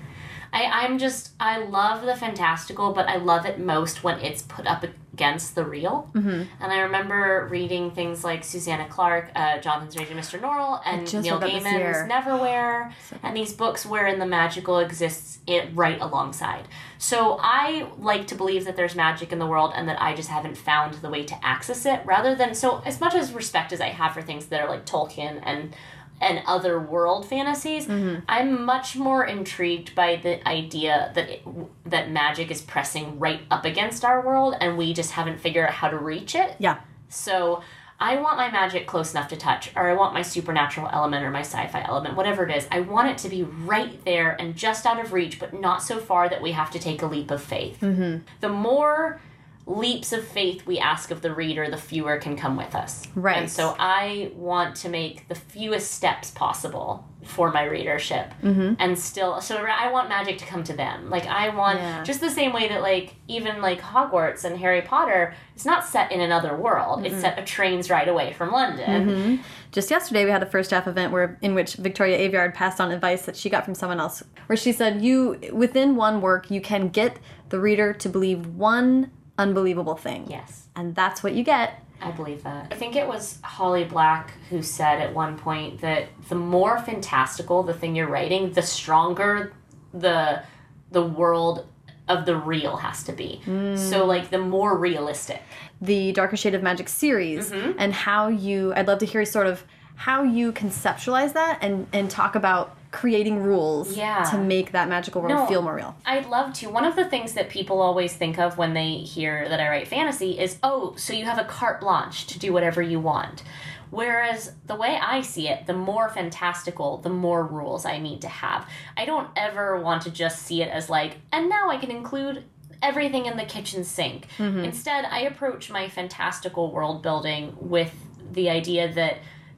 I, 0.52 0.66
I'm 0.66 0.98
just 0.98 1.32
I 1.40 1.60
love 1.60 2.06
the 2.06 2.18
fantastical, 2.18 2.92
but 2.92 3.08
I 3.08 3.16
love 3.16 3.46
it 3.46 3.58
most 3.58 4.04
when 4.04 4.20
it's 4.20 4.42
put 4.42 4.68
up 4.68 4.84
against 5.18 5.56
the 5.56 5.66
real. 5.66 6.08
Mm-hmm. 6.14 6.44
And 6.62 6.72
I 6.72 6.82
remember 6.82 7.48
reading 7.50 7.90
things 7.90 8.24
like 8.24 8.44
Susanna 8.44 8.88
Clarke, 8.88 9.32
uh, 9.36 9.58
Jonathan 9.58 9.90
Strange 9.90 10.12
and 10.12 10.20
Mr. 10.20 10.40
Norrell, 10.40 10.80
and 10.86 11.12
Neil 11.12 11.40
read 11.40 11.42
that 11.42 11.64
this 11.64 11.74
year. 11.74 12.08
Gaiman's 12.08 12.12
Neverwhere, 12.12 12.94
and 13.24 13.36
these 13.36 13.52
books 13.52 13.84
wherein 13.84 14.20
the 14.20 14.28
magical 14.28 14.78
exists 14.78 15.40
it 15.48 15.72
right 15.74 16.00
alongside. 16.00 16.68
So 17.00 17.40
I 17.42 17.88
like 17.98 18.28
to 18.28 18.36
believe 18.36 18.66
that 18.66 18.76
there's 18.76 18.96
magic 18.96 19.32
in 19.32 19.40
the 19.40 19.48
world 19.48 19.72
and 19.76 19.90
that 19.90 20.00
I 20.00 20.14
just 20.14 20.30
haven't 20.30 20.56
found 20.56 20.96
the 20.96 21.10
way 21.10 21.24
to 21.24 21.46
access 21.46 21.88
it. 21.88 22.02
Rather 22.06 22.36
than 22.36 22.54
so 22.54 22.84
as 22.86 23.02
much 23.02 23.16
as 23.16 23.34
respect 23.34 23.74
as 23.74 23.82
I 23.82 23.88
have 23.88 24.14
for 24.14 24.22
things 24.22 24.46
that 24.48 24.62
are 24.62 24.70
like 24.70 24.86
Tolkien 24.86 25.42
and 25.44 25.76
and 26.20 26.42
other 26.46 26.80
world 26.80 27.28
fantasies, 27.28 27.88
Mm-hmm. 27.88 28.22
I'm 28.28 28.66
much 28.66 28.96
more 28.96 29.26
intrigued 29.26 29.94
by 29.96 30.16
the 30.18 30.46
idea 30.48 31.12
that 31.16 31.30
it, 31.30 31.42
that 31.86 32.10
magic 32.12 32.52
is 32.52 32.62
pressing 32.62 33.20
right 33.20 33.42
up 33.52 33.66
against 33.66 34.04
our 34.04 34.26
world 34.26 34.56
and 34.60 34.78
we 34.78 34.94
just 34.94 35.12
haven't 35.12 35.40
figured 35.40 35.68
out 35.68 35.74
how 35.74 35.90
to 35.90 35.98
reach 35.98 36.36
it. 36.36 36.56
yeah 36.60 36.78
So 37.10 37.62
I 38.00 38.18
want 38.18 38.38
my 38.38 38.52
magic 38.52 38.86
close 38.86 39.12
enough 39.14 39.28
to 39.30 39.36
touch, 39.36 39.72
or 39.76 39.90
I 39.90 39.94
want 39.94 40.14
my 40.14 40.22
supernatural 40.22 40.88
element 40.94 41.24
or 41.26 41.32
my 41.32 41.40
sci 41.40 41.66
fi 41.68 41.84
element, 41.88 42.16
whatever 42.16 42.48
it 42.48 42.56
is. 42.56 42.68
I 42.72 42.82
want 42.82 43.10
it 43.10 43.18
to 43.20 43.30
be 43.30 43.42
right 43.44 44.04
there 44.06 44.40
and 44.40 44.56
just 44.56 44.86
out 44.86 45.00
of 45.04 45.14
reach, 45.14 45.40
but 45.40 45.52
not 45.60 45.82
so 45.82 45.98
far 45.98 46.30
that 46.30 46.40
we 46.42 46.52
have 46.52 46.70
to 46.72 46.80
take 46.80 47.02
a 47.02 47.08
leap 47.08 47.32
of 47.32 47.42
faith. 47.42 47.80
Mm-hmm. 47.82 48.24
The 48.42 48.50
more 48.50 49.20
leaps 49.68 50.14
of 50.14 50.26
faith 50.26 50.66
we 50.66 50.80
ask 50.80 51.12
of 51.12 51.22
the 51.22 51.34
reader, 51.34 51.70
the 51.70 51.78
fewer 51.78 52.18
can 52.18 52.38
come 52.38 52.56
with 52.56 52.74
us. 52.74 53.04
Right. 53.16 53.38
And 53.38 53.50
so 53.50 53.76
I 53.78 54.32
want 54.34 54.76
to 54.78 54.90
make 54.90 55.28
the 55.28 55.36
fewest 55.36 55.92
steps 55.92 56.32
possible 56.32 57.06
for 57.28 57.52
my 57.52 57.64
readership 57.64 58.34
mm-hmm. 58.42 58.74
and 58.80 58.98
still 58.98 59.42
so 59.42 59.58
i 59.58 59.92
want 59.92 60.08
magic 60.08 60.38
to 60.38 60.46
come 60.46 60.64
to 60.64 60.74
them 60.74 61.10
like 61.10 61.26
i 61.26 61.50
want 61.50 61.78
Yeah. 61.78 62.04
just 62.04 62.22
the 62.22 62.30
same 62.30 62.54
way 62.54 62.70
that 62.70 62.82
like 62.82 63.16
even 63.28 63.62
like 63.62 63.82
hogwarts 63.82 64.46
and 64.46 64.58
harry 64.58 64.82
potter 64.82 65.36
it's 65.54 65.66
not 65.66 65.86
set 65.86 66.12
in 66.12 66.22
another 66.22 66.56
world 66.56 67.06
it's 67.06 67.20
set 67.20 67.38
a 67.38 67.44
train's 67.44 67.90
ride 67.90 68.08
away 68.08 68.32
from 68.34 68.52
london 68.52 69.42
just 69.72 69.92
yesterday 69.92 70.24
we 70.24 70.32
had 70.32 70.42
a 70.42 70.46
First 70.46 70.70
Draft 70.70 70.88
event 70.88 71.12
where 71.12 71.38
in 71.42 71.54
which 71.54 71.76
Victoria 71.76 72.18
Aveyard 72.18 72.54
passed 72.54 72.80
on 72.80 72.92
advice 72.92 73.26
that 73.26 73.36
she 73.36 73.50
got 73.50 73.66
from 73.66 73.76
someone 73.76 74.00
else 74.00 74.24
where 74.46 74.56
she 74.56 74.72
said 74.72 75.02
you 75.02 75.40
within 75.52 75.96
one 75.96 76.22
work 76.22 76.50
you 76.50 76.62
can 76.62 76.88
get 76.88 77.20
the 77.50 77.60
reader 77.60 77.94
to 77.94 78.10
believe 78.10 78.48
one 78.48 79.12
unbelievable 79.38 79.96
thing 79.96 80.26
yes 80.30 80.68
and 80.76 80.96
that's 80.96 81.24
what 81.24 81.34
you 81.34 81.44
get 81.44 81.82
I 82.00 82.12
believe 82.12 82.44
that. 82.44 82.68
I 82.72 82.76
think 82.76 82.96
it 82.96 83.08
was 83.08 83.40
Holly 83.44 83.84
Black 83.84 84.32
who 84.52 84.62
said 84.62 85.02
at 85.02 85.16
one 85.16 85.36
point 85.36 85.82
that 85.82 86.10
the 86.30 86.36
more 86.36 86.78
fantastical 86.78 87.64
the 87.64 87.74
thing 87.74 87.96
you're 87.96 88.08
writing, 88.08 88.52
the 88.52 88.62
stronger 88.62 89.52
the 89.96 90.44
the 90.92 91.02
world 91.02 91.66
of 92.08 92.28
the 92.28 92.36
real 92.38 92.78
has 92.78 93.02
to 93.06 93.14
be. 93.14 93.42
So 93.76 94.06
like 94.06 94.30
the 94.30 94.38
more 94.38 94.78
realistic. 94.78 95.42
the 95.82 96.12
Darker 96.12 96.38
Shade 96.38 96.54
of 96.54 96.62
Magic 96.62 96.88
series 96.88 97.50
Mm-hmm. 97.50 97.80
and 97.80 97.94
how 97.94 98.28
you 98.28 98.74
I'd 98.76 98.86
love 98.88 99.00
to 99.00 99.08
hear 99.08 99.26
sort 99.26 99.48
of 99.48 99.64
how 99.96 100.22
you 100.22 100.52
conceptualize 100.52 101.34
that 101.34 101.58
and 101.64 101.88
and 101.92 102.12
talk 102.12 102.36
about 102.36 102.77
creating 102.98 103.44
rules 103.44 103.96
Yeah. 103.96 104.24
to 104.24 104.40
make 104.40 104.72
that 104.72 104.90
magical 104.90 105.22
world 105.22 105.36
No. 105.36 105.46
feel 105.46 105.62
more 105.62 105.76
real. 105.76 105.96
I'd 106.04 106.26
love 106.26 106.52
to. 106.54 106.68
One 106.68 106.84
of 106.84 106.96
the 106.96 107.06
things 107.06 107.34
that 107.34 107.48
people 107.48 107.80
always 107.80 108.14
think 108.14 108.40
of 108.40 108.58
when 108.58 108.74
they 108.74 108.96
hear 108.96 109.48
that 109.50 109.60
I 109.60 109.70
write 109.70 109.88
fantasy 109.88 110.40
is, 110.40 110.58
oh, 110.64 110.96
so 110.98 111.14
you 111.14 111.26
have 111.26 111.38
a 111.38 111.44
carte 111.44 111.80
blanche 111.80 112.26
to 112.26 112.40
do 112.40 112.52
whatever 112.52 112.82
you 112.82 113.00
want. 113.00 113.44
Whereas 113.92 114.54
the 114.66 114.74
way 114.76 114.98
I 115.00 115.22
see 115.22 115.48
it, 115.48 115.68
the 115.68 115.76
more 115.76 116.10
fantastical, 116.10 116.98
the 116.98 117.12
more 117.12 117.46
rules 117.46 117.86
I 117.86 118.00
need 118.00 118.20
to 118.22 118.30
have. 118.30 118.68
I 118.98 119.06
don't 119.06 119.30
ever 119.36 119.80
want 119.80 120.02
to 120.02 120.10
just 120.10 120.42
see 120.42 120.64
it 120.64 120.70
as 120.70 120.90
like, 120.90 121.18
and 121.32 121.48
now 121.50 121.70
I 121.70 121.78
can 121.78 121.92
include 121.92 122.46
everything 122.82 123.28
in 123.28 123.38
the 123.38 123.46
kitchen 123.46 123.84
sink. 123.84 124.26
Mm-hmm. 124.40 124.64
Instead, 124.66 125.06
I 125.06 125.20
approach 125.20 125.70
my 125.70 125.88
fantastical 125.88 126.72
world 126.72 127.04
building 127.04 127.56
with 127.60 127.94
the 128.32 128.50
idea 128.50 128.92
that 128.92 129.18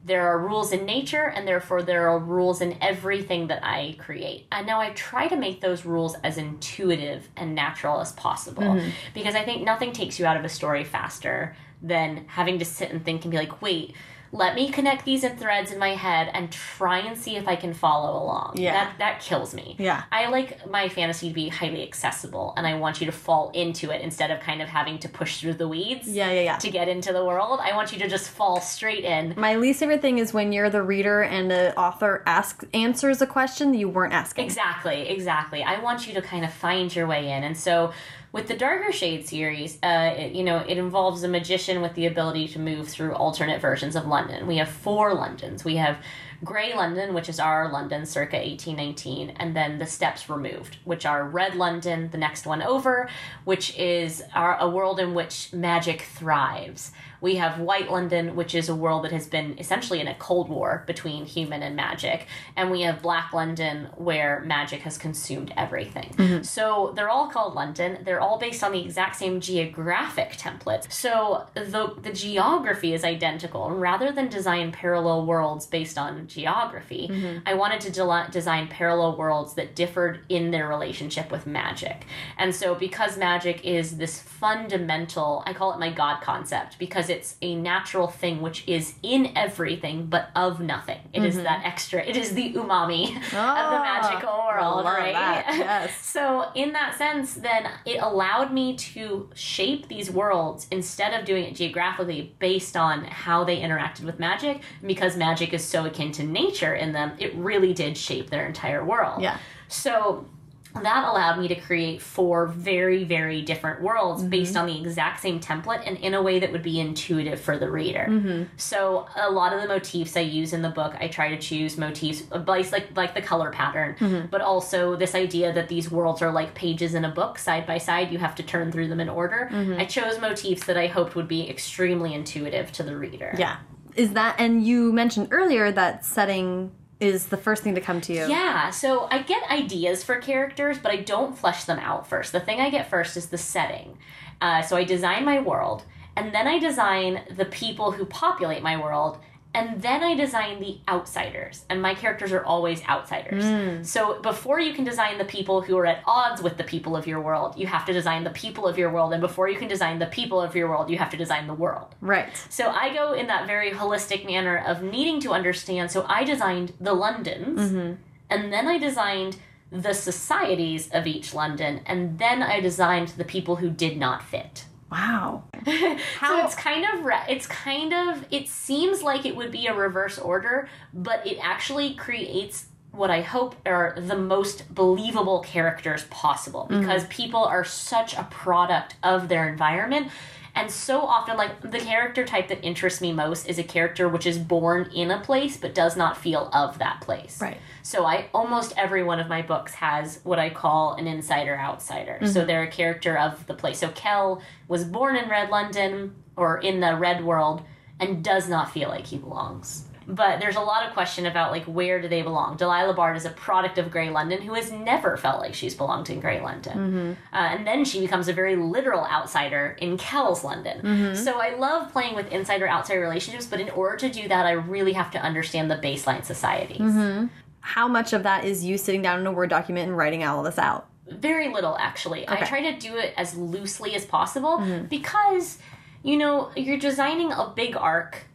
there 0.09 0.27
are 0.27 0.39
rules 0.39 0.71
in 0.71 0.85
nature 0.85 1.25
and 1.25 1.47
therefore 1.47 1.83
there 1.83 2.09
are 2.09 2.17
rules 2.17 2.61
in 2.61 2.75
everything 2.81 3.45
that 3.47 3.63
I 3.63 3.95
create. 3.99 4.47
And 4.51 4.65
now 4.65 4.81
I 4.81 4.89
try 4.89 5.27
to 5.27 5.35
make 5.35 5.61
those 5.61 5.85
rules 5.85 6.15
as 6.23 6.39
intuitive 6.39 7.29
and 7.37 7.53
natural 7.53 8.01
as 8.01 8.11
possible 8.13 8.63
mm-hmm. 8.63 8.89
because 9.13 9.35
I 9.35 9.43
think 9.43 9.63
nothing 9.63 9.91
takes 9.91 10.17
you 10.17 10.25
out 10.25 10.35
of 10.35 10.43
a 10.43 10.49
story 10.49 10.83
faster 10.83 11.55
than 11.83 12.25
having 12.27 12.57
to 12.57 12.65
sit 12.65 12.91
and 12.91 13.05
think 13.05 13.23
and 13.23 13.31
be 13.31 13.37
like, 13.37 13.61
wait, 13.61 13.93
let 14.31 14.55
me 14.55 14.69
connect 14.69 15.05
these 15.05 15.23
in 15.23 15.37
threads 15.37 15.71
in 15.71 15.79
my 15.79 15.95
head 15.95 16.29
and 16.33 16.51
try 16.51 16.99
and 16.99 17.17
see 17.17 17.35
if 17.35 17.47
I 17.47 17.55
can 17.55 17.73
follow 17.73 18.21
along. 18.23 18.53
Yeah. 18.57 18.73
That 18.73 18.93
that 18.99 19.19
kills 19.21 19.53
me. 19.53 19.75
Yeah. 19.79 20.03
I 20.11 20.27
like 20.29 20.69
my 20.69 20.87
fantasy 20.89 21.29
to 21.29 21.33
be 21.33 21.49
highly 21.49 21.81
accessible 21.83 22.53
and 22.55 22.67
I 22.67 22.75
want 22.75 22.99
you 22.99 23.05
to 23.07 23.11
fall 23.11 23.49
into 23.51 23.89
it 23.91 24.01
instead 24.01 24.31
of 24.31 24.39
kind 24.39 24.61
of 24.61 24.67
having 24.67 24.99
to 24.99 25.09
push 25.09 25.41
through 25.41 25.55
the 25.55 25.67
weeds 25.67 26.07
Yeah, 26.07 26.31
yeah, 26.31 26.41
yeah. 26.41 26.57
to 26.57 26.69
get 26.69 26.87
into 26.87 27.11
the 27.13 27.25
world. 27.25 27.59
I 27.61 27.75
want 27.75 27.91
you 27.91 27.99
to 27.99 28.07
just 28.07 28.29
fall 28.29 28.61
straight 28.61 29.03
in. 29.03 29.33
My 29.37 29.55
least 29.55 29.79
favorite 29.79 30.01
thing 30.01 30.19
is 30.19 30.33
when 30.33 30.51
you're 30.51 30.69
the 30.69 30.83
reader 30.83 31.21
and 31.23 31.49
the 31.49 31.75
author 31.77 32.23
asks 32.25 32.65
answers 32.73 33.21
a 33.21 33.27
question 33.27 33.71
that 33.71 33.77
you 33.77 33.89
weren't 33.89 34.13
asking. 34.13 34.45
Exactly, 34.45 35.09
exactly. 35.09 35.63
I 35.63 35.79
want 35.81 36.07
you 36.07 36.13
to 36.13 36.21
kind 36.21 36.45
of 36.45 36.53
find 36.53 36.95
your 36.95 37.07
way 37.07 37.31
in. 37.31 37.43
And 37.43 37.57
so 37.57 37.93
with 38.31 38.47
the 38.47 38.55
Darker 38.55 38.91
Shade 38.91 39.27
series, 39.27 39.79
uh, 39.81 40.13
it, 40.15 40.33
you 40.33 40.43
know, 40.43 40.59
it 40.59 40.77
involves 40.77 41.23
a 41.23 41.27
magician 41.27 41.81
with 41.81 41.95
the 41.95 42.05
ability 42.05 42.47
to 42.49 42.59
move 42.59 42.87
through 42.87 43.13
alternate 43.13 43.59
versions 43.59 43.95
of 43.95 44.05
London. 44.05 44.45
We 44.45 44.57
have 44.57 44.69
four 44.69 45.15
Londons. 45.15 45.65
We 45.65 45.77
have 45.77 45.97
Grey 46.43 46.73
London, 46.75 47.13
which 47.13 47.27
is 47.27 47.39
our 47.39 47.71
London 47.71 48.05
circa 48.05 48.37
1819, 48.37 49.31
and 49.31 49.55
then 49.55 49.79
the 49.79 49.85
steps 49.85 50.29
removed, 50.29 50.77
which 50.85 51.05
are 51.05 51.27
Red 51.27 51.55
London, 51.55 52.09
the 52.11 52.17
next 52.17 52.45
one 52.45 52.61
over, 52.61 53.09
which 53.45 53.75
is 53.77 54.23
our, 54.33 54.57
a 54.59 54.69
world 54.69 54.99
in 54.99 55.13
which 55.13 55.51
magic 55.51 56.03
thrives. 56.03 56.91
We 57.21 57.35
have 57.35 57.59
White 57.59 57.91
London, 57.91 58.35
which 58.35 58.55
is 58.55 58.69
a 58.69 58.75
world 58.75 59.03
that 59.03 59.11
has 59.11 59.27
been 59.27 59.57
essentially 59.59 59.99
in 59.99 60.07
a 60.07 60.15
cold 60.15 60.49
war 60.49 60.83
between 60.87 61.25
human 61.25 61.61
and 61.63 61.75
magic. 61.75 62.27
And 62.55 62.71
we 62.71 62.81
have 62.81 63.01
Black 63.01 63.33
London, 63.33 63.89
where 63.95 64.41
magic 64.45 64.81
has 64.81 64.97
consumed 64.97 65.53
everything. 65.57 66.13
Mm-hmm. 66.17 66.43
So 66.43 66.93
they're 66.95 67.09
all 67.09 67.29
called 67.29 67.55
London. 67.55 67.99
They're 68.03 68.21
all 68.21 68.37
based 68.37 68.63
on 68.63 68.71
the 68.71 68.81
exact 68.81 69.17
same 69.17 69.41
geographic 69.41 70.33
templates. 70.33 70.91
So 70.91 71.47
the, 71.53 71.95
the 72.01 72.13
geography 72.13 72.93
is 72.93 73.03
identical. 73.03 73.67
And 73.67 73.81
rather 73.81 74.11
than 74.11 74.29
design 74.29 74.71
parallel 74.71 75.25
worlds 75.25 75.65
based 75.65 75.97
on 75.97 76.27
geography, 76.27 77.09
mm-hmm. 77.11 77.39
I 77.45 77.53
wanted 77.53 77.81
to 77.81 77.91
de- 77.91 78.27
design 78.31 78.67
parallel 78.67 79.17
worlds 79.17 79.55
that 79.55 79.75
differed 79.75 80.21
in 80.29 80.51
their 80.51 80.67
relationship 80.67 81.31
with 81.31 81.45
magic. 81.45 82.05
And 82.37 82.53
so 82.55 82.75
because 82.75 83.17
magic 83.17 83.65
is 83.65 83.97
this 83.97 84.21
fundamental, 84.21 85.43
I 85.45 85.53
call 85.53 85.73
it 85.73 85.79
my 85.79 85.91
God 85.91 86.21
concept, 86.21 86.79
because 86.79 87.08
it's 87.09 87.35
a 87.41 87.55
natural 87.55 88.07
thing 88.07 88.41
which 88.41 88.67
is 88.67 88.93
in 89.03 89.31
everything 89.35 90.07
but 90.07 90.29
of 90.35 90.59
nothing. 90.59 90.99
It 91.13 91.23
is 91.23 91.35
that 91.37 91.61
extra, 91.65 92.03
it 92.05 92.15
is 92.17 92.33
the 92.33 92.53
umami 92.53 93.15
of 93.15 93.21
the 93.31 93.37
Ah, 93.37 93.99
magical 94.01 94.29
world, 94.47 94.85
right? 94.85 95.13
that, 95.13 95.45
yes. 95.57 96.05
so, 96.05 96.51
in 96.55 96.73
that 96.73 96.95
sense, 96.97 97.33
then 97.35 97.67
it 97.85 97.97
allowed 98.01 98.51
me 98.53 98.75
to 98.75 99.29
shape 99.33 99.87
these 99.87 100.09
worlds 100.11 100.67
instead 100.71 101.17
of 101.19 101.25
doing 101.25 101.43
it 101.45 101.55
geographically 101.55 102.35
based 102.39 102.75
on 102.77 103.03
how 103.05 103.43
they 103.43 103.59
interacted 103.59 104.03
with 104.03 104.19
magic. 104.19 104.61
Because 104.85 105.17
magic 105.17 105.53
is 105.53 105.63
so 105.63 105.85
akin 105.85 106.11
to 106.13 106.23
nature 106.23 106.73
in 106.75 106.91
them, 106.93 107.13
it 107.19 107.33
really 107.35 107.73
did 107.73 107.97
shape 107.97 108.29
their 108.29 108.45
entire 108.45 108.83
world. 108.83 109.21
Yeah. 109.21 109.37
So 109.67 110.25
that 110.75 111.03
allowed 111.03 111.39
me 111.39 111.47
to 111.47 111.55
create 111.55 112.01
four 112.01 112.47
very, 112.47 113.03
very 113.03 113.41
different 113.41 113.81
worlds 113.81 114.21
mm-hmm. 114.21 114.29
based 114.29 114.55
on 114.55 114.67
the 114.67 114.79
exact 114.79 115.21
same 115.21 115.39
template 115.39 115.83
and 115.85 115.97
in 115.97 116.13
a 116.13 116.21
way 116.21 116.39
that 116.39 116.51
would 116.51 116.63
be 116.63 116.79
intuitive 116.79 117.39
for 117.39 117.57
the 117.57 117.69
reader. 117.69 118.05
Mm-hmm. 118.07 118.43
So 118.57 119.07
a 119.15 119.31
lot 119.31 119.53
of 119.53 119.61
the 119.61 119.67
motifs 119.67 120.15
I 120.15 120.21
use 120.21 120.53
in 120.53 120.61
the 120.61 120.69
book, 120.69 120.95
I 120.99 121.07
try 121.07 121.29
to 121.29 121.37
choose 121.37 121.77
motifs 121.77 122.23
uh, 122.31 122.43
like 122.47 122.71
like, 122.71 122.95
like 122.95 123.15
the 123.15 123.21
color 123.21 123.51
pattern, 123.51 123.95
mm-hmm. 123.95 124.27
but 124.27 124.41
also 124.41 124.95
this 124.95 125.15
idea 125.15 125.51
that 125.53 125.69
these 125.69 125.89
worlds 125.89 126.21
are 126.21 126.31
like 126.31 126.53
pages 126.53 126.93
in 126.93 127.05
a 127.05 127.11
book 127.11 127.39
side 127.39 127.65
by 127.65 127.77
side. 127.77 128.11
You 128.11 128.19
have 128.19 128.35
to 128.35 128.43
turn 128.43 128.71
through 128.71 128.89
them 128.89 128.99
in 128.99 129.09
order. 129.09 129.49
I 129.77 129.85
chose 129.85 130.19
motifs 130.19 130.65
that 130.65 130.77
I 130.77 130.87
hoped 130.87 131.15
would 131.15 131.27
be 131.27 131.49
extremely 131.49 132.13
intuitive 132.13 132.71
to 132.73 132.83
the 132.83 132.95
reader. 132.95 133.33
Yeah. 133.37 133.57
Is 133.95 134.13
that 134.13 134.35
and 134.39 134.65
you 134.65 134.93
mentioned 134.93 135.29
earlier 135.31 135.71
that 135.71 136.05
setting 136.05 136.71
is 136.99 137.27
the 137.27 137.37
first 137.37 137.63
thing 137.63 137.75
to 137.75 137.81
come 137.81 138.01
to 138.01 138.13
you. 138.13 138.27
Yeah, 138.27 138.69
so 138.71 139.07
I 139.09 139.21
get 139.21 139.49
ideas 139.49 140.03
for 140.03 140.17
characters, 140.17 140.77
but 140.77 140.91
I 140.91 140.97
don't 140.97 141.37
flesh 141.37 141.63
them 141.63 141.79
out 141.79 142.07
first. 142.07 142.31
The 142.31 142.39
thing 142.39 142.59
I 142.59 142.69
get 142.69 142.89
first 142.89 143.15
is 143.15 143.27
the 143.27 143.37
setting. 143.37 143.97
Uh, 144.41 144.61
so 144.61 144.75
I 144.75 144.83
design 144.83 145.25
my 145.25 145.39
world, 145.39 145.83
and 146.15 146.33
then 146.33 146.47
I 146.47 146.59
design 146.59 147.21
the 147.35 147.45
people 147.45 147.91
who 147.91 148.05
populate 148.05 148.63
my 148.63 148.81
world, 148.81 149.19
and 149.51 149.81
then 149.81 150.03
I 150.03 150.13
design 150.13 150.59
the 150.59 150.77
outsiders. 150.87 151.65
And 151.69 151.81
my 151.81 151.95
characters 151.95 152.31
are 152.31 152.45
always 152.45 152.83
outsiders. 152.87 153.43
Hmm. 153.43 153.83
So 153.83 154.21
before 154.21 154.59
you 154.59 154.73
can 154.73 154.85
design 154.85 155.17
the 155.17 155.25
people 155.25 155.61
who 155.61 155.75
are 155.77 155.87
at 155.87 156.03
odds 156.05 156.41
with 156.43 156.57
the 156.57 156.63
people 156.63 156.95
of 156.95 157.07
your 157.07 157.19
world, 157.19 157.57
you 157.57 157.65
have 157.65 157.83
to 157.85 157.93
design 157.93 158.23
the 158.23 158.29
people 158.29 158.67
of 158.67 158.77
your 158.77 158.91
world. 158.91 159.11
And 159.11 159.21
before 159.21 159.49
you 159.49 159.57
can 159.57 159.67
design 159.67 159.97
the 159.97 160.05
people 160.05 160.39
of 160.39 160.55
your 160.55 160.69
world, 160.69 160.91
you 160.91 160.99
have 160.99 161.09
to 161.09 161.17
design 161.17 161.47
the 161.47 161.55
world. 161.55 161.95
Right. 161.99 162.29
So 162.49 162.69
I 162.69 162.93
go 162.93 163.13
in 163.13 163.25
that 163.27 163.47
very 163.47 163.71
holistic 163.71 164.23
manner 164.23 164.57
of 164.57 164.83
needing 164.83 165.19
to 165.21 165.31
understand. 165.31 165.89
So 165.89 166.05
I 166.07 166.23
designed 166.23 166.73
the 166.79 166.93
Londons, 166.93 167.71
mm-hmm. 167.71 167.93
and 168.29 168.53
then 168.53 168.67
I 168.67 168.77
designed 168.77 169.37
the 169.71 169.93
societies 169.93 170.89
of 170.91 171.07
each 171.07 171.33
London, 171.33 171.81
and 171.87 172.19
then 172.19 172.43
I 172.43 172.59
designed 172.59 173.09
the 173.09 173.23
people 173.23 173.57
who 173.57 173.69
did 173.69 173.97
not 173.97 174.23
fit. 174.23 174.65
Wow. 174.91 175.43
So 176.19 176.45
it's 176.45 176.55
kind 176.55 176.85
of 176.85 177.11
it's 177.27 177.47
kind 177.47 177.93
of 177.93 178.25
it 178.29 178.47
seems 178.49 179.01
like 179.01 179.25
it 179.25 179.35
would 179.35 179.51
be 179.51 179.67
a 179.67 179.73
reverse 179.73 180.17
order, 180.17 180.69
but 180.93 181.25
it 181.25 181.37
actually 181.41 181.95
creates 181.95 182.67
what 182.91 183.09
I 183.09 183.21
hope 183.21 183.55
are 183.65 183.95
the 183.97 184.17
most 184.17 184.73
believable 184.73 185.39
characters 185.39 186.03
possible 186.09 186.67
mm-hmm. 186.69 186.81
because 186.81 187.05
people 187.07 187.43
are 187.43 187.63
such 187.63 188.15
a 188.15 188.23
product 188.29 188.95
of 189.03 189.27
their 189.27 189.47
environment. 189.47 190.09
And 190.55 190.69
so 190.69 191.01
often, 191.01 191.37
like 191.37 191.61
the 191.61 191.79
character 191.79 192.25
type 192.25 192.47
that 192.49 192.63
interests 192.63 193.01
me 193.01 193.11
most 193.11 193.47
is 193.47 193.59
a 193.59 193.63
character 193.63 194.09
which 194.09 194.25
is 194.25 194.37
born 194.37 194.89
in 194.93 195.11
a 195.11 195.19
place 195.19 195.57
but 195.57 195.73
does 195.73 195.95
not 195.95 196.17
feel 196.17 196.49
of 196.53 196.79
that 196.79 197.01
place. 197.01 197.39
Right. 197.41 197.57
So 197.83 198.05
I 198.05 198.27
almost 198.33 198.73
every 198.77 199.03
one 199.03 199.19
of 199.19 199.27
my 199.27 199.41
books 199.41 199.73
has 199.75 200.19
what 200.23 200.39
I 200.39 200.49
call 200.49 200.95
an 200.95 201.07
insider 201.07 201.57
outsider. 201.57 202.19
So 202.21 202.39
mm-hmm. 202.39 202.47
they're 202.47 202.63
a 202.63 202.71
character 202.71 203.17
of 203.17 203.45
the 203.47 203.53
place. 203.53 203.79
So 203.79 203.89
Kell 203.89 204.41
was 204.67 204.83
born 204.83 205.15
in 205.15 205.29
Red 205.29 205.49
London 205.49 206.15
or 206.35 206.59
in 206.59 206.79
the 206.79 206.95
Red 206.95 207.23
World 207.23 207.63
and 207.99 208.23
does 208.23 208.47
not 208.47 208.71
feel 208.71 208.89
like 208.89 209.07
he 209.07 209.17
belongs. 209.17 209.88
But 210.11 210.39
there's 210.39 210.55
a 210.55 210.61
lot 210.61 210.87
of 210.87 210.93
question 210.93 211.27
about 211.27 211.51
like 211.51 211.65
where 211.65 212.01
do 212.01 212.07
they 212.07 212.23
belong. 212.23 212.57
Delilah 212.57 212.95
Bard 212.95 213.15
is 213.15 213.25
a 213.25 213.29
product 213.29 213.77
of 213.77 213.91
Grey 213.91 214.09
London 214.09 214.41
who 214.41 214.55
has 214.55 214.71
never 214.71 215.17
felt 215.17 215.39
like 215.39 215.53
she's 215.53 215.75
belonged 215.75 216.09
in 216.09 216.19
Grey 216.19 216.41
London, 216.41 216.77
mm-hmm. 216.77 217.11
uh, 217.31 217.37
and 217.37 217.67
then 217.67 217.85
she 217.85 217.99
becomes 217.99 218.27
a 218.27 218.33
very 218.33 218.55
literal 218.55 219.05
outsider 219.05 219.77
in 219.79 219.97
Kell's 219.97 220.43
London. 220.43 220.81
Mm-hmm. 220.81 221.15
So 221.15 221.39
I 221.39 221.55
love 221.55 221.91
playing 221.91 222.15
with 222.15 222.31
insider-outsider 222.31 222.99
relationships, 222.99 223.45
but 223.45 223.59
in 223.59 223.69
order 223.69 223.97
to 223.97 224.09
do 224.09 224.27
that, 224.27 224.47
I 224.47 224.53
really 224.53 224.93
have 224.93 225.11
to 225.11 225.19
understand 225.19 225.69
the 225.69 225.75
baseline 225.75 226.25
societies. 226.25 226.81
Mm-hmm. 226.81 227.27
how 227.61 227.87
much 227.87 228.13
of 228.13 228.23
that 228.23 228.45
is 228.45 228.63
you 228.65 228.77
sitting 228.77 229.01
down 229.01 229.19
in 229.19 229.27
a 229.27 229.31
Word 229.31 229.49
document 229.49 229.87
and 229.87 229.97
writing 229.97 230.23
all 230.23 230.41
this 230.43 230.57
out? 230.57 230.87
Very 231.07 231.49
little, 231.49 231.77
actually. 231.77 232.27
I 232.27 232.41
try 232.45 232.71
to 232.71 232.79
do 232.79 232.95
it 232.97 233.13
as 233.17 233.35
loosely 233.35 233.95
as 233.95 234.05
possible 234.05 234.63
because, 234.89 235.59
you 236.03 236.17
know, 236.17 236.51
you're 236.55 236.77
designing 236.77 237.31
a 237.31 237.51
big 237.55 237.75
arc 237.75 238.25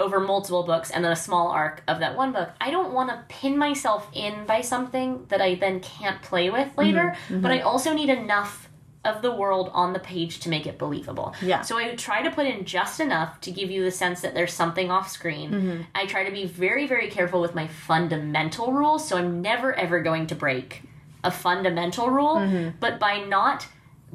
over 0.00 0.20
multiple 0.20 0.64
books 0.64 0.90
and 0.90 1.04
then 1.04 1.12
a 1.12 1.16
small 1.16 1.48
arc 1.48 1.82
of 1.88 2.00
that 2.00 2.16
one 2.16 2.32
book. 2.32 2.50
I 2.60 2.70
don't 2.70 2.92
want 2.92 3.10
to 3.10 3.24
pin 3.28 3.56
myself 3.56 4.08
in 4.12 4.46
by 4.46 4.60
something 4.60 5.26
that 5.28 5.40
I 5.40 5.54
then 5.54 5.80
can't 5.80 6.20
play 6.22 6.50
with 6.50 6.68
mm-hmm, 6.68 6.80
later, 6.80 7.16
mm-hmm. 7.28 7.40
but 7.40 7.52
I 7.52 7.60
also 7.60 7.92
need 7.92 8.10
enough 8.10 8.68
of 9.04 9.22
the 9.22 9.30
world 9.34 9.70
on 9.72 9.92
the 9.92 9.98
page 10.00 10.40
to 10.40 10.48
make 10.48 10.66
it 10.66 10.78
believable. 10.78 11.34
Yeah. 11.40 11.62
So 11.62 11.78
I 11.78 11.94
try 11.94 12.22
to 12.22 12.30
put 12.30 12.46
in 12.46 12.64
just 12.64 13.00
enough 13.00 13.40
to 13.42 13.50
give 13.50 13.70
you 13.70 13.84
the 13.84 13.90
sense 13.90 14.20
that 14.22 14.34
there's 14.34 14.52
something 14.52 14.90
off 14.90 15.08
screen. 15.08 15.50
Mm-hmm. 15.50 15.82
I 15.94 16.06
try 16.06 16.24
to 16.24 16.32
be 16.32 16.46
very, 16.46 16.86
very 16.86 17.08
careful 17.08 17.40
with 17.40 17.54
my 17.54 17.68
fundamental 17.68 18.72
rules, 18.72 19.06
so 19.06 19.16
I'm 19.16 19.40
never 19.40 19.72
ever 19.74 20.00
going 20.02 20.26
to 20.28 20.34
break 20.34 20.82
a 21.24 21.30
fundamental 21.30 22.10
rule, 22.10 22.72
but 22.80 22.98
by 22.98 23.24
not 23.24 23.66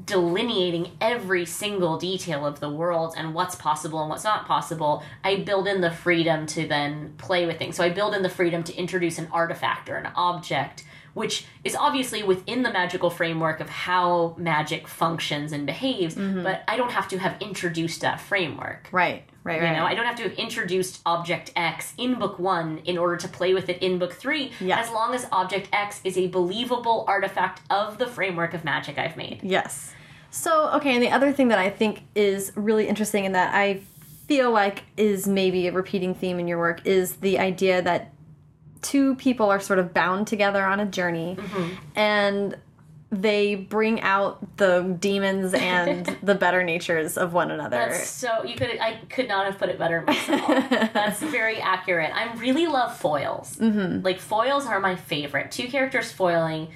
delineating 0.06 0.92
every 1.00 1.46
single 1.46 1.98
detail 1.98 2.46
of 2.46 2.60
the 2.60 2.70
world 2.70 3.14
and 3.16 3.34
what's 3.34 3.56
possible 3.56 4.02
and 4.02 4.10
what's 4.10 4.24
not 4.24 4.48
possible, 4.48 5.04
I 5.24 5.38
build 5.38 5.68
in 5.68 5.82
the 5.82 5.92
freedom 5.92 6.46
to 6.48 6.68
then 6.68 7.14
play 7.18 7.46
with 7.46 7.58
things. 7.60 7.76
So 7.76 7.84
I 7.84 7.90
build 7.90 8.16
in 8.16 8.24
the 8.24 8.30
freedom 8.30 8.64
to 8.64 8.76
introduce 8.76 9.20
an 9.20 9.30
artifact 9.32 9.90
or 9.90 9.96
an 9.96 10.12
object, 10.16 10.84
which 11.14 11.46
is 11.64 11.76
obviously 11.76 12.24
within 12.24 12.64
the 12.64 12.72
magical 12.72 13.10
framework 13.10 13.60
of 13.60 13.70
how 13.70 14.36
magic 14.38 14.88
functions 14.88 15.52
and 15.52 15.66
behaves, 15.66 16.16
mm-hmm. 16.16 16.44
but 16.44 16.64
I 16.68 16.78
don't 16.78 16.92
have 16.92 17.08
to 17.10 17.18
have 17.18 17.42
introduced 17.42 18.02
that 18.02 18.20
framework. 18.20 18.90
Right. 18.92 19.24
Right. 19.44 19.62
Right. 19.62 19.72
You 19.72 19.78
know, 19.78 19.86
I 19.86 19.94
don't 19.94 20.06
have 20.06 20.16
to 20.18 20.24
have 20.24 20.34
introduced 20.34 21.02
object 21.06 21.52
X 21.56 21.94
in 21.98 22.18
book 22.18 22.40
one 22.40 22.80
in 22.86 22.98
order 22.98 23.18
to 23.18 23.28
play 23.28 23.54
with 23.54 23.68
it 23.70 23.82
in 23.82 24.00
book 24.00 24.14
three, 24.14 24.52
Yeah. 24.62 24.80
as 24.80 24.90
long 24.90 25.14
as 25.14 25.28
object 25.32 25.68
X 25.74 26.00
is 26.04 26.18
a 26.18 26.28
believable 26.28 27.04
artifact 27.08 27.62
of 27.70 27.98
the 27.98 28.08
framework 28.08 28.54
of 28.54 28.64
magic 28.64 28.98
I've 28.98 29.18
made. 29.18 29.42
Yes. 29.44 29.94
So, 30.32 30.70
okay, 30.72 30.94
and 30.94 31.04
the 31.04 31.12
other 31.12 31.32
thing 31.32 31.50
that 31.50 31.60
I 31.60 31.70
think 31.70 32.04
is 32.16 32.54
really 32.56 32.88
interesting 32.88 33.26
and 33.26 33.36
that 33.36 33.54
I 33.54 33.82
feel 34.28 34.52
like 34.52 34.84
is 34.96 35.28
maybe 35.28 35.68
a 35.68 35.72
repeating 35.72 36.16
theme 36.16 36.40
in 36.40 36.48
your 36.48 36.58
work 36.58 36.86
is 36.86 37.18
the 37.18 37.38
idea 37.38 37.82
that 37.82 38.13
two 38.84 39.16
people 39.16 39.50
are 39.50 39.60
sort 39.60 39.80
of 39.80 39.94
bound 39.94 40.28
together 40.28 40.64
on 40.64 40.80
a 40.80 40.86
journey 40.86 41.38
and 41.96 42.56
they 43.12 43.54
bring 43.56 44.02
out 44.02 44.58
the 44.58 44.96
demons 45.00 45.54
and 45.74 46.06
the 46.24 46.34
better 46.36 46.64
natures 46.64 47.16
of 47.18 47.32
one 47.32 47.52
another. 47.52 47.78
That's 47.78 48.10
so 48.10 48.44
you 48.44 48.56
could 48.56 48.70
I 48.80 49.00
could 49.10 49.28
not 49.28 49.46
have 49.46 49.58
put 49.60 49.70
it 49.70 49.78
better 49.78 50.02
myself. 50.02 50.48
That's 50.94 51.20
very 51.22 51.58
accurate. 51.62 52.12
I 52.14 52.34
really 52.36 52.66
love 52.68 52.98
foils. 52.98 53.56
Mm-hmm. 53.58 54.04
Like 54.04 54.20
foils 54.20 54.66
are 54.66 54.80
my 54.80 54.96
favorite. 54.96 55.52
Two 55.52 55.68
characters 55.68 56.12
foiling, 56.12 56.70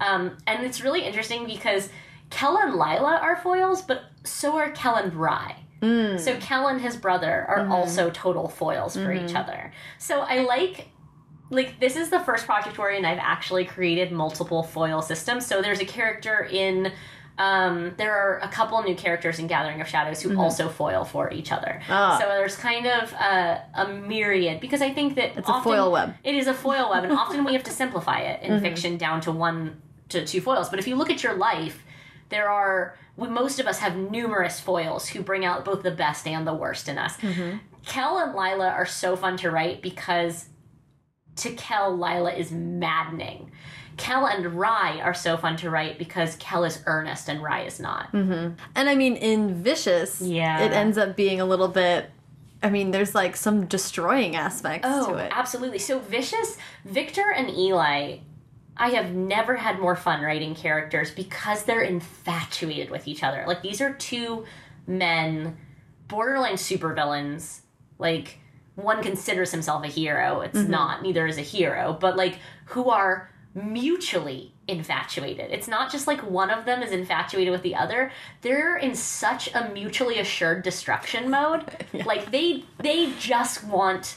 um, 0.00 0.36
and 0.46 0.64
it's 0.64 0.80
really 0.82 1.02
interesting 1.04 1.44
because 1.46 1.90
Kell 2.30 2.56
and 2.56 2.72
Lila 2.72 3.18
are 3.20 3.36
foils, 3.36 3.82
but 3.82 4.04
so 4.24 4.56
are 4.56 4.70
Kell 4.70 4.94
and 4.96 5.12
Rhy. 5.14 5.56
Mm. 5.82 6.18
So 6.18 6.36
Kell 6.38 6.68
and 6.68 6.80
his 6.80 6.96
brother 6.96 7.44
are 7.48 7.58
Mm-hmm. 7.58 7.72
also 7.72 8.08
total 8.10 8.48
foils 8.48 8.94
for 8.96 9.12
each 9.12 9.34
other. 9.34 9.72
So 9.98 10.20
I 10.20 10.38
like 10.44 10.88
like 11.52 11.78
this 11.78 11.96
is 11.96 12.08
the 12.10 12.20
first 12.20 12.46
project 12.46 12.78
wherein 12.78 13.04
I've 13.04 13.18
actually 13.18 13.64
created 13.64 14.10
multiple 14.10 14.62
foil 14.62 15.02
systems. 15.02 15.46
So 15.46 15.62
there's 15.62 15.80
a 15.80 15.84
character 15.84 16.48
in 16.50 16.92
um, 17.38 17.94
there 17.96 18.12
are 18.12 18.38
a 18.40 18.48
couple 18.48 18.80
new 18.82 18.94
characters 18.94 19.38
in 19.38 19.46
Gathering 19.46 19.80
of 19.80 19.88
Shadows 19.88 20.20
who 20.20 20.38
also 20.38 20.68
foil 20.68 21.04
for 21.04 21.32
each 21.32 21.50
other. 21.50 21.80
Mm-hmm. 21.82 21.92
Ah. 21.92 22.18
So 22.20 22.26
there's 22.28 22.56
kind 22.56 22.86
of 22.86 23.12
a, 23.14 23.62
a 23.74 23.88
myriad 23.88 24.60
because 24.60 24.82
I 24.82 24.92
think 24.92 25.14
that 25.16 25.36
It's 25.38 25.48
a 25.48 25.60
foil 25.62 25.90
web. 25.90 26.14
It 26.24 26.34
is 26.34 26.46
a 26.46 26.54
foil 26.54 26.90
web, 26.90 27.04
and 27.04 27.12
often 27.12 27.44
we 27.44 27.54
have 27.54 27.62
to 27.64 27.70
simplify 27.82 28.20
it 28.20 28.42
in 28.42 28.52
Mm-hmm. 28.52 28.62
fiction 28.62 28.96
down 28.98 29.20
to 29.22 29.32
one 29.32 29.80
to 30.10 30.26
two 30.26 30.40
foils. 30.42 30.68
But 30.68 30.78
if 30.78 30.86
you 30.86 30.94
look 30.94 31.10
at 31.10 31.22
your 31.22 31.34
life, 31.34 31.82
there 32.28 32.50
are 32.50 32.96
we, 33.16 33.28
most 33.28 33.58
of 33.60 33.66
us 33.66 33.78
have 33.78 33.96
numerous 33.96 34.60
foils 34.60 35.08
who 35.08 35.22
bring 35.22 35.44
out 35.44 35.64
both 35.64 35.82
the 35.82 35.90
best 35.90 36.26
and 36.26 36.46
the 36.46 36.54
worst 36.54 36.86
in 36.88 36.98
us. 36.98 37.16
Mm-hmm. 37.16 37.58
Kell 37.86 38.18
and 38.18 38.32
Lila 38.34 38.68
are 38.68 38.86
so 38.86 39.16
fun 39.16 39.36
to 39.38 39.50
write 39.50 39.80
because 39.82 40.48
to 41.36 41.50
Kell, 41.54 41.92
Lila 41.96 42.32
is 42.32 42.50
maddening. 42.52 43.50
Kell 43.96 44.26
and 44.26 44.58
Rhy 44.58 45.00
are 45.02 45.14
so 45.14 45.36
fun 45.36 45.56
to 45.58 45.70
write 45.70 45.98
because 45.98 46.36
Kell 46.36 46.64
is 46.64 46.82
earnest 46.86 47.28
and 47.28 47.42
Rhy 47.42 47.62
is 47.62 47.78
not. 47.78 48.10
Mm-hmm. 48.12 48.54
And 48.74 48.88
I 48.88 48.94
mean, 48.94 49.16
in 49.16 49.62
Vicious, 49.62 50.20
Yeah. 50.20 50.60
it 50.60 50.72
ends 50.72 50.96
up 50.96 51.14
being 51.16 51.40
a 51.40 51.44
little 51.44 51.68
bit. 51.68 52.10
I 52.62 52.70
mean, 52.70 52.90
there's 52.90 53.14
like 53.14 53.36
some 53.36 53.66
destroying 53.66 54.34
aspects 54.36 54.86
Oh, 54.90 55.12
to 55.12 55.16
it. 55.18 55.32
absolutely. 55.34 55.78
So 55.78 55.98
Vicious, 55.98 56.56
Victor 56.84 57.32
and 57.36 57.50
Eli, 57.50 58.18
I 58.76 58.90
have 58.90 59.12
never 59.12 59.56
had 59.56 59.78
more 59.78 59.96
fun 59.96 60.22
writing 60.22 60.54
characters 60.54 61.10
because 61.10 61.64
they're 61.64 61.82
infatuated 61.82 62.90
with 62.90 63.06
each 63.08 63.22
other. 63.22 63.44
Like 63.46 63.62
these 63.62 63.80
are 63.82 63.92
two 63.92 64.44
men, 64.86 65.56
borderline 66.08 66.54
supervillains. 66.54 67.60
Like 67.98 68.38
one 68.74 69.02
considers 69.02 69.50
himself 69.50 69.84
a 69.84 69.88
hero. 69.88 70.40
It's 70.40 70.58
not, 70.58 71.02
neither 71.02 71.26
is 71.26 71.38
a 71.38 71.42
hero, 71.42 71.96
but 72.00 72.16
like 72.16 72.38
who 72.66 72.90
are 72.90 73.30
mutually 73.54 74.52
infatuated. 74.68 75.50
It's 75.50 75.68
not 75.68 75.90
just 75.90 76.06
like 76.06 76.20
one 76.20 76.50
of 76.50 76.64
them 76.64 76.82
is 76.82 76.90
infatuated 76.92 77.52
with 77.52 77.62
the 77.62 77.74
other. 77.74 78.10
They're 78.42 78.76
in 78.76 78.94
such 78.94 79.52
a 79.54 79.68
mutually 79.72 80.18
assured 80.18 80.62
destruction 80.62 81.30
mode. 81.30 81.64
Like 82.06 82.30
they 82.30 82.64
they 82.78 83.12
just 83.18 83.64
want 83.64 84.16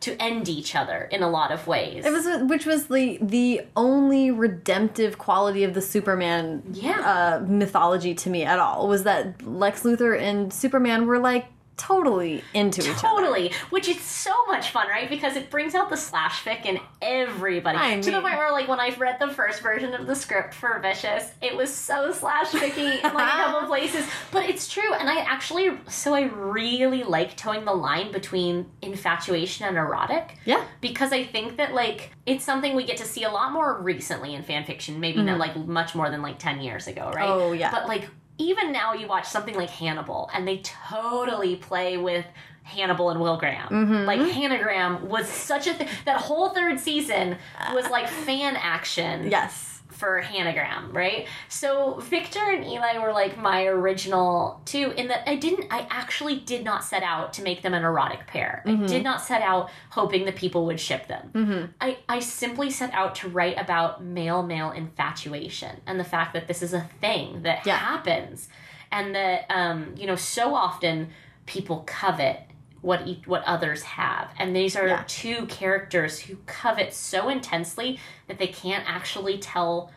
to 0.00 0.20
end 0.22 0.48
each 0.48 0.76
other 0.76 1.08
in 1.10 1.22
a 1.22 1.28
lot 1.28 1.50
of 1.50 1.66
ways. 1.66 2.04
It 2.04 2.10
was, 2.12 2.26
which 2.48 2.66
was 2.66 2.86
the 2.88 3.18
the 3.22 3.62
only 3.74 4.30
redemptive 4.30 5.16
quality 5.18 5.64
of 5.64 5.72
the 5.74 5.80
Superman 5.82 6.62
Yeah. 6.72 7.00
uh, 7.00 7.44
mythology 7.46 8.14
to 8.14 8.30
me 8.30 8.44
at 8.44 8.58
all 8.58 8.86
was 8.88 9.04
that 9.04 9.42
Lex 9.46 9.82
Luthor 9.82 10.20
and 10.20 10.52
Superman 10.52 11.06
were 11.06 11.18
like 11.18 11.46
totally 11.76 12.42
into 12.54 12.80
each 12.82 12.88
other. 12.88 12.98
Totally, 12.98 13.52
which 13.70 13.88
is 13.88 14.00
so 14.00 14.32
much 14.46 14.70
fun, 14.70 14.88
right? 14.88 15.08
Because 15.08 15.36
it 15.36 15.50
brings 15.50 15.74
out 15.74 15.90
the 15.90 15.96
slash 15.96 16.42
fic 16.42 16.64
in 16.64 16.78
everybody. 17.02 17.78
I 17.78 18.00
to 18.00 18.10
the 18.10 18.20
point 18.20 18.36
where, 18.36 18.50
like, 18.52 18.68
when 18.68 18.80
I 18.80 18.94
read 18.96 19.18
the 19.20 19.28
first 19.28 19.62
version 19.62 19.94
of 19.94 20.06
the 20.06 20.14
script 20.14 20.54
for 20.54 20.78
Vicious, 20.80 21.30
it 21.42 21.56
was 21.56 21.72
so 21.72 22.12
slash 22.12 22.48
ficky 22.48 22.96
in 23.04 23.14
like 23.14 23.28
a 23.28 23.36
couple 23.44 23.68
places. 23.68 24.06
But 24.30 24.48
it's 24.48 24.68
true, 24.68 24.92
and 24.94 25.08
I 25.08 25.20
actually, 25.20 25.70
so 25.88 26.14
I 26.14 26.22
really 26.22 27.02
like 27.04 27.36
towing 27.36 27.64
the 27.64 27.74
line 27.74 28.12
between 28.12 28.66
infatuation 28.82 29.66
and 29.66 29.76
erotic. 29.76 30.38
Yeah. 30.44 30.64
because 30.80 31.12
I 31.12 31.24
think 31.24 31.56
that 31.56 31.74
like 31.74 32.10
it's 32.24 32.44
something 32.44 32.74
we 32.74 32.84
get 32.84 32.96
to 32.98 33.04
see 33.04 33.24
a 33.24 33.30
lot 33.30 33.52
more 33.52 33.80
recently 33.80 34.34
in 34.34 34.42
fan 34.42 34.64
fiction. 34.64 34.98
Maybe 35.00 35.22
not 35.22 35.38
like 35.38 35.56
much 35.56 35.94
more 35.94 36.10
than 36.10 36.22
like 36.22 36.38
ten 36.38 36.60
years 36.60 36.86
ago, 36.86 37.10
right? 37.14 37.28
Mm-hmm. 37.28 37.40
Oh, 37.40 37.52
yeah. 37.52 37.70
But 37.70 37.86
like 37.86 38.08
even 38.38 38.72
now, 38.72 38.92
you 38.92 39.06
watch 39.06 39.26
something 39.26 39.54
like 39.54 39.70
Hannibal, 39.70 40.30
and 40.34 40.46
they 40.46 40.58
totally 40.58 41.56
play 41.56 41.96
with. 41.96 42.24
Hannibal 42.62 43.10
and 43.10 43.20
Will 43.20 43.36
Graham. 43.36 43.68
Mm-hmm. 43.68 44.06
Like 44.06 44.18
Hannigram 44.18 45.02
was 45.02 45.28
such 45.28 45.68
a 45.68 45.74
thing. 45.74 45.86
That 46.04 46.20
whole 46.20 46.48
third 46.48 46.80
season 46.80 47.36
was 47.72 47.88
like 47.90 48.08
fan 48.08 48.56
action 48.56 49.30
Yes. 49.30 49.75
For 49.96 50.20
Hannigram, 50.22 50.92
right? 50.92 51.26
So 51.48 51.94
Victor 52.00 52.40
and 52.50 52.64
Eli 52.64 52.98
were 52.98 53.12
like 53.12 53.38
my 53.38 53.64
original 53.64 54.60
two 54.66 54.92
in 54.96 55.08
that 55.08 55.28
I 55.28 55.36
didn't, 55.36 55.66
I 55.70 55.86
actually 55.90 56.36
did 56.40 56.64
not 56.64 56.84
set 56.84 57.02
out 57.02 57.32
to 57.34 57.42
make 57.42 57.62
them 57.62 57.72
an 57.72 57.82
erotic 57.82 58.26
pair. 58.26 58.62
Mm-hmm. 58.66 58.84
I 58.84 58.86
did 58.86 59.02
not 59.02 59.22
set 59.22 59.40
out 59.42 59.70
hoping 59.90 60.26
that 60.26 60.36
people 60.36 60.66
would 60.66 60.78
ship 60.78 61.06
them. 61.08 61.72
I, 61.80 61.98
I 62.08 62.20
simply 62.20 62.70
set 62.70 62.92
out 62.92 63.14
to 63.16 63.28
write 63.28 63.58
about 63.58 64.04
male 64.04 64.42
male 64.42 64.70
infatuation 64.70 65.80
and 65.86 65.98
the 65.98 66.04
fact 66.04 66.32
that 66.34 66.46
this 66.46 66.62
is 66.62 66.74
a 66.74 66.82
thing 67.00 67.42
that 67.42 67.64
Yeah. 67.66 67.76
happens, 67.78 68.48
and 68.92 69.14
that 69.14 69.46
um, 69.50 69.94
you 69.96 70.06
know 70.06 70.16
so 70.16 70.54
often 70.54 71.08
people 71.46 71.84
covet 71.86 72.42
what 72.82 73.06
e- 73.06 73.22
what 73.26 73.42
others 73.44 73.82
have 73.82 74.30
and 74.38 74.54
these 74.54 74.76
are 74.76 74.86
Yeah. 74.88 75.04
two 75.06 75.46
characters 75.46 76.20
who 76.20 76.36
covet 76.46 76.92
so 76.94 77.28
intensely 77.28 77.98
that 78.28 78.38
they 78.38 78.46
can't 78.48 78.84
actually 78.88 79.38
tell 79.38 79.90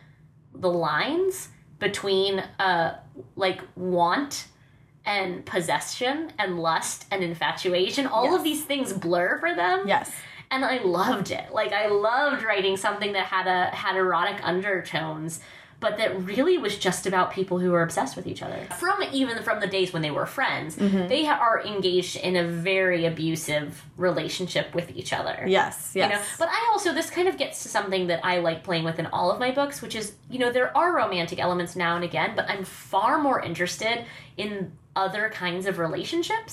the 0.54 0.70
lines 0.70 1.48
between 1.78 2.40
uh 2.58 2.98
like 3.36 3.60
want 3.76 4.46
and 5.04 5.44
possession 5.46 6.32
and 6.38 6.58
lust 6.60 7.06
and 7.10 7.22
infatuation 7.22 8.06
all 8.06 8.24
Yes. 8.24 8.34
of 8.34 8.44
these 8.44 8.64
things 8.64 8.92
blur 8.92 9.38
for 9.38 9.54
them 9.54 9.86
Yes. 9.86 10.10
and 10.50 10.64
I 10.64 10.78
loved 10.78 11.30
it. 11.30 11.52
Like 11.52 11.72
I 11.72 11.86
loved 11.86 12.42
writing 12.42 12.76
something 12.76 13.12
that 13.12 13.26
had 13.26 13.46
a 13.46 13.66
had 13.74 13.96
erotic 13.96 14.40
undertones, 14.42 15.40
but 15.80 15.96
that 15.96 16.24
really 16.24 16.58
was 16.58 16.76
just 16.78 17.06
about 17.06 17.32
people 17.32 17.58
who 17.58 17.70
were 17.70 17.82
obsessed 17.82 18.14
with 18.16 18.26
each 18.26 18.42
other. 18.42 18.66
From 18.78 19.02
even 19.12 19.42
from 19.42 19.60
the 19.60 19.66
days 19.66 19.92
when 19.92 20.02
they 20.02 20.10
were 20.10 20.26
friends, 20.26 20.76
Mm-hmm. 20.76 21.08
they 21.08 21.26
are 21.26 21.62
engaged 21.64 22.16
in 22.16 22.36
a 22.36 22.44
very 22.46 23.06
abusive 23.06 23.82
relationship 23.96 24.74
with 24.74 24.90
each 24.96 25.12
other. 25.12 25.44
Yes. 25.46 25.92
Yes. 25.94 26.10
You 26.10 26.16
know, 26.16 26.22
but 26.38 26.48
I 26.50 26.68
also 26.72 26.92
this 26.92 27.10
kind 27.10 27.28
of 27.28 27.36
gets 27.38 27.62
to 27.62 27.68
something 27.68 28.06
that 28.08 28.20
I 28.24 28.38
like 28.38 28.62
playing 28.62 28.84
with 28.84 28.98
in 28.98 29.06
all 29.06 29.30
of 29.30 29.38
my 29.40 29.50
books, 29.50 29.80
which 29.82 29.94
is 29.96 30.12
you 30.30 30.38
know 30.38 30.52
there 30.52 30.76
are 30.76 30.94
romantic 30.94 31.38
elements 31.38 31.74
now 31.76 31.96
and 31.96 32.04
again, 32.04 32.32
but 32.36 32.48
I'm 32.48 32.64
far 32.64 33.18
more 33.18 33.40
interested 33.42 34.04
in 34.36 34.72
other 35.04 35.24
kinds 35.42 35.64
of 35.66 35.78
relationships 35.86 36.52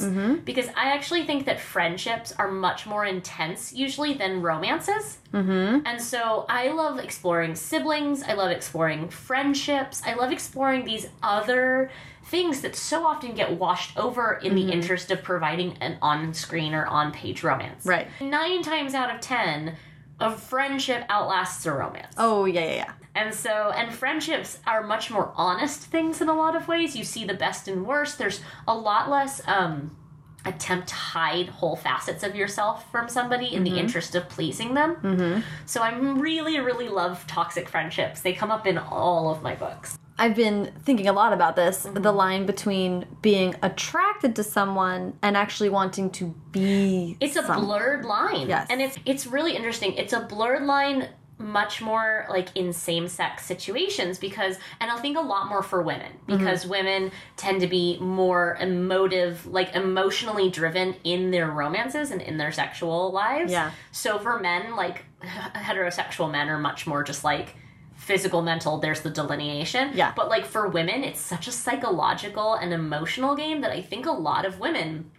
because 0.49 0.67
I 0.69 0.85
actually 0.95 1.23
think 1.29 1.45
that 1.45 1.59
friendships 1.59 2.29
are 2.39 2.49
much 2.67 2.81
more 2.85 3.05
intense 3.05 3.73
usually 3.73 4.13
than 4.21 4.41
romances. 4.41 5.05
Mm-hmm. 5.33 5.85
And 5.85 6.01
so 6.01 6.45
I 6.61 6.63
love 6.81 6.95
exploring 7.07 7.53
siblings. 7.55 8.23
I 8.23 8.33
love 8.41 8.51
exploring 8.51 9.09
friendships. 9.09 10.01
I 10.05 10.13
love 10.21 10.31
exploring 10.31 10.85
these 10.85 11.05
other 11.21 11.91
things 12.25 12.61
that 12.61 12.75
so 12.75 13.05
often 13.05 13.35
get 13.35 13.49
washed 13.65 13.97
over 13.97 14.39
in 14.43 14.55
the 14.55 14.71
interest 14.71 15.11
of 15.11 15.23
providing 15.23 15.77
an 15.79 15.97
on-screen 16.01 16.73
or 16.73 16.85
on-page 16.85 17.43
romance. 17.43 17.85
Right. 17.85 18.07
Nine 18.19 18.61
times 18.63 18.93
out 18.93 19.13
of 19.13 19.21
ten, 19.21 19.75
a 20.19 20.31
friendship 20.31 21.03
outlasts 21.09 21.65
a 21.65 21.71
romance. 21.71 22.15
oh 22.17 22.45
yeah, 22.45 22.65
yeah, 22.65 22.75
yeah. 22.83 22.91
And 23.17 23.33
so, 23.33 23.71
and 23.75 23.91
friendships 23.91 24.59
are 24.67 24.83
much 24.83 25.09
more 25.09 25.33
honest 25.35 25.81
things 25.81 26.21
in 26.21 26.29
a 26.29 26.35
lot 26.35 26.55
of 26.55 26.67
ways. 26.67 26.95
You 26.95 27.03
see 27.03 27.25
the 27.25 27.33
best 27.33 27.67
and 27.67 27.83
worst. 27.83 28.19
There's 28.19 28.41
a 28.67 28.75
lot 28.75 29.09
less 29.09 29.41
um, 29.47 29.97
attempt 30.45 30.89
to 30.89 30.93
hide 30.93 31.49
whole 31.49 31.75
facets 31.75 32.21
of 32.21 32.35
yourself 32.35 32.89
from 32.91 33.09
somebody 33.09 33.55
in 33.55 33.63
the 33.63 33.79
interest 33.79 34.13
of 34.13 34.29
pleasing 34.29 34.75
them. 34.75 34.97
Mm-hmm. 34.97 35.41
So 35.65 35.81
I'm 35.81 36.21
really, 36.21 36.59
really 36.59 36.89
love 36.89 37.25
toxic 37.25 37.67
friendships. 37.67 38.21
They 38.21 38.33
come 38.33 38.51
up 38.51 38.67
in 38.67 38.77
all 38.77 39.31
of 39.31 39.41
my 39.41 39.55
books. 39.55 39.97
I've 40.19 40.35
been 40.35 40.71
thinking 40.83 41.07
a 41.07 41.13
lot 41.13 41.33
about 41.33 41.55
this 41.55 41.85
Mm-hmm. 41.85 42.03
the 42.03 42.11
line 42.11 42.45
between 42.45 43.05
being 43.23 43.55
attracted 43.63 44.35
to 44.35 44.43
someone 44.43 45.17
and 45.23 45.35
actually 45.35 45.69
wanting 45.69 46.11
to 46.11 46.35
be 46.51 47.17
It's 47.19 47.35
a 47.35 47.41
blurred 47.41 48.05
line. 48.05 48.47
Yes. 48.47 48.67
And 48.69 48.79
it's 48.79 48.97
it's 49.05 49.25
really 49.25 49.55
interesting. 49.55 49.93
It's 49.93 50.13
a 50.13 50.21
blurred 50.21 50.63
line 50.63 51.09
much 51.39 51.81
more 51.81 52.25
like 52.29 52.49
in 52.55 52.73
same-sex 52.73 53.45
situations 53.45 54.17
because 54.17 54.57
and 54.79 54.89
I 54.89 54.97
think 54.97 55.17
a 55.17 55.21
lot 55.21 55.47
more 55.49 55.61
for 55.61 55.81
women 55.81 56.11
because 56.25 56.61
mm-hmm. 56.61 56.71
women 56.71 57.11
tend 57.35 57.61
to 57.61 57.67
be 57.67 57.97
more 57.99 58.57
emotive, 58.59 59.45
like 59.45 59.75
emotionally 59.75 60.49
driven 60.49 60.95
in 61.03 61.29
their 61.31 61.49
romances 61.49 62.09
and 62.11 62.21
in 62.21 62.37
their 62.37 62.51
sexual 62.51 63.11
lives. 63.11 63.51
Yeah. 63.51 63.71
So 63.91 64.17
for 64.17 64.39
men, 64.39 64.75
like 64.75 65.05
heterosexual 65.21 66.31
men 66.31 66.49
are 66.49 66.59
much 66.59 66.87
more 66.87 67.03
just 67.03 67.23
like 67.23 67.55
physical 67.97 68.41
mental 68.41 68.77
there's 68.77 69.01
the 69.01 69.09
delineation 69.09 69.89
Yeah. 69.95 70.13
but 70.15 70.29
like 70.29 70.45
for 70.45 70.67
women 70.67 71.03
it's 71.03 71.19
such 71.19 71.47
a 71.47 71.51
psychological 71.51 72.53
and 72.53 72.71
emotional 72.71 73.35
game 73.35 73.61
that 73.61 73.71
i 73.71 73.81
think 73.81 74.05
a 74.05 74.11
lot 74.11 74.45
of 74.45 74.59
women 74.59 75.09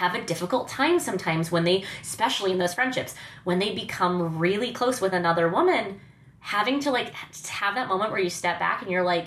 have 0.00 0.14
a 0.14 0.22
difficult 0.32 0.66
time 0.68 0.98
sometimes 0.98 1.50
when 1.52 1.64
they 1.64 1.84
especially 2.00 2.50
in 2.52 2.58
those 2.58 2.74
friendships 2.74 3.14
when 3.44 3.58
they 3.58 3.74
become 3.74 4.38
really 4.38 4.72
close 4.72 4.98
with 5.00 5.12
another 5.12 5.46
woman 5.48 6.00
having 6.40 6.80
to 6.80 6.90
like 6.90 7.12
have 7.60 7.74
that 7.74 7.86
moment 7.88 8.10
where 8.10 8.20
you 8.20 8.30
step 8.30 8.58
back 8.58 8.80
and 8.82 8.90
you're 8.90 9.02
like, 9.14 9.26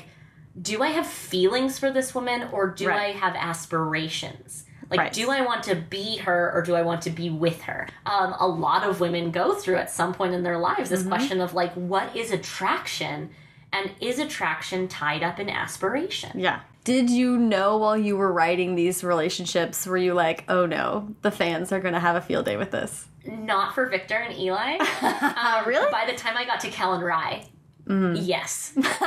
do 0.60 0.82
I 0.82 0.90
have 0.90 1.06
feelings 1.06 1.78
for 1.78 1.92
this 1.92 2.14
woman 2.16 2.40
or 2.52 2.68
do 2.70 2.88
Right. 2.88 3.16
I 3.16 3.18
have 3.20 3.36
aspirations? 3.36 4.66
Like, 4.90 5.00
Right. 5.00 5.14
do 5.14 5.30
I 5.30 5.42
want 5.42 5.64
to 5.64 5.76
be 5.76 6.18
her 6.18 6.52
or 6.54 6.62
do 6.62 6.76
I 6.76 6.82
want 6.82 7.02
to 7.04 7.10
be 7.10 7.30
with 7.30 7.62
her? 7.64 7.88
Um, 8.06 8.34
a 8.40 8.48
lot 8.48 8.84
of 8.84 9.00
women 9.00 9.32
go 9.32 9.54
through 9.54 9.76
at 9.78 9.90
some 9.92 10.14
point 10.14 10.34
in 10.34 10.44
their 10.44 10.58
lives 10.58 10.90
Mm-hmm. 10.90 10.96
this 10.96 11.06
question 11.08 11.42
of 11.42 11.54
like, 11.54 11.74
what 11.74 12.16
is 12.16 12.32
attraction? 12.32 13.30
And 13.72 13.92
is 14.02 14.20
attraction 14.20 14.88
tied 14.88 15.24
up 15.24 15.40
in 15.40 15.50
aspiration? 15.50 16.40
Yeah. 16.40 16.60
Did 16.84 17.10
you 17.10 17.38
know 17.38 17.78
while 17.78 17.98
you 17.98 18.18
were 18.18 18.32
writing 18.32 18.76
these 18.76 19.04
relationships, 19.04 19.86
were 19.86 19.98
you 19.98 20.14
like, 20.14 20.44
oh 20.50 20.66
no, 20.66 21.16
the 21.22 21.32
fans 21.32 21.72
are 21.72 21.80
going 21.80 21.94
to 21.94 22.00
have 22.00 22.16
a 22.18 22.22
field 22.22 22.46
day 22.46 22.58
with 22.58 22.72
this? 22.72 23.08
Not 23.26 23.74
for 23.74 23.86
Victor 23.88 24.16
and 24.16 24.38
Eli. 24.38 24.78
Um, 25.02 25.64
Really? 25.66 25.90
By 25.92 26.06
the 26.06 26.18
time 26.18 26.36
I 26.36 26.46
got 26.46 26.60
to 26.62 26.70
Kell 26.70 26.94
and 26.94 27.04
Rhy, 27.04 27.46
yes. 27.88 28.74
um, 28.76 28.84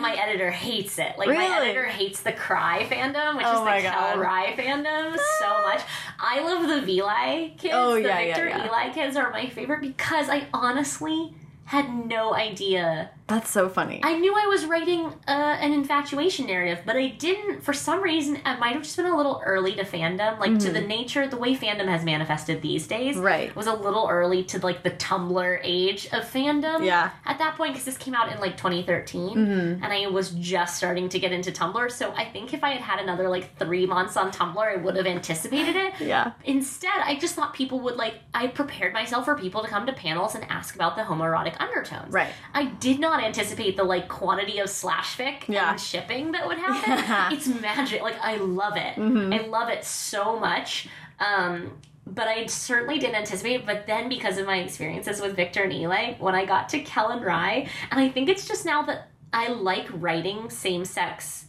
my 0.00 0.16
editor 0.18 0.50
hates 0.50 0.98
it. 0.98 1.18
Like 1.18 1.28
my 1.28 1.58
editor 1.60 1.84
hates 1.84 2.22
the 2.22 2.32
Cry 2.32 2.86
fandom, 2.90 3.36
which 3.36 3.44
Oh 3.46 3.66
is 3.66 3.82
the. 3.82 3.88
Kell 3.90 4.18
Rhy 4.18 4.54
fandom, 4.56 5.16
so 5.40 5.62
much. 5.62 5.82
I 6.18 6.40
love 6.40 6.68
the 6.68 6.80
Vili 6.80 7.54
kids. 7.58 7.74
Oh, 7.76 7.94
the 7.94 8.02
yeah, 8.02 8.20
yeah, 8.20 8.34
Victor 8.34 8.48
yeah. 8.48 8.66
Eli 8.66 8.92
kids 8.94 9.16
are 9.16 9.30
my 9.30 9.46
favorite 9.48 9.82
because 9.82 10.30
I 10.30 10.46
honestly 10.54 11.34
had 11.66 11.94
no 12.06 12.34
idea 12.34 13.10
That's 13.30 13.48
so 13.48 13.68
funny. 13.68 14.00
I 14.02 14.18
knew 14.18 14.34
I 14.34 14.46
was 14.48 14.66
writing 14.66 15.06
uh, 15.28 15.56
an 15.60 15.72
infatuation 15.72 16.46
narrative, 16.46 16.80
but 16.84 16.96
I 16.96 17.06
didn't. 17.08 17.62
For 17.62 17.72
some 17.72 18.02
reason, 18.02 18.38
I 18.44 18.56
might 18.56 18.74
have 18.74 18.82
just 18.82 18.96
been 18.96 19.06
a 19.06 19.16
little 19.16 19.40
early 19.46 19.74
to 19.76 19.84
fandom, 19.84 20.38
like 20.40 20.58
to 20.58 20.70
the 20.72 20.80
nature, 20.80 21.28
the 21.28 21.36
way 21.36 21.54
fandom 21.54 21.86
has 21.86 22.04
manifested 22.04 22.60
these 22.60 22.88
days. 22.88 23.14
Mm-hmm. 23.14 23.24
Right. 23.24 23.48
It 23.50 23.56
was 23.56 23.68
a 23.68 23.72
little 23.74 24.08
early 24.10 24.42
to 24.44 24.58
like 24.58 24.82
the 24.82 24.90
Tumblr 24.90 25.60
age 25.62 26.06
of 26.06 26.24
fandom. 26.24 26.84
Yeah. 26.84 27.10
At 27.24 27.38
that 27.38 27.56
point, 27.56 27.74
because 27.74 27.84
this 27.84 27.96
came 27.96 28.14
out 28.14 28.32
in 28.32 28.40
like 28.40 28.56
2013, 28.56 29.20
Mm-hmm. 29.30 29.84
and 29.84 29.92
I 29.92 30.08
was 30.08 30.30
just 30.30 30.76
starting 30.76 31.08
to 31.10 31.18
get 31.20 31.30
into 31.30 31.52
Tumblr. 31.52 31.90
So 31.92 32.12
I 32.16 32.24
think 32.24 32.52
if 32.52 32.64
I 32.64 32.70
had 32.70 32.80
had 32.80 32.98
another 32.98 33.28
like 33.28 33.56
three 33.58 33.86
months 33.86 34.16
on 34.16 34.32
Tumblr, 34.32 34.58
I 34.58 34.74
would 34.76 34.96
have 34.96 35.06
anticipated 35.06 35.76
it. 35.76 35.94
yeah. 36.00 36.32
Instead, 36.44 36.98
I 37.04 37.16
just 37.16 37.36
thought 37.36 37.54
people 37.54 37.78
would 37.80 37.94
like. 37.96 38.14
I 38.34 38.48
prepared 38.48 38.92
myself 38.92 39.24
for 39.26 39.36
people 39.36 39.62
to 39.62 39.68
come 39.68 39.86
to 39.86 39.92
panels 39.92 40.34
and 40.34 40.44
ask 40.50 40.74
about 40.74 40.96
the 40.96 41.02
homoerotic 41.02 41.54
undertones. 41.60 42.12
Right. 42.12 42.32
I 42.54 42.64
did 42.64 42.98
not 42.98 43.19
anticipate 43.22 43.76
the 43.76 43.84
like 43.84 44.08
quantity 44.08 44.58
of 44.58 44.68
slash 44.70 45.16
fic 45.16 45.46
Yeah. 45.48 45.70
and 45.72 45.80
shipping 45.80 46.32
that 46.32 46.46
would 46.46 46.58
happen. 46.58 47.32
it's 47.36 47.46
magic. 47.46 48.02
Like 48.02 48.18
I 48.20 48.36
love 48.36 48.76
it. 48.76 48.96
Mm-hmm. 48.96 49.32
I 49.32 49.46
love 49.46 49.68
it 49.68 49.84
so 49.84 50.38
much. 50.38 50.88
Um, 51.18 51.72
but 52.06 52.26
I 52.26 52.46
certainly 52.46 52.98
didn't 52.98 53.16
anticipate. 53.16 53.66
But 53.66 53.86
then, 53.86 54.08
because 54.08 54.38
of 54.38 54.46
my 54.46 54.58
experiences 54.58 55.20
with 55.20 55.36
Victor 55.36 55.62
and 55.62 55.72
Eli, 55.72 56.14
when 56.14 56.34
I 56.34 56.44
got 56.44 56.68
to 56.70 56.80
Kell 56.80 57.08
and 57.10 57.24
Rhy, 57.24 57.68
and 57.90 58.00
I 58.00 58.08
think 58.08 58.28
it's 58.28 58.48
just 58.48 58.64
now 58.64 58.82
that 58.82 59.10
I 59.32 59.48
like 59.48 59.86
writing 59.92 60.50
same 60.50 60.84
sex 60.84 61.46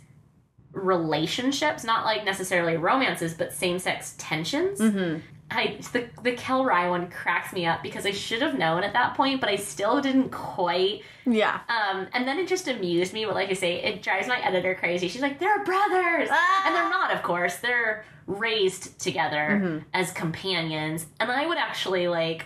relationships, 0.74 1.84
not 1.84 2.06
like 2.06 2.24
necessarily 2.24 2.78
romances, 2.78 3.34
but 3.34 3.54
same 3.54 3.80
sex 3.80 4.16
tensions. 4.18 4.80
Mm-hmm. 4.80 5.20
I 5.52 5.78
the 5.92 6.08
the 6.24 6.32
Kell 6.34 6.64
Rhy 6.66 6.88
one 6.90 7.10
cracks 7.10 7.54
me 7.54 7.66
up 7.66 7.84
because 7.84 8.06
I 8.06 8.12
should 8.12 8.42
have 8.42 8.58
known 8.58 8.84
at 8.84 8.94
that 8.94 9.16
point, 9.16 9.42
but 9.42 9.50
I 9.50 9.56
still 9.58 10.02
didn't 10.02 10.30
quite. 10.30 11.02
Yeah. 11.26 11.60
Um, 11.70 12.08
and 12.14 12.28
then 12.28 12.40
it 12.40 12.48
just 12.48 12.68
amused 12.68 13.14
me, 13.14 13.26
but 13.26 13.36
like 13.36 13.50
I 13.50 13.54
say, 13.54 13.82
it 13.84 14.02
drives 14.02 14.28
my 14.28 14.40
editor 14.44 14.76
crazy. 14.76 15.08
She's 15.08 15.22
like, 15.22 15.40
"They're 15.40 15.64
brothers," 15.64 16.30
Ah! 16.32 16.64
and 16.66 16.76
they're 16.76 16.90
not, 16.90 17.12
of 17.14 17.22
course. 17.24 17.58
They're 17.58 18.04
raised 18.28 19.00
together 19.00 19.60
Mm-hmm. 19.62 19.78
as 19.94 20.12
companions, 20.12 21.06
and 21.20 21.32
I 21.32 21.46
would 21.48 21.58
actually 21.58 22.08
like. 22.08 22.46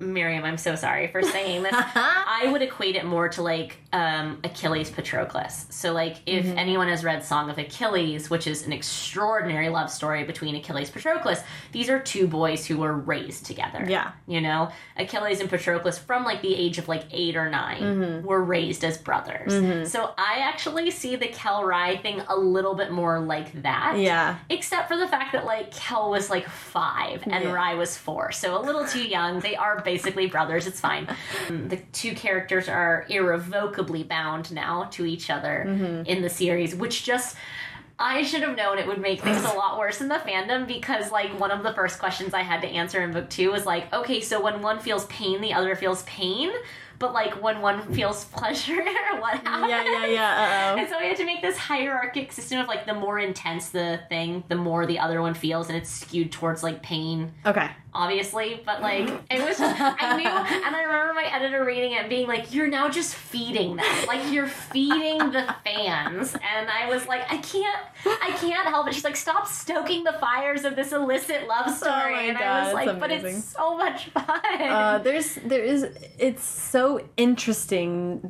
Miriam, 0.00 0.44
I'm 0.44 0.58
so 0.58 0.74
sorry 0.74 1.06
for 1.08 1.22
saying 1.22 1.62
this. 1.62 1.72
I 1.76 2.48
would 2.50 2.62
equate 2.62 2.96
it 2.96 3.04
more 3.04 3.28
to 3.30 3.42
like 3.42 3.76
um, 3.92 4.40
Achilles 4.44 4.90
Patroclus. 4.90 5.72
So, 5.72 5.92
like, 5.92 6.16
if 6.26 6.44
Mm-hmm. 6.44 6.58
anyone 6.58 6.88
has 6.88 7.04
read 7.04 7.22
Song 7.24 7.48
of 7.48 7.58
Achilles, 7.58 8.28
which 8.28 8.46
is 8.46 8.66
an 8.66 8.72
extraordinary 8.72 9.68
love 9.68 9.88
story 9.90 10.24
between 10.24 10.56
Achilles 10.56 10.90
Patroclus, 10.90 11.42
these 11.72 11.88
are 11.88 12.00
two 12.00 12.26
boys 12.26 12.66
who 12.66 12.78
were 12.78 12.92
raised 12.92 13.46
together. 13.46 13.86
Yeah. 13.88 14.12
You 14.26 14.40
know, 14.40 14.70
Achilles 14.96 15.40
and 15.40 15.48
Patroclus, 15.48 15.98
from 15.98 16.24
like 16.24 16.42
the 16.42 16.54
age 16.54 16.78
of 16.78 16.88
like 16.88 17.04
eight 17.12 17.36
or 17.36 17.48
9 17.48 17.80
Mm-hmm. 17.82 18.26
were 18.26 18.42
raised 18.42 18.84
as 18.84 18.98
brothers. 18.98 19.52
So, 19.90 20.12
I 20.18 20.40
actually 20.40 20.90
see 20.90 21.16
the 21.16 21.28
Kell 21.28 21.64
Rhy 21.64 21.96
thing 21.98 22.20
a 22.28 22.36
little 22.36 22.74
bit 22.74 22.90
more 22.90 23.20
like 23.20 23.62
that. 23.62 23.96
Yeah. 23.98 24.38
Except 24.50 24.88
for 24.88 24.96
the 24.96 25.06
fact 25.08 25.32
that 25.32 25.44
like 25.44 25.70
Kell 25.70 26.10
was 26.10 26.30
like 26.30 26.48
five 26.48 27.22
and 27.26 27.44
Yeah. 27.44 27.52
Rhy 27.52 27.74
was 27.74 27.96
four, 27.96 28.32
so 28.32 28.58
a 28.58 28.62
little 28.62 28.84
too 28.86 29.06
young. 29.06 29.38
They 29.40 29.54
are 29.56 29.80
basically 29.84 30.26
brothers. 30.26 30.66
It's 30.66 30.80
fine. 30.80 31.06
Um, 31.48 31.68
the 31.68 31.76
two 31.92 32.14
characters 32.14 32.68
are 32.68 33.04
irrevocably 33.08 34.02
bound 34.02 34.52
now 34.52 34.84
to 34.92 35.04
each 35.04 35.30
other 35.30 35.64
Mm-hmm. 35.68 36.06
in 36.06 36.22
the 36.22 36.30
series, 36.30 36.74
which 36.74 37.04
just. 37.04 37.36
I 37.96 38.24
should 38.24 38.42
have 38.42 38.56
known 38.56 38.78
it 38.78 38.88
would 38.88 39.00
make 39.00 39.20
things 39.22 39.44
a 39.44 39.54
lot 39.62 39.78
worse 39.78 40.00
in 40.00 40.08
the 40.08 40.16
fandom 40.16 40.66
because, 40.66 41.12
like, 41.12 41.38
one 41.38 41.52
of 41.52 41.62
the 41.62 41.72
first 41.72 42.00
questions 42.00 42.34
I 42.34 42.42
had 42.42 42.60
to 42.62 42.66
answer 42.66 43.00
in 43.04 43.12
book 43.12 43.30
two 43.30 43.52
was 43.52 43.66
like, 43.66 43.92
okay, 43.92 44.20
so 44.20 44.40
when 44.42 44.62
one 44.62 44.80
feels 44.80 45.04
pain, 45.06 45.40
the 45.40 45.52
other 45.54 45.76
feels 45.76 46.02
pain, 46.02 46.50
but 46.98 47.12
like 47.12 47.40
when 47.40 47.60
one 47.60 47.92
feels 47.94 48.24
pleasure, 48.38 48.82
what 49.20 49.34
happens? 49.46 49.70
Yeah, 49.70 49.84
yeah, 49.84 50.06
yeah. 50.06 50.42
Uh 50.42 50.74
-oh. 50.74 50.78
And 50.80 50.88
so 50.88 50.98
we 50.98 51.06
had 51.06 51.16
to 51.16 51.24
make 51.24 51.40
this 51.40 51.56
hierarchic 51.56 52.32
system 52.32 52.60
of 52.60 52.66
like 52.68 52.84
the 52.84 52.94
more 52.94 53.20
intense 53.20 53.70
the 53.70 54.00
thing, 54.08 54.42
the 54.48 54.56
more 54.56 54.86
the 54.86 54.98
other 55.04 55.20
one 55.20 55.34
feels, 55.34 55.68
and 55.68 55.76
it's 55.80 55.90
skewed 56.00 56.30
towards 56.32 56.62
like 56.64 56.78
pain. 56.82 57.32
Okay. 57.46 57.68
Obviously. 57.94 58.62
But 58.64 58.82
like 58.82 59.08
it 59.30 59.44
was, 59.46 59.56
I 59.60 60.16
knew, 60.16 60.26
and 60.26 60.76
I 60.76 60.82
remember 60.82 61.14
my 61.14 61.30
editor 61.34 61.64
reading 61.64 61.92
it 61.92 62.08
being 62.08 62.26
like, 62.26 62.52
"You're 62.52 62.68
now 62.68 62.88
just 62.88 63.14
feeding 63.14 63.76
them, 63.76 64.06
like 64.06 64.32
you're 64.32 64.48
feeding 64.48 65.18
the 65.30 65.54
fans." 65.64 66.34
And 66.34 66.68
I 66.68 66.88
was 66.88 67.06
like, 67.06 67.22
"I 67.30 67.38
can't, 67.38 67.78
I 68.04 68.36
can't 68.38 68.66
help 68.66 68.88
it." 68.88 68.94
She's 68.94 69.04
like, 69.04 69.16
"Stop 69.16 69.46
stoking 69.46 70.04
the 70.04 70.14
fires 70.14 70.64
of 70.64 70.76
this 70.76 70.92
illicit 70.92 71.46
love 71.46 71.70
story," 71.74 72.14
Oh 72.14 72.28
and 72.28 72.38
God, 72.38 72.46
I 72.46 72.64
was 72.64 72.74
like, 72.74 73.00
"But 73.00 73.10
it's 73.10 73.44
so 73.44 73.76
much 73.76 74.06
fun." 74.10 74.40
Uh, 74.60 74.98
there's 74.98 75.36
there 75.44 75.62
is 75.62 75.86
it's 76.18 76.44
so 76.44 77.00
interesting 77.16 78.20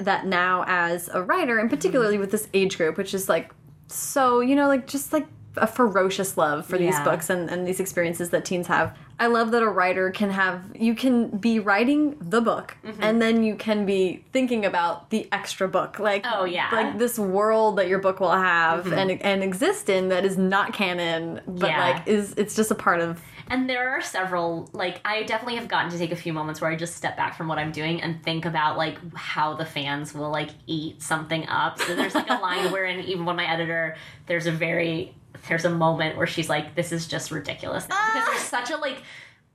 that 0.00 0.26
now 0.26 0.64
as 0.66 1.08
a 1.08 1.22
writer 1.22 1.58
and 1.58 1.70
particularly 1.70 2.18
with 2.18 2.30
this 2.30 2.48
age 2.54 2.76
group 2.76 2.96
which 2.96 3.14
is 3.14 3.28
like 3.28 3.54
so 3.88 4.40
you 4.40 4.54
know 4.54 4.66
like 4.66 4.86
just 4.86 5.12
like 5.12 5.26
a 5.56 5.66
ferocious 5.66 6.36
love 6.36 6.66
for 6.66 6.76
these 6.78 6.98
books 7.00 7.30
and, 7.30 7.48
and 7.48 7.66
these 7.66 7.78
experiences 7.78 8.30
that 8.30 8.44
teens 8.44 8.66
have 8.66 8.96
i 9.18 9.26
love 9.26 9.50
that 9.52 9.62
a 9.62 9.68
writer 9.68 10.10
can 10.10 10.30
have 10.30 10.62
you 10.74 10.94
can 10.94 11.28
be 11.38 11.58
writing 11.60 12.16
the 12.20 12.40
book 12.40 12.76
Mm-hmm. 12.84 13.02
and 13.02 13.22
then 13.22 13.42
you 13.44 13.54
can 13.56 13.86
be 13.86 14.24
thinking 14.32 14.64
about 14.66 15.10
the 15.10 15.28
extra 15.32 15.68
book 15.68 15.98
like 15.98 16.24
Oh, 16.30 16.44
yeah. 16.44 16.68
Like 16.72 16.98
this 16.98 17.18
world 17.18 17.76
that 17.78 17.88
your 17.88 17.98
book 17.98 18.20
will 18.20 18.30
have 18.30 18.92
and 18.92 19.10
and 19.22 19.42
exist 19.42 19.88
in 19.88 20.08
that 20.08 20.24
is 20.24 20.36
not 20.36 20.72
canon 20.72 21.40
but 21.46 21.70
Yeah. 21.70 21.80
like 21.88 22.06
is 22.08 22.34
it's 22.36 22.54
just 22.54 22.70
a 22.70 22.74
part 22.74 23.00
of 23.00 23.20
And 23.48 23.68
there 23.68 23.90
are 23.90 24.00
several, 24.00 24.70
like, 24.72 25.02
I 25.04 25.22
definitely 25.24 25.56
have 25.56 25.68
gotten 25.68 25.90
to 25.90 25.98
take 25.98 26.12
a 26.12 26.16
few 26.16 26.32
moments 26.32 26.62
where 26.62 26.70
I 26.70 26.76
just 26.76 26.96
step 26.96 27.14
back 27.14 27.36
from 27.36 27.46
what 27.46 27.58
I'm 27.58 27.72
doing 27.72 28.00
and 28.00 28.22
think 28.24 28.46
about, 28.46 28.78
like, 28.78 28.96
how 29.14 29.52
the 29.52 29.66
fans 29.66 30.14
will, 30.14 30.30
like, 30.30 30.48
eat 30.66 31.02
something 31.02 31.46
up. 31.46 31.78
So 31.78 31.94
there's, 31.94 32.14
like, 32.14 32.30
a 32.30 32.40
line 32.40 32.72
wherein 32.74 33.00
even 33.00 33.26
when 33.26 33.36
my 33.36 33.44
editor, 33.46 33.96
there's 34.28 34.46
a 34.46 34.50
very, 34.50 35.14
there's 35.48 35.64
a 35.64 35.70
moment 35.70 36.16
where 36.16 36.26
she's 36.26 36.48
like, 36.48 36.74
this 36.74 36.92
is 36.92 37.06
just 37.06 37.30
ridiculous. 37.30 37.88
now." 37.88 37.96
Because 38.06 38.22
ah! 38.26 38.30
there's 38.30 38.42
such 38.42 38.70
a, 38.70 38.76
like, 38.76 39.02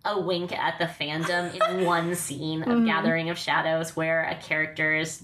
a 0.06 0.20
wink 0.20 0.52
at 0.52 0.80
the 0.80 0.86
fandom 0.86 1.54
in 1.54 1.86
one 1.86 2.16
scene 2.16 2.62
of 2.64 2.70
mm-hmm. 2.70 2.86
Gathering 2.86 3.30
of 3.30 3.38
Shadows 3.38 3.96
where 3.96 4.24
a 4.24 4.36
character 4.36 4.96
is 4.96 5.24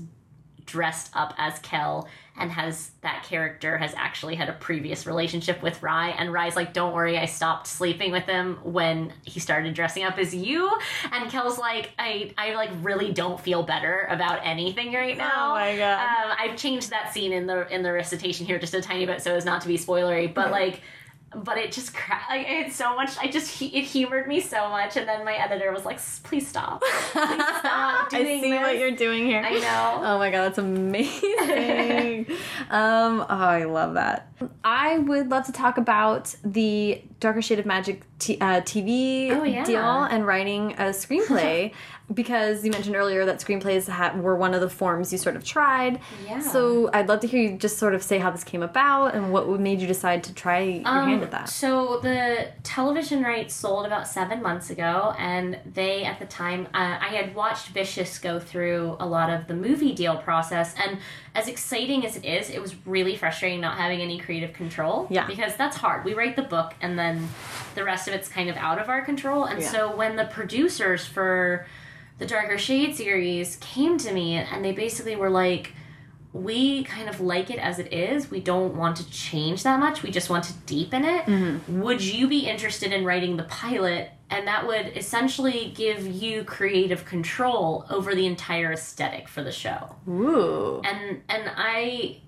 dressed 0.65 1.11
up 1.15 1.33
as 1.37 1.59
Kell 1.59 2.07
and 2.37 2.51
has 2.51 2.91
that 3.01 3.23
character 3.23 3.77
has 3.77 3.93
actually 3.95 4.35
had 4.35 4.49
a 4.49 4.53
previous 4.53 5.05
relationship 5.05 5.61
with 5.61 5.81
Rhy. 5.81 6.09
And 6.09 6.33
Rhy's 6.33 6.55
like 6.55 6.73
don't 6.73 6.93
worry 6.93 7.17
I 7.17 7.25
stopped 7.25 7.67
sleeping 7.67 8.11
with 8.11 8.25
him 8.25 8.59
when 8.63 9.13
he 9.23 9.39
started 9.39 9.73
dressing 9.73 10.03
up 10.03 10.17
as 10.17 10.35
you. 10.35 10.69
And 11.11 11.29
Kell's 11.29 11.57
like 11.57 11.91
I 11.97 12.33
I 12.37 12.53
like 12.55 12.71
really 12.81 13.11
don't 13.11 13.39
feel 13.39 13.63
better 13.63 14.07
about 14.09 14.39
anything 14.43 14.93
right 14.93 15.17
now. 15.17 15.51
Oh 15.51 15.55
my 15.55 15.77
God. 15.77 15.99
um, 15.99 16.37
I've 16.37 16.57
changed 16.57 16.89
that 16.89 17.13
scene 17.13 17.31
in 17.31 17.47
the 17.47 17.67
in 17.73 17.83
the 17.83 17.93
recitation 17.93 18.45
here 18.45 18.59
just 18.59 18.73
a 18.73 18.81
tiny 18.81 19.05
bit 19.05 19.21
so 19.21 19.33
as 19.35 19.45
not 19.45 19.61
to 19.61 19.67
be 19.67 19.77
spoilery 19.77 20.33
but 20.33 20.51
like 20.51 20.81
but 21.43 21.57
it 21.57 21.71
just 21.71 21.93
cra- 21.93 22.21
like, 22.29 22.45
it's 22.47 22.75
so 22.75 22.95
much 22.95 23.17
I 23.19 23.27
just 23.27 23.61
it 23.61 23.83
humored 23.83 24.27
me 24.27 24.39
so 24.39 24.69
much 24.69 24.95
and 24.97 25.07
then 25.07 25.25
my 25.25 25.33
editor 25.33 25.71
was 25.71 25.85
like 25.85 25.99
please 26.23 26.47
stop 26.47 26.81
please 27.11 27.11
stop 27.11 28.13
I 28.13 28.23
see 28.23 28.51
what 28.51 28.77
you're 28.77 28.91
doing 28.91 29.25
here. 29.25 29.41
I 29.41 29.59
know. 29.59 30.01
Oh 30.15 30.17
my 30.17 30.29
god, 30.31 30.43
that's 30.43 30.57
amazing. 30.57 32.25
um, 32.69 33.21
oh, 33.21 33.25
I 33.29 33.63
love 33.65 33.95
that. 33.95 34.31
I 34.63 34.99
would 34.99 35.29
love 35.29 35.45
to 35.47 35.51
talk 35.51 35.77
about 35.77 36.35
the 36.43 37.01
Darker 37.19 37.41
Shade 37.41 37.59
of 37.59 37.65
Magic 37.65 38.01
t- 38.19 38.37
uh, 38.41 38.61
TV 38.61 39.31
Oh, 39.31 39.43
yeah. 39.43 39.63
deal 39.63 40.03
and 40.03 40.27
writing 40.27 40.73
a 40.73 40.89
screenplay 40.91 41.71
because 42.13 42.63
you 42.63 42.71
mentioned 42.71 42.95
earlier 42.95 43.25
that 43.25 43.39
screenplays 43.39 43.87
ha- 43.89 44.15
were 44.15 44.35
one 44.35 44.53
of 44.53 44.61
the 44.61 44.69
forms 44.69 45.11
you 45.11 45.17
sort 45.17 45.35
of 45.35 45.43
tried. 45.43 45.99
Yeah. 46.27 46.39
So 46.41 46.89
I'd 46.93 47.07
love 47.07 47.21
to 47.21 47.27
hear 47.27 47.41
you 47.41 47.57
just 47.57 47.77
sort 47.77 47.95
of 47.95 48.03
say 48.03 48.19
how 48.19 48.29
this 48.31 48.43
came 48.43 48.61
about 48.61 49.15
and 49.15 49.31
what 49.31 49.47
made 49.59 49.79
you 49.81 49.87
decide 49.87 50.23
to 50.25 50.33
try 50.33 50.59
your 50.59 50.83
hand 50.83 51.23
at 51.23 51.31
that. 51.31 51.41
Um, 51.41 51.47
So 51.47 51.99
the 52.03 52.49
television 52.63 53.23
rights 53.23 53.55
sold 53.55 53.85
about 53.85 54.07
seven 54.07 54.41
months 54.43 54.69
ago, 54.69 55.15
and 55.17 55.57
they 55.65 56.03
at 56.03 56.19
the 56.19 56.25
time 56.25 56.67
uh, 56.73 56.97
I 57.01 57.07
had 57.15 57.33
watched 57.33 57.69
Vicious 57.69 58.19
go 58.19 58.39
through 58.39 58.97
a 58.99 59.05
lot 59.07 59.29
of 59.31 59.47
the 59.47 59.55
movie 59.55 59.93
deal 59.95 60.17
process, 60.17 60.75
and 60.77 60.99
as 61.35 61.47
exciting 61.49 62.05
as 62.05 62.15
it 62.15 62.25
is, 62.25 62.49
it 62.49 62.61
was 62.61 62.73
really 62.85 63.15
frustrating 63.15 63.59
not 63.61 63.77
having 63.77 64.01
any 64.01 64.17
creative 64.17 64.53
control. 64.53 65.05
Yeah. 65.09 65.27
because 65.27 65.55
that's 65.55 65.77
hard. 65.77 66.05
We 66.05 66.13
write 66.13 66.35
the 66.35 66.41
book, 66.43 66.73
and 66.81 66.97
then 66.97 67.27
the 67.75 67.83
rest 67.83 68.07
of 68.07 68.13
it's 68.13 68.27
kind 68.29 68.49
of 68.49 68.55
out 68.55 68.79
of 68.79 68.87
our 68.89 69.01
control. 69.03 69.43
And 69.45 69.61
Yeah. 69.61 69.69
so 69.69 69.95
when 69.95 70.15
the 70.15 70.25
producers 70.25 71.05
for 71.05 71.65
the 72.17 72.25
Darker 72.25 72.57
Shade 72.57 72.95
series 72.95 73.57
came 73.57 73.97
to 73.99 74.11
me, 74.13 74.35
and 74.35 74.63
they 74.63 74.71
basically 74.71 75.15
were 75.15 75.29
like 75.29 75.73
we 76.31 76.83
kind 76.83 77.07
of 77.07 77.21
like 77.21 77.49
it 77.49 77.59
as 77.59 77.79
it 77.79 77.93
is. 77.93 78.29
We 78.29 78.41
don't 78.41 78.75
want 78.75 78.97
to 78.97 79.09
change 79.09 79.63
that 79.63 79.79
much. 79.79 80.03
We 80.03 80.11
just 80.11 80.29
want 80.29 80.43
to 80.43 80.53
deepen 80.65 81.05
it. 81.05 81.23
Mm-hmm. 81.25 81.81
Would 81.81 82.01
you 82.03 82.27
be 82.27 82.39
interested 82.39 82.91
in 82.91 83.05
writing 83.05 83.37
the 83.37 83.43
pilot? 83.43 84.11
And 84.29 84.47
that 84.47 84.65
would 84.65 84.97
essentially 84.97 85.71
give 85.75 86.07
you 86.07 86.43
creative 86.43 87.05
control 87.05 87.85
over 87.89 88.15
the 88.15 88.25
entire 88.25 88.71
aesthetic 88.71 89.27
for 89.27 89.43
the 89.43 89.51
show. 89.51 89.95
Ooh. 90.07 90.81
And 90.83 91.21
and 91.29 91.51
I 91.55 92.21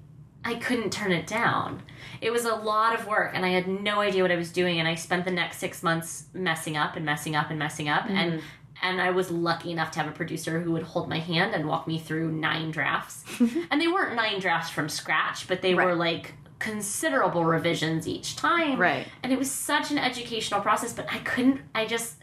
I 0.45 0.55
couldn't 0.55 0.91
turn 0.91 1.11
it 1.11 1.27
down. 1.27 1.81
It 2.21 2.31
was 2.31 2.45
a 2.45 2.55
lot 2.55 2.97
of 2.97 3.07
work 3.07 3.31
and 3.33 3.45
I 3.45 3.49
had 3.49 3.67
no 3.67 3.99
idea 3.99 4.21
what 4.21 4.31
I 4.31 4.35
was 4.35 4.51
doing 4.51 4.79
and 4.79 4.87
I 4.87 4.95
spent 4.95 5.25
the 5.25 5.31
next 5.31 5.57
6 5.57 5.83
months 5.83 6.25
messing 6.33 6.77
up 6.77 6.95
and 6.95 7.05
messing 7.05 7.35
up 7.35 7.49
and 7.49 7.59
messing 7.59 7.89
up 7.89 8.05
and 8.07 8.33
mm-hmm. 8.33 8.45
and 8.83 9.01
I 9.01 9.09
was 9.09 9.31
lucky 9.31 9.71
enough 9.71 9.91
to 9.91 9.99
have 9.99 10.07
a 10.07 10.15
producer 10.15 10.61
who 10.61 10.71
would 10.73 10.83
hold 10.83 11.09
my 11.09 11.19
hand 11.19 11.55
and 11.55 11.67
walk 11.67 11.87
me 11.87 11.97
through 11.97 12.31
nine 12.31 12.69
drafts. 12.69 13.23
and 13.71 13.81
they 13.81 13.87
weren't 13.87 14.15
nine 14.15 14.39
drafts 14.39 14.69
from 14.69 14.87
scratch, 14.87 15.47
but 15.47 15.63
they 15.63 15.73
were 15.73 15.95
like 15.95 16.33
considerable 16.59 17.45
revisions 17.45 18.07
each 18.07 18.35
time. 18.35 18.79
Right. 18.79 19.07
And 19.23 19.31
it 19.31 19.39
was 19.39 19.51
such 19.51 19.91
an 19.91 19.97
educational 19.97 20.61
process, 20.61 20.93
but 20.93 21.05
I 21.11 21.19
couldn't 21.19 21.61
I 21.75 21.85
just 21.85 22.15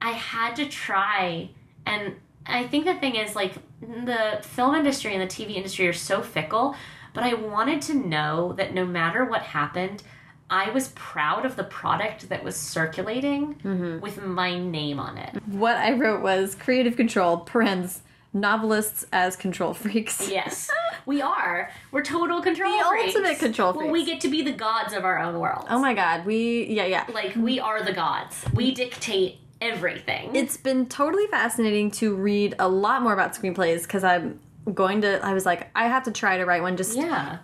I 0.00 0.10
had 0.10 0.56
to 0.56 0.66
try 0.66 1.50
and 1.84 2.16
I 2.46 2.66
think 2.66 2.84
the 2.84 2.94
thing 2.94 3.16
is 3.16 3.34
like 3.34 3.54
the 3.80 4.40
film 4.42 4.74
industry 4.74 5.14
and 5.14 5.22
the 5.22 5.32
TV 5.32 5.56
industry 5.56 5.88
are 5.88 5.92
so 5.92 6.22
fickle, 6.22 6.76
but 7.12 7.24
I 7.24 7.34
wanted 7.34 7.82
to 7.82 7.94
know 7.94 8.52
that 8.54 8.72
no 8.72 8.86
matter 8.86 9.24
what 9.24 9.42
happened, 9.42 10.02
I 10.48 10.70
was 10.70 10.88
proud 10.88 11.44
of 11.44 11.56
the 11.56 11.64
product 11.64 12.28
that 12.28 12.44
was 12.44 12.56
circulating 12.56 13.56
mm-hmm. 13.56 14.00
with 14.00 14.22
my 14.22 14.58
name 14.58 15.00
on 15.00 15.18
it. 15.18 15.34
What 15.46 15.76
I 15.76 15.92
wrote 15.92 16.22
was 16.22 16.54
creative 16.54 16.96
control, 16.96 17.38
parens, 17.38 18.02
novelists 18.32 19.06
as 19.12 19.34
control 19.34 19.74
freaks. 19.74 20.30
Yes, 20.30 20.70
we 21.06 21.22
are. 21.22 21.70
We're 21.92 22.02
total 22.02 22.42
control 22.42 22.76
The 22.76 22.84
freaks. 22.84 23.16
ultimate 23.16 23.38
control 23.38 23.72
Well, 23.72 23.90
we 23.90 24.04
get 24.04 24.20
to 24.22 24.28
be 24.28 24.42
the 24.42 24.52
gods 24.52 24.92
of 24.92 25.04
our 25.04 25.18
own 25.18 25.38
world. 25.38 25.66
Oh 25.70 25.78
my 25.78 25.94
god, 25.94 26.26
we, 26.26 26.66
yeah, 26.66 26.84
yeah. 26.84 27.06
Like 27.12 27.34
we 27.36 27.58
are 27.58 27.82
the 27.82 27.92
gods. 27.92 28.44
We 28.52 28.74
dictate 28.74 29.38
everything. 29.60 30.34
It's 30.34 30.56
been 30.56 30.86
totally 30.86 31.26
fascinating 31.28 31.90
to 31.92 32.14
read 32.14 32.56
a 32.58 32.68
lot 32.68 33.02
more 33.02 33.12
about 33.12 33.34
screenplays 33.34 33.82
because 33.82 34.04
I'm 34.04 34.40
going 34.74 35.00
to, 35.02 35.24
I 35.24 35.32
was 35.32 35.46
like, 35.46 35.70
I 35.74 35.86
have 35.86 36.02
to 36.04 36.10
try 36.10 36.36
to 36.36 36.44
write 36.44 36.60
one. 36.60 36.76
Just 36.76 36.96
yeah. 36.96 37.38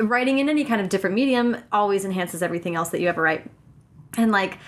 writing 0.00 0.40
in 0.40 0.48
any 0.48 0.64
kind 0.64 0.80
of 0.80 0.88
different 0.88 1.14
medium 1.14 1.56
always 1.72 2.04
enhances 2.04 2.42
everything 2.42 2.74
else 2.74 2.90
that 2.90 3.00
you 3.00 3.08
ever 3.08 3.22
write. 3.22 3.48
And 4.16 4.32
like, 4.32 4.58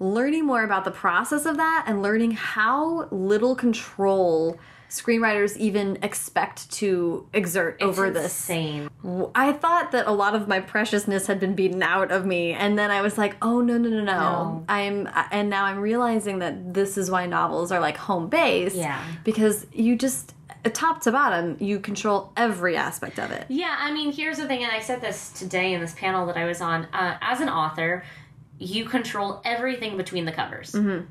learning 0.00 0.46
more 0.46 0.64
about 0.64 0.84
the 0.84 0.90
process 0.90 1.44
of 1.44 1.58
that 1.58 1.84
and 1.86 2.02
learning 2.02 2.30
how 2.30 3.06
little 3.10 3.54
control 3.54 4.58
screenwriters 4.90 5.56
even 5.56 5.98
expect 6.02 6.70
to 6.72 7.26
exert 7.32 7.80
over 7.80 8.10
this 8.10 8.24
insane. 8.24 8.90
I 9.34 9.52
thought 9.52 9.92
that 9.92 10.06
a 10.06 10.12
lot 10.12 10.34
of 10.34 10.48
my 10.48 10.60
preciousness 10.60 11.26
had 11.26 11.40
been 11.40 11.54
beaten 11.54 11.82
out 11.82 12.10
of 12.10 12.26
me, 12.26 12.52
and 12.52 12.78
then 12.78 12.90
I 12.90 13.00
was 13.00 13.16
like, 13.16 13.36
"Oh 13.40 13.60
no, 13.60 13.78
no, 13.78 13.88
no, 13.88 14.02
no!" 14.02 14.04
No. 14.04 14.64
I'm, 14.68 15.08
and 15.30 15.48
now 15.48 15.64
I'm 15.64 15.78
realizing 15.78 16.40
that 16.40 16.74
this 16.74 16.98
is 16.98 17.10
why 17.10 17.26
novels 17.26 17.72
are 17.72 17.80
like 17.80 17.96
home 17.96 18.28
base. 18.28 18.74
Yeah. 18.74 19.02
because 19.24 19.66
you 19.72 19.96
just 19.96 20.34
top 20.68 21.00
to 21.02 21.12
bottom, 21.12 21.56
you 21.60 21.80
control 21.80 22.32
every 22.36 22.76
aspect 22.76 23.18
of 23.18 23.30
it. 23.30 23.46
Yeah, 23.48 23.74
I 23.78 23.92
mean, 23.92 24.12
here's 24.12 24.36
the 24.36 24.46
thing, 24.46 24.62
and 24.62 24.70
I 24.72 24.80
said 24.80 25.00
this 25.00 25.30
today 25.32 25.72
in 25.72 25.80
this 25.80 25.94
panel 25.94 26.26
that 26.26 26.36
I 26.36 26.44
was 26.44 26.60
on. 26.60 26.86
Uh, 26.92 27.16
as 27.22 27.40
an 27.40 27.48
author, 27.48 28.04
you 28.58 28.84
control 28.84 29.40
everything 29.44 29.96
between 29.96 30.26
the 30.26 30.32
covers. 30.32 30.72
Mm-hmm. 30.72 31.06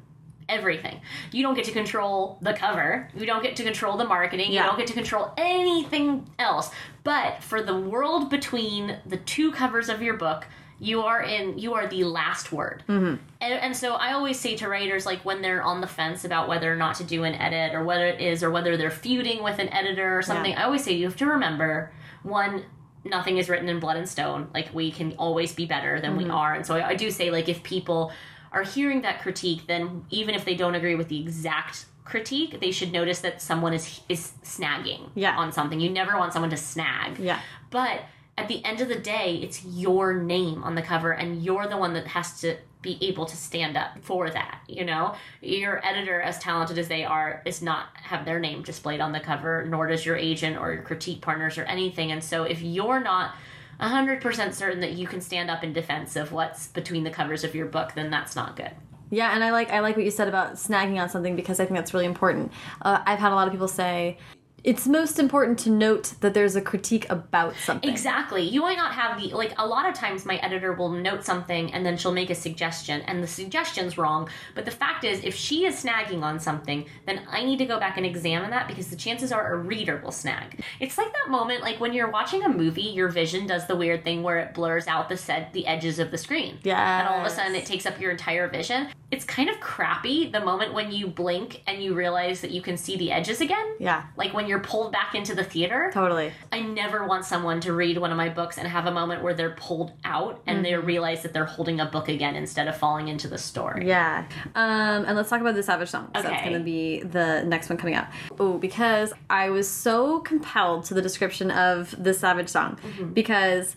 Everything. 0.49 0.99
You 1.31 1.43
don't 1.43 1.53
get 1.53 1.63
to 1.65 1.71
control 1.71 2.39
the 2.41 2.53
cover. 2.53 3.07
You 3.15 3.25
don't 3.25 3.43
get 3.43 3.55
to 3.57 3.63
control 3.63 3.95
the 3.95 4.05
marketing. 4.05 4.51
Yeah. 4.51 4.63
You 4.63 4.69
don't 4.69 4.77
get 4.79 4.87
to 4.87 4.93
control 4.93 5.31
anything 5.37 6.27
else. 6.39 6.71
But 7.03 7.43
for 7.43 7.61
the 7.61 7.79
world 7.79 8.29
between 8.29 8.97
the 9.05 9.17
two 9.17 9.51
covers 9.51 9.87
of 9.87 10.01
your 10.01 10.17
book, 10.17 10.47
you 10.79 11.01
are 11.01 11.21
in. 11.21 11.59
You 11.59 11.73
are 11.73 11.87
the 11.87 12.03
last 12.03 12.51
word. 12.51 12.83
Mm-hmm. 12.87 13.21
And, 13.41 13.53
and 13.53 13.75
so 13.75 13.93
I 13.93 14.13
always 14.13 14.39
say 14.39 14.55
to 14.55 14.67
writers, 14.67 15.05
like 15.05 15.23
when 15.23 15.41
they're 15.41 15.61
on 15.61 15.81
the 15.81 15.87
fence 15.87 16.25
about 16.25 16.47
whether 16.47 16.71
or 16.71 16.75
not 16.75 16.95
to 16.95 17.03
do 17.03 17.25
an 17.25 17.35
edit, 17.35 17.75
or 17.75 17.83
whether 17.83 18.07
it 18.07 18.19
is, 18.19 18.43
or 18.43 18.49
whether 18.49 18.75
they're 18.75 18.89
feuding 18.89 19.43
with 19.43 19.59
an 19.59 19.69
editor 19.69 20.17
or 20.17 20.21
something, 20.21 20.55
I 20.55 20.63
always 20.63 20.83
say 20.83 20.93
you 20.93 21.05
have 21.05 21.17
to 21.17 21.25
remember 21.25 21.91
one, 22.23 22.63
nothing 23.03 23.37
is 23.37 23.49
written 23.49 23.69
in 23.69 23.79
blood 23.79 23.97
and 23.97 24.07
stone. 24.07 24.49
Like 24.53 24.73
we 24.73 24.89
can 24.91 25.13
always 25.17 25.53
be 25.53 25.65
better 25.65 26.01
than 26.01 26.17
we 26.17 26.29
are. 26.29 26.53
And 26.53 26.65
so 26.65 26.75
I, 26.75 26.89
I 26.89 26.95
do 26.95 27.11
say, 27.11 27.29
like, 27.29 27.49
if 27.49 27.61
people 27.61 28.11
are 28.51 28.63
hearing 28.63 29.01
that 29.03 29.21
critique, 29.21 29.67
then 29.67 30.05
even 30.09 30.35
if 30.35 30.45
they 30.45 30.55
don't 30.55 30.75
agree 30.75 30.95
with 30.95 31.07
the 31.09 31.19
exact 31.21 31.85
critique, 32.05 32.59
they 32.59 32.71
should 32.71 32.91
notice 32.91 33.19
that 33.21 33.41
someone 33.41 33.73
is 33.73 34.01
is 34.09 34.31
snagging 34.43 35.09
Yeah. 35.15 35.37
on 35.37 35.51
something. 35.51 35.79
You 35.79 35.89
never 35.91 36.17
want 36.17 36.33
someone 36.33 36.49
to 36.49 36.57
snag. 36.57 37.19
Yeah. 37.19 37.39
But 37.69 38.01
at 38.37 38.47
the 38.47 38.63
end 38.65 38.81
of 38.81 38.87
the 38.87 38.95
day, 38.99 39.35
it's 39.43 39.63
your 39.65 40.13
name 40.13 40.63
on 40.63 40.73
the 40.75 40.81
cover, 40.81 41.11
and 41.11 41.43
you're 41.43 41.67
the 41.67 41.77
one 41.77 41.93
that 41.93 42.07
has 42.07 42.39
to 42.41 42.55
be 42.81 42.97
able 43.01 43.25
to 43.25 43.35
stand 43.35 43.75
up 43.75 43.91
for 44.01 44.29
that. 44.29 44.61
You 44.65 44.85
know, 44.85 45.13
your 45.41 45.85
editor, 45.85 46.21
as 46.21 46.39
talented 46.39 46.77
as 46.77 46.87
they 46.87 47.03
are, 47.03 47.41
is 47.45 47.61
not 47.61 47.87
have 47.95 48.23
their 48.23 48.39
name 48.39 48.63
displayed 48.63 49.01
on 49.01 49.11
the 49.11 49.19
cover, 49.19 49.65
nor 49.65 49.87
does 49.87 50.05
your 50.05 50.15
agent 50.15 50.57
or 50.57 50.71
your 50.71 50.81
critique 50.83 51.21
partners 51.21 51.57
or 51.57 51.63
anything. 51.65 52.11
And 52.13 52.23
so, 52.23 52.43
if 52.43 52.61
you're 52.61 53.01
not 53.01 53.35
100% 53.79 54.53
certain 54.53 54.79
that 54.81 54.93
you 54.93 55.07
can 55.07 55.21
stand 55.21 55.49
up 55.49 55.63
in 55.63 55.73
defense 55.73 56.15
of 56.15 56.31
what's 56.31 56.67
between 56.67 57.03
the 57.03 57.09
covers 57.09 57.43
of 57.43 57.55
your 57.55 57.65
book, 57.65 57.93
then 57.95 58.09
that's 58.09 58.35
not 58.35 58.55
good. 58.55 58.71
Yeah, 59.11 59.33
and 59.33 59.43
I 59.43 59.49
like 59.51 59.71
I 59.71 59.79
like 59.79 59.95
what 59.95 60.05
you 60.05 60.11
said 60.11 60.27
about 60.27 60.53
snagging 60.53 61.01
on 61.01 61.09
something 61.09 61.35
because 61.35 61.59
I 61.59 61.65
think 61.65 61.77
that's 61.77 61.93
really 61.93 62.05
important. 62.05 62.51
Uh, 62.81 63.01
I've 63.05 63.17
had 63.17 63.31
a 63.31 63.35
lot 63.35 63.47
of 63.47 63.53
people 63.53 63.67
say 63.67 64.17
it's 64.63 64.87
most 64.87 65.19
important 65.19 65.59
to 65.59 65.69
note 65.69 66.13
that 66.21 66.33
there's 66.33 66.55
a 66.55 66.61
critique 66.61 67.09
about 67.09 67.55
something. 67.55 67.89
Exactly. 67.89 68.43
You 68.43 68.61
might 68.61 68.77
not 68.77 68.93
have 68.93 69.19
the 69.21 69.29
like 69.35 69.53
a 69.57 69.65
lot 69.65 69.87
of 69.87 69.95
times 69.95 70.25
my 70.25 70.37
editor 70.37 70.73
will 70.73 70.89
note 70.89 71.23
something 71.23 71.73
and 71.73 71.85
then 71.85 71.97
she'll 71.97 72.11
make 72.11 72.29
a 72.29 72.35
suggestion 72.35 73.01
and 73.01 73.23
the 73.23 73.27
suggestion's 73.27 73.97
wrong, 73.97 74.29
but 74.55 74.65
the 74.65 74.71
fact 74.71 75.03
is 75.03 75.23
if 75.23 75.35
she 75.35 75.65
is 75.65 75.83
snagging 75.83 76.21
on 76.21 76.39
something, 76.39 76.85
then 77.05 77.21
I 77.29 77.43
need 77.43 77.57
to 77.59 77.65
go 77.65 77.79
back 77.79 77.97
and 77.97 78.05
examine 78.05 78.49
that 78.51 78.67
because 78.67 78.87
the 78.87 78.95
chances 78.95 79.31
are 79.31 79.53
a 79.53 79.57
reader 79.57 80.01
will 80.03 80.11
snag. 80.11 80.61
It's 80.79 80.97
like 80.97 81.11
that 81.11 81.31
moment 81.31 81.61
like 81.61 81.79
when 81.79 81.93
you're 81.93 82.11
watching 82.11 82.43
a 82.43 82.49
movie, 82.49 82.81
your 82.81 83.09
vision 83.09 83.47
does 83.47 83.67
the 83.67 83.75
weird 83.75 84.03
thing 84.03 84.23
where 84.23 84.37
it 84.37 84.53
blurs 84.53 84.87
out 84.87 85.09
the 85.09 85.17
set 85.17 85.53
the 85.53 85.65
edges 85.67 85.99
of 85.99 86.11
the 86.11 86.17
screen. 86.17 86.59
Yeah. 86.63 86.99
And 86.99 87.07
all 87.07 87.21
of 87.21 87.25
a 87.25 87.29
sudden 87.29 87.55
it 87.55 87.65
takes 87.65 87.85
up 87.85 87.99
your 87.99 88.11
entire 88.11 88.47
vision. 88.47 88.89
It's 89.11 89.25
kind 89.25 89.49
of 89.49 89.59
crappy 89.59 90.29
the 90.29 90.39
moment 90.39 90.73
when 90.73 90.91
you 90.91 91.07
blink 91.07 91.63
and 91.65 91.81
you 91.83 91.95
realize 91.95 92.41
that 92.41 92.51
you 92.51 92.61
can 92.61 92.77
see 92.77 92.95
the 92.95 93.11
edges 93.11 93.41
again. 93.41 93.75
Yeah, 93.79 94.03
Like 94.15 94.33
when 94.33 94.47
you're 94.49 94.59
pulled 94.59 94.91
back 94.91 95.15
into 95.15 95.33
the 95.35 95.43
theater. 95.43 95.91
totally. 95.93 96.31
I 96.51 96.61
never 96.61 97.05
want 97.05 97.23
someone 97.25 97.61
to 97.61 97.73
read 97.73 97.97
one 97.97 98.11
of 98.11 98.17
my 98.17 98.29
books 98.29 98.57
and 98.57 98.67
have 98.67 98.85
a 98.87 98.91
moment 98.91 99.23
where 99.23 99.33
they're 99.33 99.51
pulled 99.55 99.91
out 100.03 100.41
and 100.47 100.65
they 100.65 100.75
realize 100.75 101.23
that 101.23 101.31
they're 101.33 101.45
holding 101.45 101.79
a 101.79 101.85
book 101.85 102.09
again 102.09 102.35
instead 102.35 102.67
of 102.67 102.75
falling 102.75 103.07
into 103.07 103.27
the 103.27 103.37
story. 103.37 103.87
Yeah. 103.87 104.25
Um, 104.55 105.05
and 105.05 105.15
let's 105.15 105.29
talk 105.29 105.41
about 105.41 105.55
the 105.55 105.63
Savage 105.63 105.89
song. 105.89 106.09
'cause 106.13 106.23
That's 106.23 106.41
going 106.43 106.57
to 106.57 106.63
be 106.63 107.01
the 107.03 107.43
next 107.43 107.69
one 107.69 107.77
coming 107.77 107.95
up. 107.95 108.11
Oh, 108.39 108.57
because 108.57 109.13
I 109.29 109.49
was 109.51 109.69
so 109.69 110.19
compelled 110.21 110.85
to 110.85 110.93
the 110.93 111.01
description 111.01 111.51
of 111.51 111.95
the 112.03 112.13
Savage 112.13 112.49
song 112.49 112.77
Mm-hmm. 112.83 113.13
because 113.13 113.75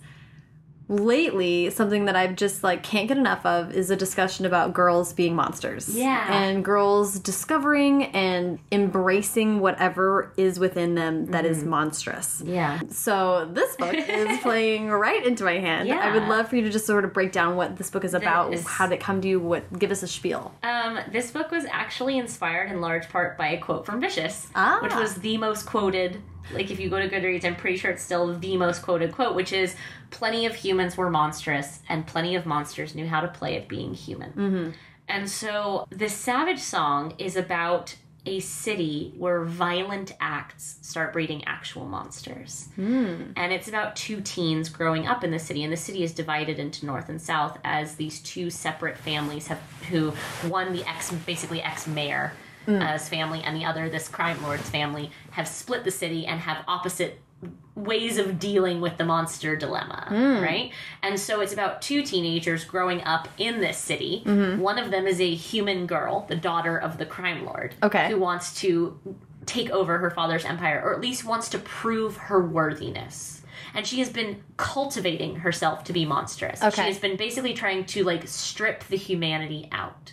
lately 0.89 1.71
something 1.71 2.05
that 2.07 2.17
I've 2.17 2.37
just 2.37 2.63
like 2.63 2.83
can't 2.83 3.09
get 3.09 3.17
enough 3.17 3.45
of 3.47 3.73
is 3.73 3.91
a 3.91 3.97
discussion 3.97 4.45
about 4.47 4.73
girls 4.75 5.13
being 5.13 5.35
monsters. 5.35 5.89
Yeah. 5.95 6.33
And 6.33 6.65
girls 6.65 7.19
discovering 7.19 8.05
and 8.07 8.59
embracing 8.71 9.61
whatever 9.61 10.33
is 10.37 10.59
within 10.59 10.95
them 10.95 11.27
that 11.27 11.45
Mm-hmm. 11.45 11.53
is 11.53 11.65
monstrous. 11.65 12.43
Yeah. 12.45 12.81
So 12.91 13.49
this 13.53 13.75
book 13.77 13.95
is 13.95 14.39
playing 14.43 14.91
right 14.91 15.25
into 15.27 15.45
my 15.45 15.59
hand. 15.59 15.91
I 15.93 16.13
would 16.15 16.29
love 16.29 16.49
for 16.49 16.57
you 16.57 16.63
to 16.63 16.71
just 16.71 16.87
sort 16.87 17.05
of 17.05 17.13
break 17.13 17.33
down 17.33 17.57
what 17.57 17.77
this 17.77 17.91
book 17.91 18.05
is 18.05 18.15
about. 18.15 18.51
This- 18.51 18.67
How 18.67 18.87
did 18.87 18.95
it 18.95 19.01
come 19.01 19.21
to 19.23 19.29
you? 19.29 19.41
What 19.41 19.79
give 19.79 19.91
us 19.91 20.03
a 20.03 20.09
spiel? 20.09 20.55
Um, 20.63 20.99
this 21.11 21.31
book 21.31 21.51
was 21.51 21.65
actually 21.71 22.19
inspired 22.19 22.71
in 22.71 22.81
large 22.81 23.09
part 23.09 23.37
by 23.39 23.49
a 23.49 23.59
quote 23.59 23.87
from 23.87 24.01
Vicious, 24.01 24.49
Ah. 24.55 24.79
which 24.83 24.95
was 24.95 25.15
the 25.17 25.37
most 25.39 25.67
quoted 25.67 26.21
like 26.53 26.71
if 26.71 26.81
you 26.81 26.89
go 26.89 26.99
to 26.99 27.09
Goodreads, 27.09 27.45
I'm 27.45 27.57
pretty 27.57 27.77
sure 27.77 27.91
it's 27.91 28.03
still 28.03 28.39
the 28.39 28.57
most 28.57 28.83
quoted 28.83 29.13
quote, 29.13 29.35
which 29.35 29.53
is 29.53 29.75
plenty 30.11 30.47
of 30.47 30.55
humans 30.55 30.97
were 30.97 31.11
monstrous 31.11 31.81
and 31.89 32.07
plenty 32.07 32.35
of 32.37 32.47
monsters 32.47 32.95
knew 32.95 33.07
how 33.07 33.21
to 33.21 33.29
play 33.29 33.57
at 33.57 33.69
being 33.69 33.95
human. 33.95 34.33
Mm-hmm. 34.33 34.71
And 35.09 35.29
so 35.29 35.87
this 35.91 36.15
Savage 36.15 36.61
song 36.61 37.15
is 37.19 37.37
about 37.37 37.97
a 38.25 38.39
city 38.39 39.13
where 39.19 39.45
violent 39.45 40.13
acts 40.21 40.79
start 40.83 41.13
breeding 41.13 41.43
actual 41.45 41.85
monsters. 41.85 42.69
Hmm. 42.77 43.33
And 43.37 43.53
it's 43.53 43.67
about 43.67 43.97
two 43.97 44.21
teens 44.21 44.69
growing 44.69 45.09
up 45.09 45.25
in 45.25 45.33
the 45.33 45.41
city, 45.41 45.65
and 45.65 45.73
the 45.73 45.77
city 45.77 46.05
is 46.05 46.13
divided 46.13 46.59
into 46.59 46.87
north 46.87 47.09
and 47.09 47.21
south 47.21 47.59
as 47.65 47.97
these 47.97 48.21
two 48.21 48.49
separate 48.49 48.97
families 48.97 49.49
have 49.49 49.61
who 49.91 50.13
one 50.49 50.73
the 50.73 50.89
ex 50.89 51.11
basically 51.27 51.61
ex 51.63 51.87
mayor 51.87 52.33
uh, 52.67 52.99
family 52.99 53.43
and 53.43 53.57
the 53.57 53.65
other 53.65 53.89
this 53.89 54.09
crime 54.09 54.43
lord's 54.43 54.69
family 54.71 55.11
have 55.33 55.47
split 55.49 55.85
the 55.85 55.91
city 55.91 56.27
and 56.27 56.41
have 56.41 56.65
opposite 56.69 57.21
ways 57.75 58.19
of 58.19 58.39
dealing 58.39 58.81
with 58.81 58.97
the 58.99 59.05
monster 59.05 59.57
dilemma, 59.57 60.07
right? 60.43 60.71
And 61.03 61.19
so 61.19 61.41
it's 61.41 61.53
about 61.53 61.83
two 61.83 62.03
teenagers 62.03 62.65
growing 62.65 63.03
up 63.03 63.27
in 63.39 63.61
this 63.61 63.79
city. 63.79 64.23
One 64.61 64.79
of 64.79 64.91
them 64.93 65.07
is 65.09 65.21
a 65.21 65.35
human 65.35 65.87
girl, 65.87 66.25
the 66.29 66.37
daughter 66.37 66.77
of 66.79 66.99
the 66.99 67.07
crime 67.07 67.45
lord, 67.45 67.75
Okay. 67.83 68.11
who 68.11 68.19
wants 68.19 68.55
to 68.61 68.97
take 69.47 69.71
over 69.71 69.99
her 69.99 70.11
father's 70.11 70.45
empire, 70.45 70.81
or 70.85 70.95
at 70.95 71.01
least 71.01 71.25
wants 71.25 71.49
to 71.49 71.59
prove 71.59 72.17
her 72.17 72.41
worthiness. 72.47 73.43
And 73.75 73.85
she 73.87 73.99
has 74.01 74.11
been 74.11 74.43
cultivating 74.57 75.37
herself 75.37 75.83
to 75.85 75.93
be 75.93 76.05
monstrous. 76.05 76.61
She 76.75 76.83
has 76.83 76.99
been 76.99 77.17
basically 77.17 77.55
trying 77.55 77.87
to 77.87 78.05
like 78.05 78.29
strip 78.29 78.85
the 78.85 78.97
humanity 78.97 79.69
out. 79.73 80.13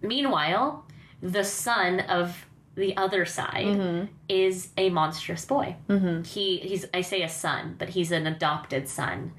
Meanwhile, 0.00 0.84
the 1.22 1.44
son 1.44 2.00
of 2.00 2.46
the 2.74 2.96
other 2.96 3.24
side 3.24 3.66
mm-hmm. 3.66 4.06
is 4.28 4.70
a 4.76 4.90
monstrous 4.90 5.44
boy. 5.44 5.76
Mm-hmm. 5.88 6.22
He 6.22 6.58
he's 6.58 6.86
I 6.92 7.02
say 7.02 7.22
a 7.22 7.28
son, 7.28 7.76
but 7.78 7.90
he's 7.90 8.10
an 8.10 8.26
adopted 8.26 8.88
son. 8.88 9.32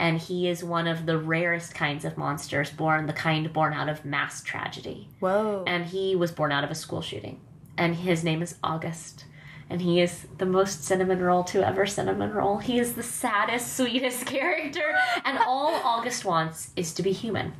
And 0.00 0.18
he 0.18 0.48
is 0.48 0.62
one 0.62 0.86
of 0.86 1.06
the 1.06 1.18
rarest 1.18 1.74
kinds 1.74 2.04
of 2.04 2.16
monsters 2.16 2.70
born, 2.70 3.06
the 3.06 3.12
kind 3.12 3.52
born 3.52 3.72
out 3.72 3.88
of 3.88 4.04
mass 4.04 4.42
tragedy. 4.44 5.08
Whoa. 5.18 5.64
And 5.66 5.86
he 5.86 6.14
was 6.14 6.30
born 6.30 6.52
out 6.52 6.62
of 6.62 6.70
a 6.70 6.74
school 6.76 7.02
shooting. 7.02 7.40
And 7.76 7.96
his 7.96 8.22
name 8.22 8.40
is 8.40 8.54
August. 8.62 9.24
And 9.70 9.82
he 9.82 10.00
is 10.00 10.26
the 10.38 10.46
most 10.46 10.84
cinnamon 10.84 11.20
roll 11.20 11.44
to 11.44 11.66
ever 11.66 11.86
cinnamon 11.86 12.32
roll. 12.32 12.58
He 12.58 12.78
is 12.78 12.94
the 12.94 13.02
saddest, 13.02 13.76
sweetest 13.76 14.24
character. 14.26 14.94
And 15.24 15.38
all 15.38 15.74
August 15.84 16.24
wants 16.24 16.70
is 16.76 16.94
to 16.94 17.02
be 17.02 17.12
human. 17.12 17.52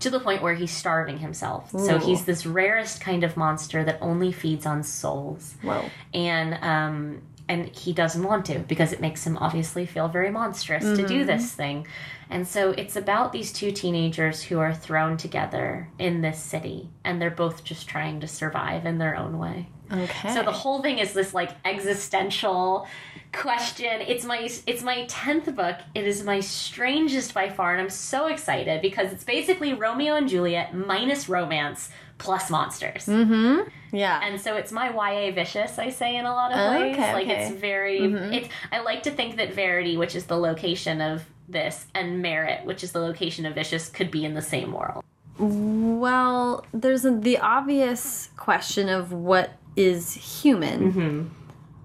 To 0.00 0.10
the 0.10 0.20
point 0.20 0.42
where 0.42 0.54
he's 0.54 0.70
starving 0.70 1.18
himself. 1.18 1.70
So 1.70 1.98
he's 1.98 2.24
this 2.24 2.44
rarest 2.44 3.00
kind 3.00 3.24
of 3.24 3.36
monster 3.36 3.84
that 3.84 3.98
only 4.00 4.32
feeds 4.32 4.66
on 4.66 4.82
souls. 4.82 5.54
Whoa. 5.62 5.84
And 6.12 6.54
um 6.62 7.22
and 7.48 7.66
he 7.74 7.92
doesn't 7.92 8.22
want 8.22 8.46
to 8.46 8.60
because 8.60 8.92
it 8.92 9.00
makes 9.00 9.26
him 9.26 9.36
obviously 9.38 9.84
feel 9.84 10.06
very 10.06 10.30
monstrous 10.30 10.84
to 10.84 11.04
do 11.04 11.24
this 11.24 11.52
thing. 11.52 11.84
And 12.30 12.46
so 12.46 12.70
it's 12.70 12.94
about 12.94 13.32
these 13.32 13.52
two 13.52 13.72
teenagers 13.72 14.40
who 14.40 14.60
are 14.60 14.72
thrown 14.72 15.16
together 15.16 15.88
in 15.98 16.20
this 16.20 16.38
city 16.38 16.90
and 17.02 17.20
they're 17.20 17.28
both 17.28 17.64
just 17.64 17.88
trying 17.88 18.20
to 18.20 18.28
survive 18.28 18.86
in 18.86 18.98
their 18.98 19.16
own 19.16 19.36
way. 19.36 19.66
Okay. 19.92 20.34
So 20.34 20.42
the 20.42 20.52
whole 20.52 20.82
thing 20.82 20.98
is 20.98 21.12
this 21.12 21.34
like 21.34 21.50
existential 21.64 22.86
question. 23.32 24.00
It's 24.00 24.24
my 24.24 24.48
it's 24.66 24.82
my 24.82 25.06
10th 25.06 25.54
book. 25.54 25.76
It 25.94 26.06
is 26.06 26.24
my 26.24 26.40
strangest 26.40 27.34
by 27.34 27.48
far 27.48 27.72
and 27.72 27.80
I'm 27.80 27.90
so 27.90 28.26
excited 28.26 28.82
because 28.82 29.12
it's 29.12 29.24
basically 29.24 29.72
Romeo 29.72 30.14
and 30.16 30.28
Juliet 30.28 30.74
minus 30.74 31.28
romance 31.28 31.90
plus 32.18 32.50
monsters. 32.50 33.06
Mm 33.06 33.28
-hmm. 33.28 33.70
yeah. 33.92 34.24
And 34.24 34.40
so 34.40 34.56
it's 34.56 34.72
my 34.72 34.90
YA 34.90 35.32
vicious, 35.32 35.78
I 35.78 35.90
say 35.90 36.16
in 36.16 36.26
a 36.26 36.34
lot 36.34 36.52
of 36.52 36.58
ways. 36.58 36.96
okay, 36.96 37.14
like 37.14 37.26
okay. 37.26 37.42
it's 37.42 37.60
very 37.60 37.98
it's 38.36 38.48
I 38.72 38.78
like 38.90 39.02
to 39.02 39.10
think 39.10 39.36
that 39.36 39.54
Verity, 39.54 39.96
which 39.96 40.14
is 40.14 40.24
the 40.24 40.38
location 40.38 41.00
of 41.00 41.22
this, 41.52 41.86
and 41.94 42.22
Merit, 42.22 42.64
which 42.64 42.82
is 42.84 42.92
the 42.92 43.00
location 43.00 43.46
of 43.46 43.54
Vicious, 43.54 43.88
could 43.88 44.10
be 44.10 44.24
in 44.24 44.34
the 44.34 44.42
same 44.42 44.70
world. 44.72 45.02
Well, 45.38 46.66
there's 46.74 47.04
a, 47.06 47.12
the 47.12 47.38
obvious 47.38 48.28
question 48.36 48.88
of 48.88 49.10
what 49.10 49.50
is 49.76 50.14
human, 50.14 50.92
mm-hmm. 50.92 51.28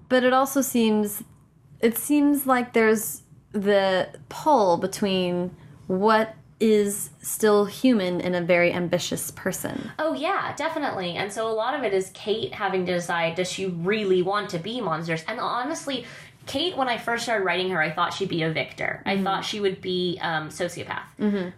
but 0.08 0.24
it 0.24 0.32
also 0.32 0.60
seems 0.60 1.22
it 1.80 1.96
seems 1.98 2.46
like 2.46 2.72
there's 2.72 3.22
the 3.52 4.08
pull 4.28 4.76
between 4.76 5.54
what 5.86 6.34
is 6.58 7.10
still 7.20 7.66
human 7.66 8.20
in 8.20 8.34
a 8.34 8.40
very 8.40 8.72
ambitious 8.72 9.30
person. 9.30 9.90
Oh 9.98 10.14
yeah, 10.14 10.54
definitely. 10.56 11.12
And 11.12 11.30
so 11.30 11.48
a 11.48 11.52
lot 11.52 11.74
of 11.74 11.84
it 11.84 11.92
is 11.92 12.10
Kate 12.14 12.54
having 12.54 12.86
to 12.86 12.94
decide 12.94 13.34
does 13.34 13.50
she 13.50 13.66
really 13.66 14.22
want 14.22 14.48
to 14.50 14.58
be 14.58 14.80
monsters? 14.80 15.22
And 15.28 15.38
honestly, 15.38 16.06
Kate, 16.46 16.76
when 16.76 16.88
I 16.88 16.96
first 16.96 17.24
started 17.24 17.44
writing 17.44 17.70
her, 17.70 17.82
I 17.82 17.90
thought 17.90 18.14
she'd 18.14 18.28
be 18.28 18.42
a 18.44 18.50
victor. 18.52 19.02
I 19.04 19.20
thought 19.22 19.44
she 19.44 19.58
would 19.60 19.80
be 19.80 20.18
um, 20.22 20.48
sociopath, 20.48 21.02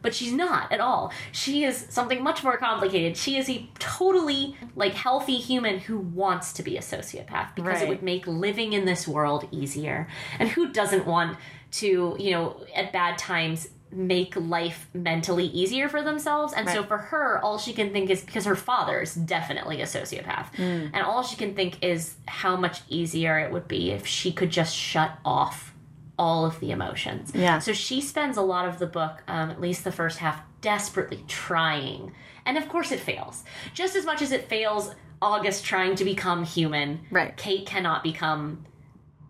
but 0.03 0.15
she's 0.15 0.33
not 0.33 0.73
at 0.73 0.81
all. 0.81 1.13
She 1.31 1.65
is 1.65 1.87
something 1.91 2.23
much 2.23 2.43
more 2.43 2.57
complicated. 2.57 3.17
She 3.17 3.37
is 3.37 3.51
a 3.51 3.69
totally 3.79 4.57
like 4.75 4.95
healthy 4.95 5.37
human 5.37 5.79
who 5.79 5.99
wants 5.99 6.53
to 6.55 6.63
be 6.63 6.77
a 6.77 6.81
sociopath 6.81 7.55
because 7.55 7.75
Right. 7.75 7.83
it 7.83 7.89
would 7.89 8.03
make 8.03 8.27
living 8.27 8.73
in 8.73 8.87
this 8.87 9.07
world 9.07 9.47
easier. 9.51 10.09
And 10.39 10.49
who 10.49 10.73
doesn't 10.73 11.07
want 11.07 11.37
to, 11.73 12.17
you 12.19 12.31
know, 12.31 12.65
at 12.75 12.93
bad 12.93 13.19
times 13.19 13.69
make 13.91 14.35
life 14.37 14.87
mentally 14.93 15.47
easier 15.47 15.89
for 15.89 16.03
themselves 16.03 16.53
and 16.53 16.69
so 16.69 16.83
for 16.85 16.99
her 16.99 17.39
all 17.43 17.57
she 17.59 17.73
can 17.73 17.93
think 17.93 18.11
is 18.11 18.21
because 18.23 18.45
her 18.45 18.55
father 18.57 19.01
is 19.01 19.15
definitely 19.15 19.81
a 19.81 19.85
sociopath 19.87 20.53
Mm. 20.57 20.91
and 20.93 21.03
all 21.03 21.23
she 21.23 21.37
can 21.37 21.55
think 21.55 21.83
is 21.83 22.17
how 22.27 22.55
much 22.57 22.81
easier 22.89 23.39
it 23.39 23.51
would 23.53 23.67
be 23.69 23.91
if 23.91 24.07
she 24.07 24.31
could 24.33 24.51
just 24.51 24.77
shut 24.77 25.13
off 25.25 25.75
all 26.19 26.45
of 26.45 26.59
the 26.61 26.71
emotions 26.71 27.31
Yeah. 27.35 27.59
so 27.61 27.73
she 27.73 28.01
spends 28.01 28.37
a 28.37 28.43
lot 28.43 28.69
of 28.69 28.79
the 28.79 28.87
book 28.87 29.23
um, 29.29 29.51
at 29.51 29.61
least 29.61 29.85
the 29.85 29.93
first 29.93 30.19
half 30.19 30.41
desperately 30.61 31.25
trying 31.29 32.13
and 32.45 32.59
of 32.59 32.69
course 32.69 32.93
it 32.93 33.01
fails 33.01 33.45
just 33.73 33.97
as 33.97 34.05
much 34.05 34.21
as 34.21 34.33
it 34.33 34.49
fails 34.49 34.95
august 35.23 35.65
trying 35.65 35.95
to 35.95 36.05
become 36.05 36.45
human 36.45 37.01
Right. 37.11 37.37
kate 37.37 37.65
cannot 37.67 38.03
become 38.03 38.65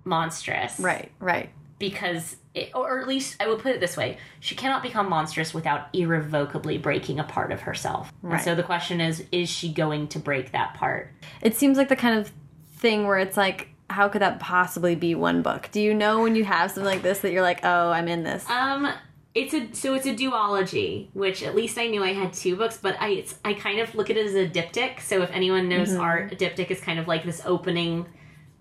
monstrous 0.05 0.81
Right, 0.81 1.11
right. 1.21 1.51
Because 1.79 2.37
it, 2.55 2.71
or 2.75 3.01
at 3.01 3.07
least 3.07 3.37
I 3.41 3.47
will 3.47 3.57
put 3.59 3.73
it 3.73 3.81
this 3.81 3.97
way 3.97 4.19
she 4.41 4.55
cannot 4.55 4.83
become 4.83 5.09
monstrous 5.09 5.55
without 5.55 5.89
irrevocably 5.93 6.79
breaking 6.79 7.21
a 7.21 7.25
part 7.25 7.53
of 7.53 7.61
herself. 7.63 8.13
And 8.23 8.41
so 8.41 8.55
the 8.55 8.63
question 8.63 9.01
is 9.01 9.25
is 9.33 9.49
she 9.49 9.73
going 9.73 10.09
to 10.09 10.19
break 10.19 10.53
that 10.53 10.75
part? 10.75 11.13
It 11.43 11.55
seems 11.55 11.79
like 11.79 11.89
the 11.89 11.97
kind 11.97 12.19
of 12.19 12.33
thing 12.75 13.07
where 13.07 13.19
it's 13.19 13.37
like 13.37 13.69
how 13.91 14.09
could 14.09 14.21
that 14.21 14.39
possibly 14.39 14.95
be 14.95 15.15
one 15.15 15.41
book? 15.43 15.69
Do 15.73 15.81
you 15.81 15.95
know 15.95 16.23
when 16.23 16.37
you 16.37 16.45
have 16.45 16.71
something 16.71 16.85
like 16.85 17.03
this 17.03 17.21
that 17.21 17.33
you're 17.33 17.43
like, 17.43 17.61
"Oh, 17.65 17.91
I'm 17.91 18.07
in 18.07 18.23
this." 18.23 18.49
um 18.51 18.89
it's 19.35 19.55
a 19.55 19.73
so 19.73 19.95
it's 19.95 20.07
a 20.07 20.15
duology 20.15 21.09
which 21.13 21.43
at 21.43 21.55
least 21.55 21.79
i 21.79 21.87
knew 21.87 22.03
i 22.03 22.13
had 22.13 22.33
two 22.33 22.57
books 22.57 22.79
but 22.81 22.97
i 22.99 23.09
it's, 23.11 23.35
i 23.45 23.53
kind 23.53 23.79
of 23.79 23.95
look 23.95 24.09
at 24.11 24.17
it 24.17 24.27
as 24.27 24.35
a 24.35 24.49
diptych. 24.49 25.01
So 25.01 25.23
if 25.23 25.31
anyone 25.31 25.69
knows 25.69 25.95
art 25.95 26.33
a 26.33 26.37
diptych 26.37 26.71
is 26.71 26.81
kind 26.81 26.99
of 26.99 27.07
like 27.07 27.25
this 27.25 27.43
opening 27.45 28.07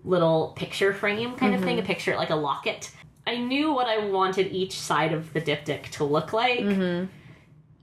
little 0.04 0.52
picture 0.56 0.92
frame 0.94 1.34
kind 1.36 1.54
of 1.54 1.62
thing 1.62 1.78
a 1.78 1.82
picture 1.82 2.14
like 2.16 2.30
a 2.30 2.36
locket 2.36 2.90
i 3.28 3.36
knew 3.36 3.72
what 3.72 3.86
i 3.86 3.98
wanted 4.06 4.52
each 4.52 4.78
side 4.78 5.12
of 5.12 5.32
the 5.32 5.40
diptych 5.40 5.84
to 5.90 6.04
look 6.04 6.32
like. 6.32 6.60
Mm-hmm. 6.60 7.06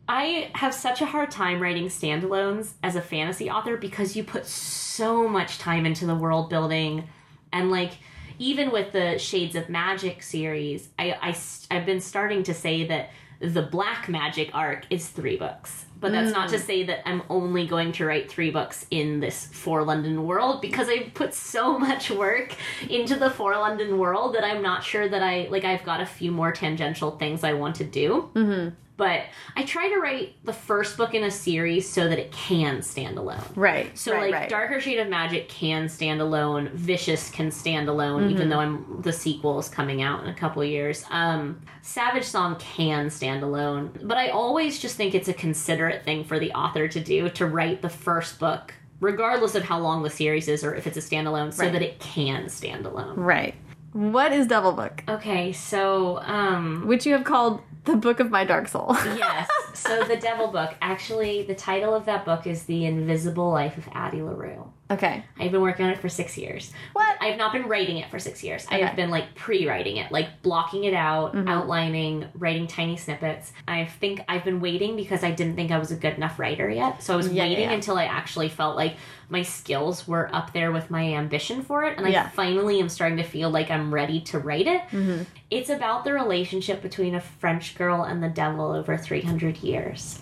I 0.07 0.51
have 0.53 0.73
such 0.73 1.01
a 1.01 1.05
hard 1.05 1.31
time 1.31 1.59
writing 1.59 1.85
standalones 1.85 2.73
as 2.83 2.95
a 2.95 3.01
fantasy 3.01 3.49
author 3.49 3.75
because 3.75 4.15
you 4.15 4.23
put 4.23 4.45
so 4.45 5.27
much 5.27 5.57
time 5.57 5.85
into 5.85 6.05
the 6.05 6.13
world 6.13 6.49
building. 6.49 7.07
And 7.51 7.71
like 7.71 7.93
even 8.37 8.71
with 8.71 8.91
the 8.91 9.17
Shades 9.17 9.55
of 9.55 9.69
Magic 9.69 10.21
series, 10.21 10.89
I, 10.99 11.17
I 11.21 11.73
have 11.73 11.85
been 11.85 12.01
starting 12.01 12.43
to 12.43 12.53
say 12.53 12.85
that 12.85 13.09
the 13.39 13.63
Black 13.63 14.07
Magic 14.07 14.51
arc 14.53 14.85
is 14.89 15.07
three 15.07 15.37
books. 15.37 15.85
But 16.05 16.11
that's 16.11 16.31
not 16.31 16.49
to 16.49 16.59
say 16.59 16.83
that 16.83 17.07
I'm 17.09 17.23
only 17.31 17.65
going 17.65 17.91
to 17.93 18.05
write 18.05 18.29
three 18.29 18.51
books 18.51 18.85
in 18.91 19.19
this 19.19 19.47
Four 19.47 19.83
London 19.83 20.23
world 20.27 20.61
because 20.61 20.87
I've 20.87 21.15
put 21.15 21.33
so 21.33 21.79
much 21.79 22.11
work 22.11 22.53
into 22.87 23.15
the 23.15 23.31
Four 23.31 23.57
London 23.57 23.97
world 23.97 24.35
that 24.35 24.43
I'm 24.43 24.61
not 24.61 24.83
sure 24.83 25.09
that 25.09 25.23
I 25.23 25.47
like 25.49 25.63
I've 25.63 25.83
got 25.83 26.01
a 26.01 26.05
few 26.05 26.31
more 26.31 26.51
tangential 26.51 27.17
things 27.17 27.43
I 27.43 27.53
want 27.53 27.77
to 27.77 27.85
do. 27.85 28.29
Mm-hmm. 28.35 28.75
But 28.97 29.23
I 29.57 29.63
try 29.63 29.89
to 29.89 29.97
write 29.99 30.35
the 30.45 30.53
first 30.53 30.95
book 30.95 31.13
in 31.13 31.23
a 31.25 31.31
series 31.31 31.89
so 31.89 32.07
that 32.07 32.17
it 32.17 32.31
can 32.31 32.81
stand 32.81 33.17
alone. 33.17 33.43
right. 33.55 33.97
So 33.97 34.13
right, 34.13 34.21
like 34.31 34.33
right. 34.33 34.49
Darker 34.49 34.79
Shade 34.79 34.99
of 34.99 35.09
Magic 35.09 35.49
can 35.49 35.89
stand 35.89 36.21
alone, 36.21 36.69
Vicious 36.73 37.29
can 37.29 37.51
stand 37.51 37.89
alone, 37.89 38.21
Mm-hmm. 38.23 38.31
even 38.31 38.49
though 38.49 38.59
I'm 38.59 39.01
the 39.01 39.11
sequel 39.11 39.59
is 39.59 39.67
coming 39.67 40.01
out 40.01 40.23
in 40.23 40.29
a 40.29 40.33
couple 40.33 40.63
years. 40.63 41.03
Um, 41.09 41.59
Savage 41.81 42.23
Song 42.23 42.55
can 42.57 43.09
stand 43.09 43.43
alone, 43.43 43.91
but 44.03 44.17
I 44.17 44.29
always 44.29 44.79
just 44.79 44.95
think 44.95 45.13
it's 45.13 45.27
a 45.27 45.33
considerate 45.33 46.03
thing 46.05 46.23
for 46.23 46.39
the 46.39 46.51
author 46.53 46.87
to 46.87 46.99
do 46.99 47.27
to 47.31 47.45
write 47.47 47.81
the 47.81 47.89
first 47.89 48.39
book, 48.39 48.73
regardless 49.01 49.55
of 49.55 49.63
how 49.63 49.77
long 49.79 50.03
the 50.03 50.09
series 50.09 50.47
is 50.47 50.63
or 50.63 50.73
if 50.73 50.87
it's 50.87 50.97
a 50.97 51.01
standalone, 51.01 51.53
so 51.53 51.63
Right. 51.63 51.73
that 51.73 51.81
it 51.81 51.99
can 51.99 52.47
stand 52.47 52.85
alone. 52.85 53.17
Right. 53.19 53.55
What 53.91 54.31
is 54.31 54.47
Devil 54.47 54.71
Book? 54.71 55.03
Okay, 55.09 55.51
so 55.53 56.19
um, 56.19 56.87
Which 56.87 57.05
you 57.05 57.11
have 57.13 57.23
called 57.25 57.61
The 57.85 57.95
Book 57.95 58.19
of 58.19 58.31
My 58.31 58.43
Dark 58.43 58.67
Soul. 58.67 58.87
yes. 59.15 59.47
So 59.73 60.03
the 60.03 60.17
Devil 60.17 60.47
Book, 60.47 60.75
actually, 60.81 61.43
the 61.43 61.55
title 61.55 61.93
of 61.93 62.05
that 62.05 62.25
book 62.25 62.47
is 62.47 62.63
The 62.63 62.85
Invisible 62.85 63.51
Life 63.51 63.77
of 63.77 63.87
Addie 63.93 64.23
LaRue. 64.23 64.71
Okay. 64.91 65.23
I've 65.39 65.51
been 65.51 65.61
working 65.61 65.85
on 65.85 65.91
it 65.91 65.97
for 65.99 66.09
six 66.09 66.37
years. 66.37 66.71
What? 66.93 67.17
I 67.19 67.25
have 67.25 67.39
not 67.39 67.53
been 67.53 67.67
writing 67.67 67.97
it 67.97 68.11
for 68.11 68.19
six 68.19 68.43
years. 68.43 68.67
I've 68.69 68.95
been 68.95 69.09
like 69.09 69.33
pre-writing 69.33 69.97
it, 69.97 70.11
like 70.11 70.43
blocking 70.43 70.83
it 70.83 70.93
out, 70.93 71.33
mm-hmm. 71.33 71.47
outlining, 71.47 72.27
writing 72.35 72.67
tiny 72.67 72.95
snippets. 72.95 73.51
I 73.67 73.85
think 73.85 74.21
I've 74.29 74.43
been 74.43 74.59
waiting 74.59 74.95
because 74.95 75.23
I 75.23 75.31
didn't 75.31 75.55
think 75.55 75.71
I 75.71 75.79
was 75.79 75.91
a 75.91 75.95
good 75.95 76.13
enough 76.13 76.37
writer 76.37 76.69
yet. 76.69 77.01
So 77.01 77.15
I 77.15 77.17
was 77.17 77.31
Yeah, 77.31 77.43
waiting 77.45 77.63
yeah. 77.63 77.71
until 77.71 77.97
I 77.97 78.05
actually 78.05 78.49
felt 78.49 78.75
like 78.75 78.97
my 79.27 79.41
skills 79.41 80.07
were 80.07 80.29
up 80.33 80.53
there 80.53 80.71
with 80.71 80.91
my 80.91 81.13
ambition 81.15 81.63
for 81.63 81.83
it, 81.85 81.97
and 81.97 82.05
I 82.05 82.09
Yeah. 82.09 82.29
finally 82.29 82.79
am 82.79 82.89
starting 82.89 83.17
to 83.17 83.23
feel 83.23 83.49
like 83.49 83.71
I'm 83.71 83.91
ready 83.91 84.21
to 84.21 84.37
write 84.37 84.67
it. 84.67 84.81
Mm-hmm. 84.91 85.23
It's 85.49 85.69
about 85.69 86.03
the 86.03 86.13
relationship 86.13 86.83
between 86.83 87.15
a 87.15 87.21
French 87.21 87.75
girl 87.75 88.03
and 88.03 88.21
the 88.21 88.29
devil 88.29 88.71
over 88.71 88.97
300 88.97 89.57
years. 89.57 90.19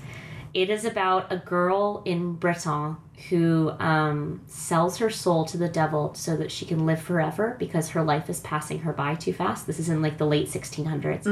It 0.54 0.70
is 0.70 0.86
about 0.86 1.32
a 1.32 1.38
girl 1.38 2.04
in 2.06 2.34
Breton 2.34 2.98
who 3.30 3.72
um, 3.80 4.42
sells 4.48 4.98
her 4.98 5.10
soul 5.10 5.46
to 5.46 5.58
the 5.58 5.70
devil 5.70 6.14
so 6.14 6.36
that 6.36 6.52
she 6.52 6.66
can 6.66 6.86
live 6.86 7.02
forever 7.02 7.56
because 7.60 7.90
her 7.90 8.04
life 8.04 8.30
is 8.30 8.40
passing 8.42 8.80
her 8.80 8.92
by 8.94 9.16
too 9.16 9.34
fast. 9.34 9.66
This 9.66 9.80
is 9.80 9.90
in 9.90 10.02
like 10.02 10.18
the 10.18 10.26
late 10.26 10.48
1600s. 10.48 11.26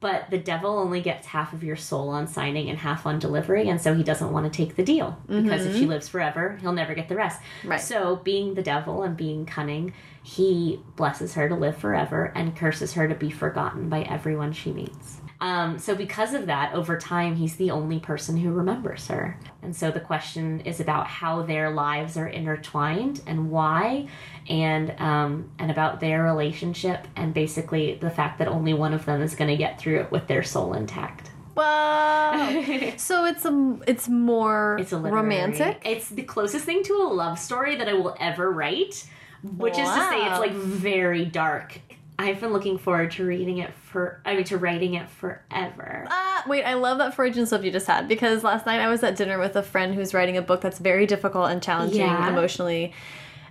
But 0.00 0.30
the 0.30 0.38
devil 0.38 0.78
only 0.78 1.00
gets 1.00 1.26
half 1.26 1.52
of 1.52 1.62
your 1.64 1.76
soul 1.76 2.10
on 2.10 2.26
signing 2.26 2.68
and 2.70 2.78
half 2.78 3.06
on 3.06 3.18
delivery, 3.18 3.68
and 3.68 3.80
so 3.80 3.94
he 3.94 4.02
doesn't 4.02 4.32
want 4.32 4.50
to 4.50 4.56
take 4.56 4.76
the 4.76 4.82
deal 4.82 5.18
because 5.28 5.66
if 5.66 5.76
she 5.76 5.86
lives 5.86 6.08
forever, 6.08 6.58
he'll 6.60 6.72
never 6.72 6.94
get 6.94 7.08
the 7.08 7.16
rest. 7.16 7.40
Right. 7.64 7.80
So, 7.80 8.16
being 8.16 8.54
the 8.54 8.62
devil 8.62 9.02
and 9.02 9.16
being 9.16 9.46
cunning, 9.46 9.92
he 10.22 10.80
blesses 10.96 11.34
her 11.34 11.48
to 11.48 11.54
live 11.54 11.76
forever 11.76 12.32
and 12.34 12.56
curses 12.56 12.94
her 12.94 13.08
to 13.08 13.14
be 13.14 13.30
forgotten 13.30 13.88
by 13.88 14.02
everyone 14.02 14.52
she 14.52 14.72
meets. 14.72 15.19
Um, 15.40 15.78
so, 15.78 15.94
because 15.94 16.34
of 16.34 16.46
that, 16.46 16.74
over 16.74 16.98
time, 16.98 17.34
he's 17.34 17.56
the 17.56 17.70
only 17.70 17.98
person 17.98 18.36
who 18.36 18.52
remembers 18.52 19.06
her. 19.08 19.38
And 19.62 19.74
so, 19.74 19.90
the 19.90 20.00
question 20.00 20.60
is 20.60 20.80
about 20.80 21.06
how 21.06 21.42
their 21.42 21.70
lives 21.70 22.16
are 22.18 22.26
intertwined 22.26 23.22
and 23.26 23.50
why, 23.50 24.08
and 24.48 24.94
um, 25.00 25.50
and 25.58 25.70
about 25.70 26.00
their 26.00 26.22
relationship, 26.22 27.08
and 27.16 27.32
basically 27.32 27.94
the 27.94 28.10
fact 28.10 28.38
that 28.38 28.48
only 28.48 28.74
one 28.74 28.92
of 28.92 29.06
them 29.06 29.22
is 29.22 29.34
going 29.34 29.48
to 29.50 29.56
get 29.56 29.80
through 29.80 30.00
it 30.00 30.10
with 30.10 30.26
their 30.26 30.42
soul 30.42 30.74
intact. 30.74 31.30
Wow. 31.54 32.62
so 32.96 33.24
it's 33.24 33.44
a 33.44 33.78
it's 33.86 34.08
more 34.08 34.76
It's 34.78 34.92
a 34.92 34.96
literary- 34.98 35.22
romantic. 35.22 35.82
It's 35.84 36.08
the 36.08 36.22
closest 36.22 36.64
thing 36.64 36.82
to 36.84 36.94
a 36.94 37.08
love 37.12 37.38
story 37.38 37.76
that 37.76 37.88
I 37.88 37.94
will 37.94 38.16
ever 38.20 38.50
write, 38.50 39.06
which 39.42 39.72
is 39.78 39.88
to 39.88 39.94
say, 40.10 40.26
it's 40.26 40.38
like 40.38 40.52
very 40.52 41.24
dark. 41.24 41.78
I've 42.22 42.38
been 42.40 42.52
looking 42.52 42.76
forward 42.78 43.12
to 43.12 43.24
reading 43.24 43.58
it 43.58 43.72
for, 43.74 44.20
I 44.26 44.34
mean, 44.34 44.44
to 44.44 44.58
writing 44.58 44.94
it 44.94 45.08
forever. 45.08 46.06
Ah, 46.10 46.44
wait, 46.46 46.64
I 46.64 46.74
love 46.74 46.98
that 46.98 47.14
Freudian 47.14 47.46
slip 47.46 47.64
you 47.64 47.70
just 47.70 47.86
had 47.86 48.08
because 48.08 48.44
last 48.44 48.66
night 48.66 48.80
I 48.80 48.88
was 48.88 49.02
at 49.02 49.16
dinner 49.16 49.38
with 49.38 49.56
a 49.56 49.62
friend 49.62 49.94
who's 49.94 50.12
writing 50.12 50.36
a 50.36 50.42
book 50.42 50.60
that's 50.60 50.78
very 50.78 51.06
difficult 51.06 51.50
and 51.50 51.62
challenging 51.62 52.00
Yeah. 52.00 52.28
emotionally. 52.28 52.92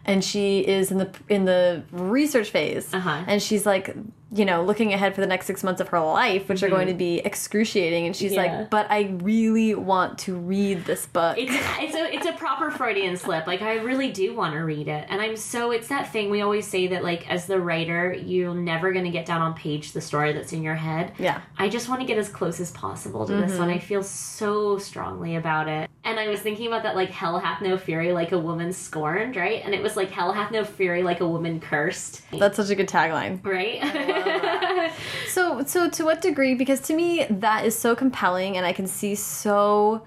And 0.05 0.23
she 0.23 0.59
is 0.59 0.91
in 0.91 0.97
the 0.99 1.09
in 1.27 1.45
the 1.45 1.83
research 1.91 2.49
phase, 2.51 2.93
Uh-huh. 2.93 3.23
and 3.27 3.41
she's 3.41 3.65
like, 3.65 3.95
you 4.31 4.45
know, 4.45 4.63
looking 4.63 4.93
ahead 4.93 5.15
for 5.15 5.21
the 5.21 5.27
next 5.27 5.47
six 5.47 5.63
months 5.63 5.81
of 5.81 5.87
her 5.89 5.99
life, 5.99 6.47
which 6.49 6.61
are 6.61 6.69
going 6.69 6.87
to 6.87 6.93
be 6.93 7.17
excruciating. 7.19 8.05
And 8.05 8.15
she's 8.15 8.31
Mm-hmm. 8.31 8.43
Yeah. 8.45 8.57
like, 8.59 8.69
but 8.69 8.85
I 8.91 9.17
really 9.23 9.73
want 9.73 10.19
to 10.19 10.35
read 10.35 10.85
this 10.85 11.07
book. 11.07 11.35
It's 11.37 11.51
it's 11.79 11.95
a 11.95 12.15
it's 12.15 12.25
a 12.27 12.33
proper 12.33 12.69
Freudian 12.69 13.17
slip. 13.17 13.47
Like 13.47 13.61
I 13.63 13.75
really 13.77 14.11
do 14.11 14.35
want 14.35 14.53
to 14.53 14.59
read 14.59 14.87
it, 14.87 15.07
and 15.09 15.19
I'm 15.21 15.35
so 15.35 15.71
it's 15.71 15.87
that 15.87 16.11
thing 16.13 16.29
we 16.29 16.41
always 16.41 16.67
say 16.67 16.87
that 16.87 17.03
like 17.03 17.29
as 17.29 17.47
the 17.47 17.59
writer, 17.59 18.13
you're 18.13 18.53
never 18.53 18.91
gonna 18.93 19.09
get 19.09 19.25
down 19.25 19.41
on 19.41 19.53
page 19.55 19.93
the 19.93 20.01
story 20.01 20.31
that's 20.33 20.53
in 20.53 20.61
your 20.61 20.75
head. 20.75 21.13
Yeah. 21.17 21.41
I 21.57 21.69
just 21.69 21.89
want 21.89 22.01
to 22.01 22.07
get 22.07 22.17
as 22.19 22.29
close 22.29 22.59
as 22.59 22.71
possible 22.71 23.25
to 23.25 23.33
this 23.33 23.57
one. 23.57 23.69
I 23.69 23.79
feel 23.79 24.03
so 24.03 24.77
strongly 24.77 25.35
about 25.37 25.67
it, 25.67 25.89
and 26.03 26.19
I 26.19 26.27
was 26.27 26.39
thinking 26.39 26.67
about 26.67 26.83
that 26.83 26.95
like 26.95 27.09
hell 27.09 27.39
hath 27.39 27.61
no 27.63 27.77
fury 27.77 28.11
like 28.13 28.31
a 28.31 28.39
woman 28.39 28.71
scorned, 28.73 29.35
right? 29.35 29.61
And 29.65 29.73
it 29.73 29.81
was 29.81 29.95
like 29.97 30.11
hell 30.11 30.31
hath 30.33 30.51
no 30.51 30.63
fury 30.63 31.01
like 31.03 31.19
a 31.19 31.27
woman 31.27 31.59
cursed, 31.59 32.21
That's 32.31 32.57
such 32.57 32.69
a 32.69 32.75
good 32.75 32.87
tagline. 32.89 33.43
right? 33.43 33.79
So, 35.29 35.63
so 35.65 35.89
to 35.89 36.03
what 36.05 36.21
degree? 36.21 36.55
Because 36.55 36.79
to 36.81 36.93
me, 36.95 37.25
that 37.29 37.65
is 37.65 37.77
so 37.77 37.95
compelling, 37.95 38.57
and 38.57 38.65
I 38.65 38.73
can 38.73 38.87
see 38.87 39.15
so 39.15 40.03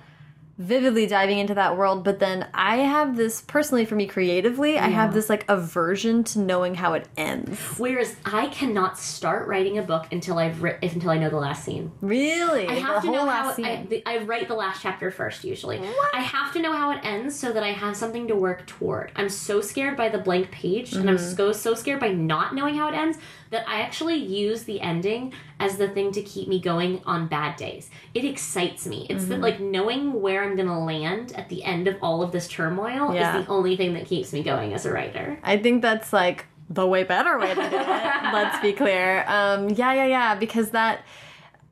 vividly 0.58 1.06
diving 1.06 1.38
into 1.38 1.54
that 1.54 1.76
world. 1.76 2.04
But 2.04 2.18
then 2.20 2.46
I 2.54 2.76
have 2.76 3.16
this 3.16 3.40
personally, 3.40 3.84
for 3.84 3.94
me 3.96 4.06
creatively, 4.06 4.78
I 4.78 4.88
have 4.88 5.12
this 5.14 5.28
like 5.28 5.44
aversion 5.48 6.22
to 6.24 6.38
knowing 6.40 6.74
how 6.76 6.92
it 6.92 7.08
ends. 7.16 7.58
Whereas 7.78 8.14
I 8.24 8.46
cannot 8.48 8.98
start 8.98 9.48
writing 9.48 9.78
a 9.78 9.82
book 9.82 10.06
until 10.12 10.38
I've 10.38 10.62
writ- 10.62 10.78
until 10.82 11.10
I 11.10 11.16
know 11.18 11.30
the 11.30 11.38
last 11.38 11.64
scene. 11.64 11.90
Really, 12.00 12.68
I 12.68 12.74
have 12.74 13.02
the 13.02 13.08
to 13.08 13.14
know 13.14 13.26
how 13.26 13.54
I, 13.58 14.02
I 14.06 14.18
write 14.18 14.46
the 14.46 14.54
last 14.54 14.82
chapter 14.82 15.10
first. 15.10 15.42
Usually, 15.42 15.80
I 16.12 16.20
have 16.20 16.52
to 16.52 16.60
know 16.60 16.72
how 16.74 16.90
it 16.92 17.00
ends 17.02 17.34
so 17.36 17.50
that 17.52 17.62
I 17.62 17.72
have 17.72 17.96
something 17.96 18.28
to 18.28 18.36
work 18.36 18.66
toward. 18.66 19.10
I'm 19.16 19.30
so 19.30 19.60
scared 19.60 19.96
by 19.96 20.10
the 20.10 20.18
blank 20.18 20.50
page, 20.50 20.92
and 20.92 21.08
I'm 21.08 21.16
Mm-hmm. 21.16 21.34
so 21.36 21.52
so 21.52 21.74
scared 21.74 21.98
by 21.98 22.08
not 22.12 22.54
knowing 22.54 22.74
how 22.76 22.88
it 22.88 22.94
ends 22.94 23.18
that 23.52 23.68
I 23.68 23.82
actually 23.82 24.16
use 24.16 24.64
the 24.64 24.80
ending 24.80 25.32
as 25.60 25.76
the 25.76 25.86
thing 25.88 26.10
to 26.12 26.22
keep 26.22 26.48
me 26.48 26.58
going 26.58 27.00
on 27.06 27.28
bad 27.28 27.56
days. 27.56 27.90
It 28.14 28.24
excites 28.24 28.86
me. 28.86 29.06
It's 29.08 29.22
Mm-hmm. 29.24 29.32
the, 29.32 29.38
like 29.38 29.60
knowing 29.60 30.20
where 30.20 30.42
I'm 30.42 30.56
gonna 30.56 30.84
land 30.84 31.32
at 31.36 31.48
the 31.48 31.62
end 31.62 31.86
of 31.86 31.96
all 32.02 32.22
of 32.22 32.32
this 32.32 32.48
turmoil 32.48 33.14
Yeah. 33.14 33.38
is 33.38 33.44
the 33.46 33.52
only 33.52 33.76
thing 33.76 33.94
that 33.94 34.06
keeps 34.06 34.32
me 34.32 34.42
going 34.42 34.72
as 34.74 34.84
a 34.86 34.92
writer. 34.92 35.38
I 35.44 35.58
think 35.58 35.82
that's 35.82 36.12
like 36.12 36.46
the 36.70 36.86
way 36.86 37.04
better 37.04 37.38
way 37.38 37.48
to 37.54 37.54
do 37.54 37.60
it. 37.62 37.72
Let's 38.32 38.58
be 38.60 38.72
clear. 38.72 39.24
Um, 39.28 39.68
yeah, 39.70 39.92
yeah, 39.92 40.06
yeah. 40.06 40.34
Because 40.34 40.70
that, 40.70 41.04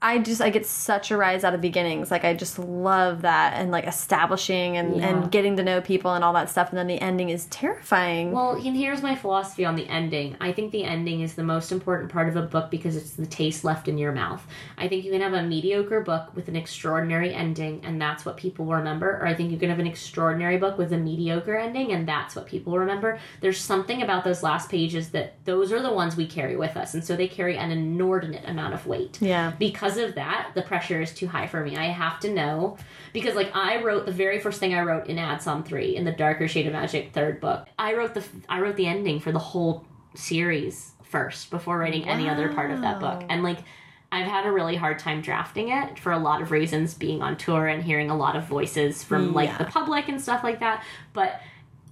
I 0.03 0.19
just 0.19 0.41
I 0.41 0.49
get 0.49 0.65
such 0.65 1.11
a 1.11 1.17
rise 1.17 1.45
out 1.45 1.55
of 1.55 1.61
beginnings. 1.61 2.11
Like 2.11 2.25
I 2.25 2.33
just 2.33 2.59
love 2.59 3.21
that 3.23 3.55
and 3.55 3.71
like 3.71 3.87
establishing 3.87 4.79
and 4.79 4.97
Yeah. 4.97 5.09
and 5.09 5.31
getting 5.31 5.57
to 5.59 5.63
know 5.63 5.83
people 5.83 6.15
and 6.15 6.25
all 6.25 6.33
that 6.33 6.49
stuff. 6.49 6.71
And 6.71 6.79
then 6.79 6.87
the 6.87 6.99
ending 7.01 7.29
is 7.29 7.45
terrifying. 7.47 8.33
Well, 8.33 8.53
and 8.53 8.75
here's 8.75 9.03
my 9.03 9.15
philosophy 9.15 9.67
on 9.67 9.77
the 9.77 9.87
ending. 9.89 10.37
I 10.41 10.53
think 10.53 10.73
the 10.73 10.85
ending 10.85 11.21
is 11.21 11.35
the 11.35 11.43
most 11.43 11.71
important 11.71 12.11
part 12.11 12.29
of 12.29 12.37
a 12.37 12.43
book 12.43 12.71
because 12.71 12.97
it's 12.97 13.11
the 13.11 13.27
taste 13.27 13.63
left 13.63 13.89
in 13.89 13.99
your 13.99 14.13
mouth. 14.13 14.47
I 14.79 14.89
think 14.89 15.05
you 15.05 15.13
can 15.13 15.21
have 15.21 15.35
a 15.35 15.43
mediocre 15.43 16.01
book 16.01 16.35
with 16.35 16.49
an 16.49 16.57
extraordinary 16.57 17.35
ending, 17.35 17.83
and 17.85 18.01
that's 18.01 18.25
what 18.25 18.39
people 18.39 18.65
will 18.65 18.77
remember. 18.77 19.19
Or 19.21 19.27
I 19.27 19.35
think 19.35 19.51
you 19.51 19.59
can 19.59 19.69
have 19.69 19.79
an 19.81 19.87
extraordinary 19.87 20.57
book 20.57 20.79
with 20.79 20.95
a 20.95 20.99
mediocre 20.99 21.57
ending, 21.57 21.93
and 21.93 22.09
that's 22.09 22.35
what 22.35 22.47
people 22.47 22.79
remember. 22.79 23.19
There's 23.43 23.61
something 23.61 24.01
about 24.01 24.25
those 24.25 24.43
last 24.43 24.71
pages 24.71 25.11
that 25.11 25.35
those 25.45 25.73
are 25.73 25.83
the 25.83 25.93
ones 25.93 26.17
we 26.17 26.27
carry 26.27 26.57
with 26.57 26.79
us, 26.79 26.95
and 26.95 27.05
so 27.05 27.17
they 27.17 27.29
carry 27.29 27.59
an 27.59 27.71
inordinate 27.71 28.49
amount 28.49 28.73
of 28.73 28.87
weight 28.87 29.19
yeah. 29.21 29.53
because 29.59 29.90
of 29.97 30.15
that, 30.17 30.51
the 30.55 30.63
pressure 30.63 31.01
is 31.01 31.13
too 31.15 31.27
high 31.29 31.47
for 31.47 31.63
me. 31.65 31.77
I 31.77 31.87
have 31.87 32.21
to 32.21 32.33
know 32.33 32.77
because 33.13 33.35
like 33.35 33.55
I 33.55 33.83
wrote 33.83 34.07
the 34.07 34.13
very 34.13 34.39
first 34.39 34.61
thing 34.61 34.75
I 34.75 34.83
wrote 34.83 35.07
in 35.09 35.17
Adsom 35.17 35.65
3 35.65 35.97
in 35.97 36.05
the 36.05 36.13
Darker 36.13 36.49
Shade 36.49 36.67
of 36.67 36.73
Magic 36.73 37.13
third 37.13 37.41
book. 37.41 37.67
I 37.79 37.95
wrote 37.95 38.15
the 38.15 38.25
I 38.49 38.61
wrote 38.61 38.77
the 38.77 38.87
ending 38.87 39.21
for 39.21 39.33
the 39.33 39.39
whole 39.39 39.85
series 40.15 40.93
first 41.03 41.51
before 41.51 41.79
writing 41.79 42.09
any 42.09 42.29
other 42.29 42.53
part 42.53 42.71
of 42.71 42.81
that 42.83 43.01
book. 43.01 43.25
And 43.29 43.43
like 43.43 43.59
I've 44.13 44.27
had 44.27 44.45
a 44.47 44.51
really 44.53 44.77
hard 44.77 44.99
time 44.99 45.21
drafting 45.23 45.69
it 45.71 45.99
for 45.99 46.13
a 46.13 46.19
lot 46.19 46.43
of 46.43 46.51
reasons 46.51 46.95
being 46.95 47.23
on 47.23 47.37
tour 47.37 47.67
and 47.69 47.83
hearing 47.83 48.11
a 48.11 48.17
lot 48.17 48.35
of 48.37 48.45
voices 48.45 49.05
from 49.05 49.33
like 49.33 49.49
Yeah. 49.49 49.59
the 49.59 49.65
public 49.67 50.09
and 50.09 50.21
stuff 50.21 50.43
like 50.45 50.61
that. 50.61 50.85
But 51.13 51.41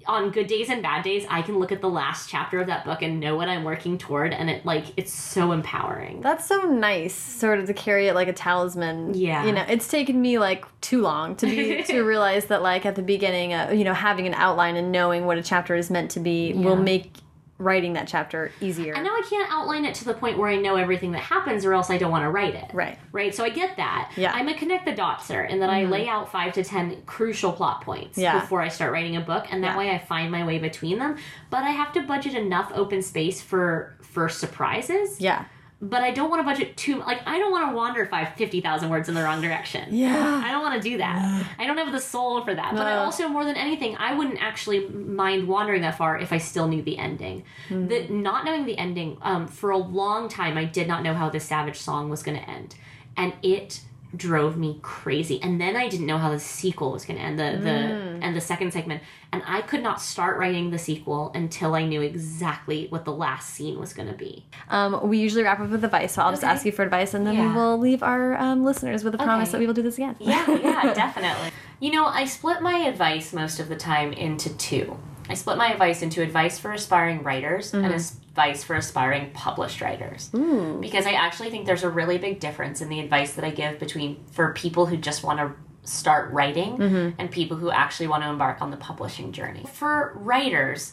on 0.09 0.31
good 0.31 0.47
days 0.47 0.71
and 0.71 0.83
bad 0.83 1.05
days, 1.05 1.27
I 1.29 1.43
can 1.43 1.59
look 1.59 1.71
at 1.71 1.83
the 1.83 1.89
last 1.89 2.31
chapter 2.31 2.59
of 2.59 2.67
that 2.69 2.87
book 2.87 3.03
and 3.03 3.21
know 3.21 3.37
what 3.37 3.49
I'm 3.49 3.63
working 3.63 3.99
toward 3.99 4.33
and 4.33 4.49
it 4.49 4.65
like 4.65 4.87
it's 4.97 5.13
so 5.13 5.53
empowering. 5.53 6.23
That's 6.23 6.47
so 6.47 6.63
nice, 6.63 7.15
sort 7.15 7.59
of 7.59 7.67
to 7.67 7.75
carry 7.75 8.09
it 8.09 8.15
like 8.15 8.27
a 8.27 8.33
talisman. 8.33 9.13
Yeah. 9.15 9.45
you 9.45 9.53
know, 9.53 9.65
it's 9.69 9.87
taken 9.87 10.21
me 10.21 10.39
like 10.39 10.65
too 10.81 11.03
long 11.03 11.37
to 11.37 11.47
be 11.47 11.83
to 11.87 12.03
realize 12.03 12.47
that 12.47 12.63
like 12.63 12.87
at 12.87 12.97
the 12.97 13.03
beginning, 13.03 13.53
uh, 13.53 13.71
you 13.71 13.85
know, 13.85 13.95
having 13.95 14.27
an 14.27 14.35
outline 14.35 14.77
and 14.77 14.91
knowing 14.91 15.27
what 15.27 15.37
a 15.37 15.43
chapter 15.43 15.75
is 15.75 15.91
meant 15.91 16.11
to 16.13 16.21
be 16.21 16.55
will 16.55 16.77
make 16.77 17.13
writing 17.59 17.93
that 17.95 18.07
chapter 18.07 18.53
easier. 18.61 18.95
I 18.97 19.03
know 19.03 19.11
I 19.11 19.23
can't 19.29 19.51
outline 19.53 19.85
it 19.85 19.95
to 19.97 20.05
the 20.05 20.15
point 20.15 20.39
where 20.39 20.49
I 20.49 20.57
know 20.57 20.77
everything 20.77 21.11
that 21.13 21.21
happens, 21.23 21.65
or 21.65 21.73
else 21.75 21.91
I 21.91 21.99
don't 21.99 22.11
want 22.13 22.23
to 22.25 22.31
write 22.31 22.55
it. 22.55 22.67
Right. 22.73 22.99
Right. 23.11 23.35
So 23.35 23.43
I 23.45 23.49
get 23.49 23.77
that. 23.79 24.13
Yeah. 24.17 24.31
Mm-hmm. 24.31 24.39
I'm 24.39 24.49
a 24.49 24.55
connect 24.55 24.85
the 24.87 24.93
dotser 24.93 25.49
in 25.49 25.59
that 25.61 25.69
I 25.71 25.85
lay 25.85 26.07
out 26.09 26.31
five 26.31 26.53
to 26.55 26.63
ten 26.65 27.03
crucial 27.07 27.53
plot 27.53 27.83
points 27.83 28.17
Yeah. 28.17 28.39
before 28.41 28.63
I 28.63 28.69
start 28.69 28.93
writing 28.93 29.17
a 29.17 29.21
book, 29.21 29.47
and 29.51 29.63
that 29.65 29.73
Yeah. 29.73 29.79
way 29.79 29.91
I 29.91 29.99
find 29.99 30.31
my 30.31 30.47
way 30.47 30.59
between 30.59 30.99
them. 31.01 31.17
But 31.51 31.65
I 31.65 31.71
have 31.71 31.93
to 31.95 32.01
budget 32.03 32.35
enough 32.35 32.71
open 32.75 33.03
space 33.03 33.41
for 33.43 33.95
for 34.03 34.29
surprises. 34.29 35.21
Yeah. 35.21 35.45
But 35.81 36.03
I 36.03 36.11
don't 36.11 36.29
want 36.29 36.41
to 36.41 36.45
budget 36.45 36.77
too. 36.77 36.99
Like 36.99 37.21
I 37.25 37.39
don't 37.39 37.53
want 37.53 37.71
to 37.71 37.77
wander 37.77 38.05
five 38.07 38.35
fifty 38.35 38.61
thousand 38.61 38.91
words 38.91 39.09
in 39.09 39.15
the 39.15 39.23
wrong 39.23 39.41
direction. 39.41 39.95
Yeah. 39.95 40.43
I 40.45 40.51
don't 40.51 40.61
want 40.63 40.83
to 40.83 40.89
do 40.91 40.99
that. 40.99 41.47
I 41.57 41.67
don't 41.69 41.79
have 41.79 41.93
the 41.93 42.01
soul 42.01 42.43
for 42.45 42.53
that. 42.53 42.75
But 42.75 42.87
I 42.89 42.95
No. 42.97 43.03
also, 43.03 43.29
more 43.29 43.45
than 43.45 43.55
anything, 43.55 43.97
I 43.97 44.15
wouldn't 44.15 44.43
actually 44.43 44.89
mind 44.89 45.47
wandering 45.47 45.83
that 45.83 45.97
far 45.97 46.19
if 46.19 46.33
I 46.33 46.39
still 46.39 46.67
knew 46.67 46.83
the 46.83 46.99
ending. 46.99 47.45
Hmm. 47.69 47.87
The 47.87 48.09
not 48.09 48.45
knowing 48.45 48.67
the 48.67 48.77
ending, 48.77 49.19
um, 49.23 49.47
for 49.47 49.71
a 49.71 49.77
long 49.79 50.29
time, 50.29 50.59
I 50.59 50.65
did 50.65 50.89
not 50.89 51.05
know 51.05 51.15
how 51.15 51.31
the 51.31 51.39
Savage 51.39 51.77
song 51.79 52.11
was 52.11 52.25
going 52.25 52.39
to 52.39 52.51
end, 52.51 52.75
and 53.17 53.33
it 53.43 53.81
drove 54.17 54.57
me 54.57 54.79
crazy. 54.83 55.41
And 55.43 55.61
then 55.61 55.77
I 55.77 55.89
didn't 55.89 56.07
know 56.07 56.19
how 56.19 56.31
the 56.31 56.41
sequel 56.41 56.93
was 56.93 57.05
going 57.05 57.19
to 57.19 57.25
end, 57.25 57.39
the 57.39 57.53
Hmm. 57.59 57.65
the 57.65 58.19
and 58.25 58.35
the 58.35 58.41
second 58.41 58.73
segment, 58.73 59.03
and 59.33 59.43
I 59.47 59.61
could 59.61 59.83
not 59.83 60.01
start 60.01 60.39
writing 60.39 60.71
the 60.71 60.79
sequel 60.79 61.31
until 61.35 61.75
I 61.75 61.85
knew 61.85 62.01
exactly 62.01 62.87
what 62.89 63.05
the 63.05 63.13
last 63.13 63.51
scene 63.55 63.79
was 63.79 63.93
going 63.93 64.09
to 64.09 64.15
be. 64.15 64.45
Um, 64.71 65.09
we 65.09 65.19
usually 65.19 65.43
wrap 65.45 65.61
up 65.61 65.71
with 65.71 65.85
advice, 65.85 66.13
so 66.13 66.23
I'll 66.23 66.33
just 66.33 66.45
ask 66.45 66.65
you 66.65 66.73
for 66.73 66.83
advice, 66.83 67.15
and 67.15 67.27
then 67.27 67.39
we 67.39 67.55
will 67.55 67.79
leave 67.79 68.03
our 68.03 68.37
um, 68.37 68.65
listeners 68.65 69.05
with 69.05 69.15
a 69.15 69.19
promise 69.19 69.51
that 69.51 69.61
we 69.61 69.67
will 69.67 69.75
do 69.75 69.83
this 69.83 69.97
again. 69.97 70.17
Yeah, 70.19 70.45
yeah, 70.51 70.95
definitely. 70.95 71.51
You 71.81 71.93
know, 71.93 72.07
I 72.07 72.25
split 72.25 72.61
my 72.63 72.79
advice 72.79 73.33
most 73.33 73.61
of 73.61 73.69
the 73.69 73.77
time 73.77 74.13
into 74.13 74.53
two. 74.57 74.99
I 75.31 75.35
split 75.35 75.59
my 75.59 75.71
advice 75.71 76.01
into 76.03 76.23
advice 76.23 76.59
for 76.59 76.73
aspiring 76.73 77.23
writers 77.23 77.75
and 77.75 77.93
advice 78.39 78.63
for 78.63 78.77
aspiring 78.77 79.31
published 79.33 79.81
writers. 79.81 80.29
Hmm. 80.29 80.81
Because 80.81 81.07
I 81.07 81.13
actually 81.13 81.51
think 81.51 81.67
there's 81.67 81.83
a 81.83 81.91
really 81.91 82.19
big 82.19 82.39
difference 82.39 82.81
in 82.81 82.89
the 82.89 83.01
advice 83.01 83.33
that 83.35 83.45
I 83.45 83.51
give 83.51 83.81
between 83.81 84.25
for 84.31 84.53
people 84.53 84.87
who 84.87 84.97
just 84.97 85.25
want 85.25 85.41
to 85.41 85.53
start 85.89 86.31
writing 86.33 86.77
mm-hmm. 86.77 87.11
and 87.19 87.31
people 87.31 87.57
who 87.57 87.71
actually 87.71 88.07
want 88.07 88.23
to 88.23 88.29
embark 88.29 88.63
on 88.63 88.71
the 88.71 88.77
publishing 88.77 89.33
journey. 89.33 89.65
For 89.73 90.13
writers, 90.17 90.93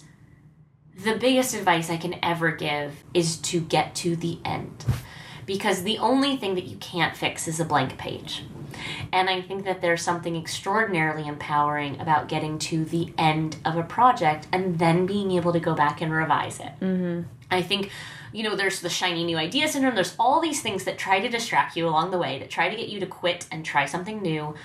the 1.04 1.16
biggest 1.16 1.54
advice 1.54 1.90
I 1.90 1.98
can 1.98 2.16
ever 2.24 2.52
give 2.52 3.04
is 3.14 3.38
to 3.38 3.60
get 3.60 3.94
to 3.96 4.16
the 4.16 4.40
end. 4.44 4.86
Because 5.46 5.84
the 5.84 6.00
only 6.00 6.38
thing 6.38 6.56
that 6.56 6.64
you 6.64 6.78
can't 6.78 7.16
fix 7.16 7.48
is 7.48 7.60
a 7.60 7.66
blank 7.66 7.98
page. 8.00 8.44
And 9.12 9.30
I 9.30 9.42
think 9.42 9.66
that 9.66 9.82
there's 9.82 10.02
something 10.02 10.36
extraordinarily 10.36 11.28
empowering 11.28 12.00
about 12.00 12.28
getting 12.28 12.58
to 12.60 12.86
the 12.86 13.14
end 13.18 13.58
of 13.66 13.78
a 13.78 13.84
project 13.84 14.48
and 14.52 14.80
then 14.80 15.06
being 15.06 15.32
able 15.32 15.54
to 15.54 15.60
go 15.60 15.76
back 15.76 16.02
and 16.02 16.12
revise 16.12 16.60
it. 16.60 16.72
Mm-hmm. 16.82 17.22
I 17.52 17.62
think, 17.62 17.92
you 18.34 18.44
know, 18.44 18.56
there's 18.56 18.82
the 18.82 18.90
shiny 18.90 19.24
new 19.24 19.38
idea 19.38 19.68
syndrome. 19.68 19.96
There's 19.96 20.16
all 20.20 20.42
these 20.42 20.62
things 20.62 20.84
that 20.86 20.98
try 20.98 21.20
to 21.20 21.30
distract 21.30 21.78
you 21.78 21.88
along 21.88 22.12
the 22.12 22.18
way, 22.18 22.40
that 22.40 22.50
try 22.50 22.70
to 22.70 22.76
get 22.76 22.90
you 22.90 23.00
to 23.00 23.06
quit 23.06 23.48
and 23.52 23.64
try 23.64 23.86
something 23.86 24.22
new. 24.22 24.56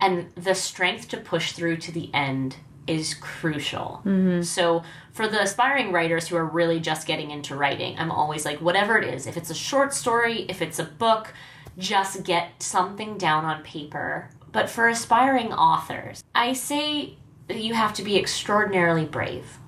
And 0.00 0.32
the 0.34 0.54
strength 0.54 1.08
to 1.08 1.16
push 1.16 1.52
through 1.52 1.78
to 1.78 1.92
the 1.92 2.10
end 2.14 2.56
is 2.86 3.14
crucial. 3.14 4.02
So, 4.42 4.82
for 5.12 5.28
the 5.28 5.40
aspiring 5.40 5.92
writers 5.92 6.26
who 6.26 6.36
are 6.36 6.44
really 6.44 6.80
just 6.80 7.06
getting 7.06 7.30
into 7.30 7.54
writing, 7.54 7.96
I'm 7.98 8.10
always 8.10 8.44
like, 8.44 8.60
whatever 8.60 8.98
it 8.98 9.12
is, 9.12 9.26
if 9.26 9.36
it's 9.36 9.50
a 9.50 9.54
short 9.54 9.94
story, 9.94 10.46
if 10.48 10.60
it's 10.62 10.78
a 10.78 10.84
book, 10.84 11.32
just 11.78 12.24
get 12.24 12.62
something 12.62 13.18
down 13.18 13.44
on 13.44 13.62
paper. 13.62 14.28
But 14.52 14.68
for 14.68 14.88
aspiring 14.88 15.52
authors, 15.52 16.22
I 16.34 16.52
say 16.52 17.16
you 17.48 17.74
have 17.74 17.94
to 17.94 18.02
be 18.02 18.18
extraordinarily 18.18 19.04
brave 19.06 19.58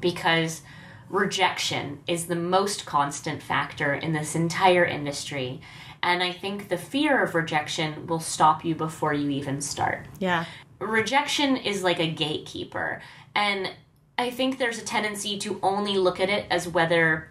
because 0.00 0.62
rejection 1.08 2.00
is 2.06 2.26
the 2.26 2.36
most 2.36 2.84
constant 2.86 3.42
factor 3.42 3.94
in 3.94 4.12
this 4.12 4.34
entire 4.34 4.84
industry. 4.84 5.60
And 6.02 6.22
I 6.22 6.32
think 6.32 6.68
the 6.68 6.76
fear 6.76 7.22
of 7.22 7.34
rejection 7.34 8.06
will 8.06 8.20
stop 8.20 8.64
you 8.64 8.74
before 8.74 9.14
you 9.14 9.30
even 9.30 9.60
start 9.60 10.06
Yeah. 10.18 10.44
rejection 10.80 11.56
is 11.56 11.82
like 11.82 11.98
a 12.00 12.10
gatekeeper 12.10 13.00
and 13.34 13.70
i 14.18 14.28
think 14.30 14.58
there's 14.58 14.78
a 14.78 14.84
tendency 14.84 15.38
to 15.38 15.58
only 15.62 15.96
look 15.96 16.20
at 16.20 16.28
it 16.28 16.44
as 16.50 16.68
whether 16.68 17.30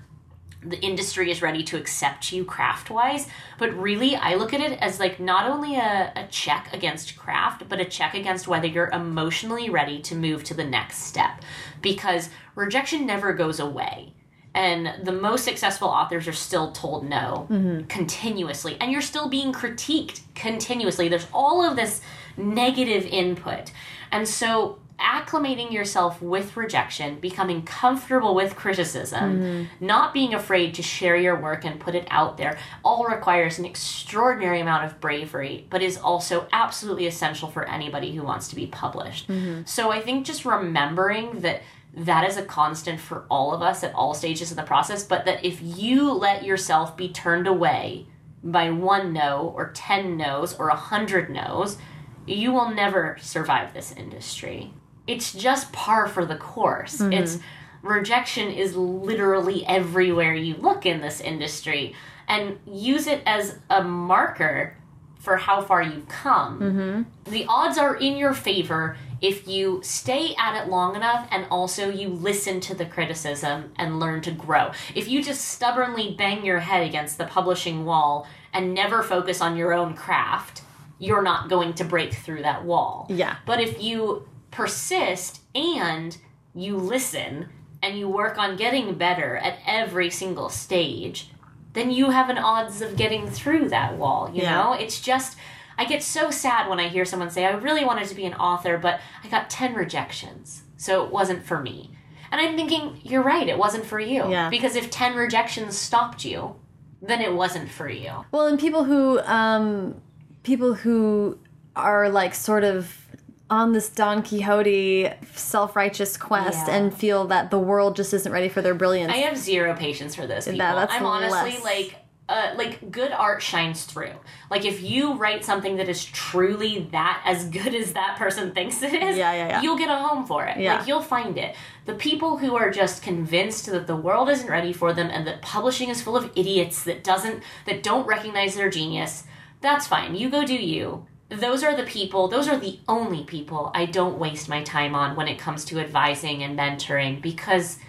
the 0.66 0.80
industry 0.82 1.30
is 1.30 1.41
ready 1.41 1.64
to 1.64 1.78
accept 1.78 2.32
you 2.32 2.43
craft 2.45 2.89
wise 2.89 3.28
but 3.57 3.74
really 3.74 4.16
i 4.16 4.36
look 4.36 4.53
at 4.53 4.61
it 4.61 4.78
as 4.82 4.99
like 4.99 5.20
not 5.20 5.49
only 5.49 5.76
a, 5.76 6.11
a 6.16 6.28
check 6.30 6.70
against 6.74 7.18
craft 7.18 7.68
but 7.70 7.80
a 7.80 7.86
check 7.86 8.14
against 8.14 8.47
whether 8.47 8.68
you're 8.68 8.89
emotionally 8.89 9.70
ready 9.70 9.99
to 9.99 10.16
move 10.16 10.43
to 10.43 10.53
the 10.53 10.64
next 10.64 10.99
step 10.99 11.41
because 11.82 12.30
rejection 12.55 13.05
never 13.05 13.34
goes 13.34 13.59
away 13.59 14.14
and 14.55 15.05
the 15.05 15.11
most 15.11 15.43
successful 15.43 15.88
authors 15.88 16.28
are 16.28 16.34
still 16.34 16.72
told 16.72 17.07
no 17.07 17.47
mm-hmm. 17.49 17.86
continuously 17.88 18.78
and 18.80 18.91
you're 18.91 19.01
still 19.01 19.28
being 19.28 19.51
critiqued 19.51 20.22
continuously. 20.36 21.07
There's 21.09 21.28
all 21.34 21.64
of 21.64 21.76
this 21.76 22.01
negative 22.38 23.05
input 23.05 23.72
and 24.11 24.28
so 24.28 24.80
acclimating 25.00 25.72
yourself 25.72 26.22
with 26.22 26.56
rejection 26.56 27.20
becoming 27.20 27.64
comfortable 27.64 28.36
with 28.36 28.56
criticism 28.56 29.39
mm-hmm. 29.39 29.86
not 29.86 30.14
being 30.14 30.34
afraid 30.34 30.74
to 30.74 30.84
share 30.84 31.16
your 31.16 31.39
work 31.39 31.66
and 31.66 31.80
put 31.80 31.96
it 31.96 32.08
out 32.10 32.38
there 32.38 32.58
all 32.84 33.06
requires 33.06 33.60
an 33.60 33.66
extraordinary 33.66 34.60
amount 34.60 34.86
of 34.86 35.00
bravery 35.00 35.66
but 35.70 35.82
is 35.82 35.98
also 35.98 36.48
absolutely 36.52 37.08
essential 37.08 37.50
for 37.50 37.68
anybody 37.68 38.16
who 38.16 38.24
wants 38.24 38.48
to 38.48 38.56
be 38.56 38.68
published. 38.68 39.28
Mm-hmm. 39.28 39.64
So 39.66 39.91
i 39.91 40.00
think 40.00 40.26
just 40.26 40.46
remembering 40.46 41.39
that 41.41 41.62
that 41.96 42.28
is 42.28 42.38
a 42.38 42.44
constant 42.44 43.00
for 43.00 43.26
all 43.30 43.54
of 43.54 43.62
us 43.62 43.84
at 43.84 43.94
all 43.94 44.14
stages 44.14 44.50
of 44.50 44.58
the 44.58 44.64
process, 44.64 45.04
but 45.04 45.26
that 45.26 45.46
if 45.46 45.60
you 45.62 46.12
let 46.12 46.44
yourself 46.44 46.98
be 46.98 47.10
turned 47.10 47.48
away 47.48 48.08
by 48.44 48.72
one 48.72 49.14
no 49.14 49.54
or 49.56 49.72
10 49.72 50.18
no's 50.18 50.56
or 50.56 50.70
a 50.70 50.74
100 50.74 51.30
no's, 51.30 51.78
you 52.26 52.52
will 52.52 52.70
never 52.72 53.18
survive 53.22 53.74
this 53.74 53.91
industry. 53.91 54.74
It's 55.08 55.34
just 55.34 55.72
par 55.72 56.08
for 56.08 56.26
the 56.26 56.36
course. 56.36 56.97
Mm-hmm. 56.97 57.14
It's 57.14 57.39
rejection 57.82 58.49
is 58.49 58.76
literally 58.76 59.66
everywhere 59.66 60.34
you 60.34 60.56
look 60.56 60.86
in 60.86 61.01
this 61.01 61.20
industry 61.20 61.93
and 62.28 62.58
use 62.66 63.08
it 63.08 63.22
as 63.26 63.60
a 63.70 63.84
marker 63.84 64.78
for 65.20 65.38
how 65.38 65.62
far 65.62 65.82
you've 65.82 66.08
come. 66.08 66.60
Mm-hmm. 66.60 67.32
The 67.32 67.45
odds 67.47 67.78
are 67.78 67.95
in 67.95 68.18
your 68.18 68.34
favor 68.34 68.97
if 69.22 69.47
you 69.47 69.80
stay 69.82 70.36
at 70.38 70.62
it 70.62 70.70
long 70.70 70.97
enough 70.97 71.28
and 71.32 71.45
also 71.49 71.89
you 71.89 72.10
listen 72.10 72.60
to 72.60 72.76
the 72.76 72.86
criticism 72.86 73.72
and 73.78 73.99
learn 74.01 74.20
to 74.22 74.32
grow. 74.32 74.72
If 74.93 75.08
you 75.08 75.24
just 75.24 75.45
stubbornly 75.47 76.14
bang 76.18 76.45
your 76.45 76.60
head 76.60 76.86
against 76.86 77.18
the 77.18 77.26
publishing 77.26 77.86
wall 77.86 78.28
and 78.51 78.74
never 78.74 79.01
focus 79.01 79.39
on 79.39 79.56
your 79.56 79.74
own 79.74 79.93
craft, 79.93 80.62
you're 80.99 81.22
not 81.22 81.49
going 81.49 81.74
to 81.76 81.86
break 81.86 82.14
through 82.14 82.41
that 82.41 82.66
wall. 82.66 83.08
Yeah. 83.10 83.38
But 83.45 83.62
if 83.62 83.82
you 83.82 84.28
persist 84.54 85.41
and 85.56 86.18
you 86.56 86.78
listen 86.78 87.49
and 87.82 87.97
you 87.97 88.08
work 88.08 88.38
on 88.38 88.56
getting 88.56 88.93
better 88.95 89.36
at 89.38 89.58
every 89.68 90.10
single 90.10 90.49
stage, 90.49 91.30
then 91.74 91.91
you 91.91 92.12
have 92.12 92.30
an 92.30 92.38
odds 92.38 92.82
of 92.82 92.95
getting 92.95 93.28
through 93.28 93.68
that 93.70 93.97
wall, 93.97 94.30
you 94.34 94.43
Yeah. 94.43 94.56
know? 94.56 94.74
It's 94.74 95.01
just 95.01 95.38
I 95.76 95.86
get 95.86 96.04
so 96.04 96.30
sad 96.30 96.70
when 96.70 96.80
I 96.80 96.88
hear 96.88 97.04
someone 97.04 97.32
say 97.32 97.45
I 97.45 97.51
really 97.51 97.84
wanted 97.84 98.08
to 98.08 98.14
be 98.16 98.26
an 98.26 98.36
author, 98.36 98.78
but 98.78 98.99
I 99.24 99.28
got 99.28 99.49
10 99.49 99.74
rejections. 99.74 100.62
So 100.78 101.04
it 101.04 101.12
wasn't 101.12 101.43
for 101.43 101.60
me. 101.60 101.89
And 102.32 102.39
I'm 102.39 102.56
thinking, 102.56 102.99
you're 103.04 103.24
right, 103.24 103.47
it 103.47 103.58
wasn't 103.58 103.84
for 103.86 103.99
you. 103.99 104.30
Yeah. 104.30 104.49
Because 104.49 104.76
if 104.76 104.91
10 104.91 105.16
rejections 105.16 105.76
stopped 105.76 106.26
you, 106.26 106.56
then 107.01 107.22
it 107.22 107.34
wasn't 107.34 107.70
for 107.72 107.89
you. 107.89 108.24
Well, 108.32 108.45
and 108.45 108.60
people 108.60 108.84
who 108.84 109.20
um 109.22 109.95
people 110.43 110.76
who 110.76 111.39
are 111.76 112.08
like 112.10 112.36
sort 112.36 112.64
of 112.64 113.03
on 113.50 113.74
this 113.74 113.89
Don 113.89 114.24
Quixote 114.24 115.10
self-righteous 115.36 116.18
quest 116.18 116.68
Yeah. 116.68 116.76
and 116.76 116.94
feel 116.94 117.26
that 117.28 117.52
the 117.52 117.60
world 117.60 117.96
just 117.96 118.14
isn't 118.14 118.32
ready 118.32 118.50
for 118.50 118.62
their 118.62 118.74
brilliance. 118.74 119.12
I 119.14 119.18
have 119.18 119.38
zero 119.38 119.76
patience 119.76 120.16
for 120.16 120.26
those 120.26 120.46
people. 120.46 120.60
that's 120.60 120.94
I'm 120.94 121.06
honestly 121.06 121.52
less. 121.52 121.64
like 121.64 121.96
uh, 122.30 122.54
like 122.56 122.89
good 122.89 123.12
art 123.12 123.41
shines 123.44 123.84
through. 123.84 124.14
Like 124.50 124.64
if 124.64 124.82
you 124.82 125.16
write 125.16 125.44
something 125.44 125.76
that 125.76 125.89
is 125.89 126.06
truly 126.06 126.88
that 126.94 127.22
as 127.26 127.44
good 127.50 127.76
as 127.76 127.94
that 127.94 128.16
person 128.18 128.54
thinks 128.54 128.82
it 128.82 128.94
is, 128.94 129.18
Yeah, 129.18 129.34
yeah, 129.34 129.48
yeah. 129.50 129.62
you'll 129.62 129.78
get 129.78 129.89
a 129.89 129.96
home 129.98 130.26
for 130.26 130.46
it. 130.46 130.58
Yeah. 130.58 130.78
Like 130.78 130.88
you'll 130.88 131.02
find 131.02 131.38
it. 131.38 131.54
The 131.86 131.94
people 131.96 132.38
who 132.38 132.56
are 132.56 132.72
just 132.72 133.04
convinced 133.04 133.66
that 133.66 133.88
the 133.88 133.96
world 133.98 134.30
isn't 134.30 134.50
ready 134.50 134.72
for 134.72 134.94
them 134.94 135.10
and 135.12 135.28
that 135.28 135.41
publishing 135.41 135.89
is 135.89 136.02
full 136.02 136.16
of 136.16 136.32
idiots 136.36 136.84
that 136.86 137.04
doesn't 137.04 137.44
that 137.66 137.84
don't 137.84 138.08
recognize 138.08 138.56
their 138.56 138.70
genius, 138.70 139.26
that's 139.60 139.86
fine. 139.86 140.16
You 140.16 140.30
go 140.30 140.46
do 140.46 140.56
you. 140.56 141.06
Those 141.40 141.64
are 141.64 141.76
the 141.76 141.84
people, 141.84 142.28
those 142.28 142.48
are 142.48 142.58
the 142.58 142.80
only 142.88 143.24
people 143.24 143.72
I 143.74 143.86
don't 143.86 144.20
waste 144.20 144.48
my 144.48 144.62
time 144.64 144.94
on 144.94 145.16
when 145.16 145.28
it 145.28 145.40
comes 145.40 145.66
to 145.66 145.80
advising 145.80 146.44
and 146.44 146.58
mentoring 146.58 147.22
because 147.22 147.80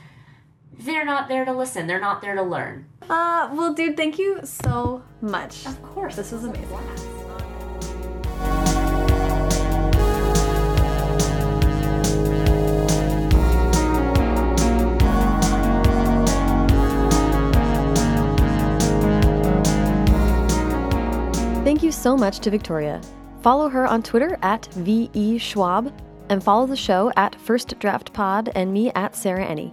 they're 0.78 1.04
not 1.04 1.28
there 1.28 1.44
to 1.44 1.52
listen. 1.52 1.86
They're 1.86 2.00
not 2.00 2.22
there 2.22 2.34
to 2.34 2.42
learn. 2.42 2.86
uh, 3.02 3.50
well, 3.52 3.74
dude, 3.74 3.96
thank 3.96 4.18
you 4.18 4.40
so 4.44 5.02
much. 5.20 5.66
Of 5.66 5.80
course. 5.82 6.16
This 6.16 6.32
was 6.32 6.44
amazing. 6.44 6.68
Thank 21.64 21.82
you 21.82 21.92
so 21.92 22.16
much 22.16 22.40
to 22.40 22.50
Victoria. 22.50 23.00
Follow 23.44 23.68
her 23.68 23.86
on 23.86 24.02
Twitter 24.02 24.38
at 24.40 24.64
VE 24.72 25.36
Schwab 25.36 25.92
and 26.30 26.42
follow 26.42 26.66
the 26.66 26.74
show 26.74 27.12
at 27.14 27.34
First 27.34 27.78
Draft 27.78 28.10
Pod 28.14 28.48
and 28.54 28.72
me 28.72 28.90
at 28.94 29.14
Sarah 29.14 29.44
Enni. 29.44 29.70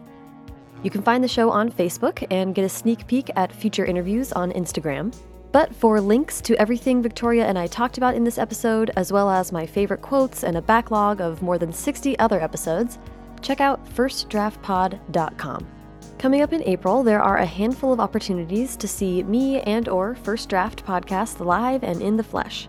You 0.84 0.90
can 0.90 1.02
find 1.02 1.24
the 1.24 1.30
show 1.30 1.50
on 1.50 1.72
Facebook 1.72 2.28
and 2.32 2.54
get 2.54 2.66
a 2.66 2.70
sneak 2.70 3.08
peek 3.08 3.32
at 3.38 3.54
future 3.54 3.86
interviews 3.86 4.34
on 4.34 4.52
Instagram. 4.52 5.16
But 5.54 5.74
for 5.74 6.02
links 6.02 6.42
to 6.42 6.60
everything 6.60 7.02
Victoria 7.02 7.46
and 7.46 7.58
I 7.58 7.68
talked 7.68 7.98
about 7.98 8.14
in 8.14 8.26
this 8.26 8.38
episode, 8.38 8.92
as 8.98 9.14
well 9.14 9.30
as 9.30 9.54
my 9.54 9.66
favorite 9.66 10.02
quotes 10.02 10.44
and 10.44 10.58
a 10.58 10.62
backlog 10.62 11.22
of 11.22 11.42
more 11.42 11.58
than 11.58 11.72
60 11.72 12.20
other 12.20 12.42
episodes, 12.42 13.00
check 13.42 13.62
out 13.62 13.86
firstdraftpod.com. 13.96 15.66
Coming 16.18 16.42
up 16.42 16.52
in 16.52 16.62
April, 16.64 17.04
there 17.04 17.22
are 17.22 17.38
a 17.38 17.46
handful 17.46 17.94
of 17.94 18.02
opportunities 18.02 18.76
to 18.76 18.90
see 18.90 19.24
me 19.24 19.62
and 19.62 19.88
or 19.88 20.16
First 20.16 20.50
Draft 20.50 20.86
podcast 20.86 21.40
live 21.40 21.86
and 21.86 22.02
in 22.02 22.18
the 22.18 22.24
flesh. 22.24 22.68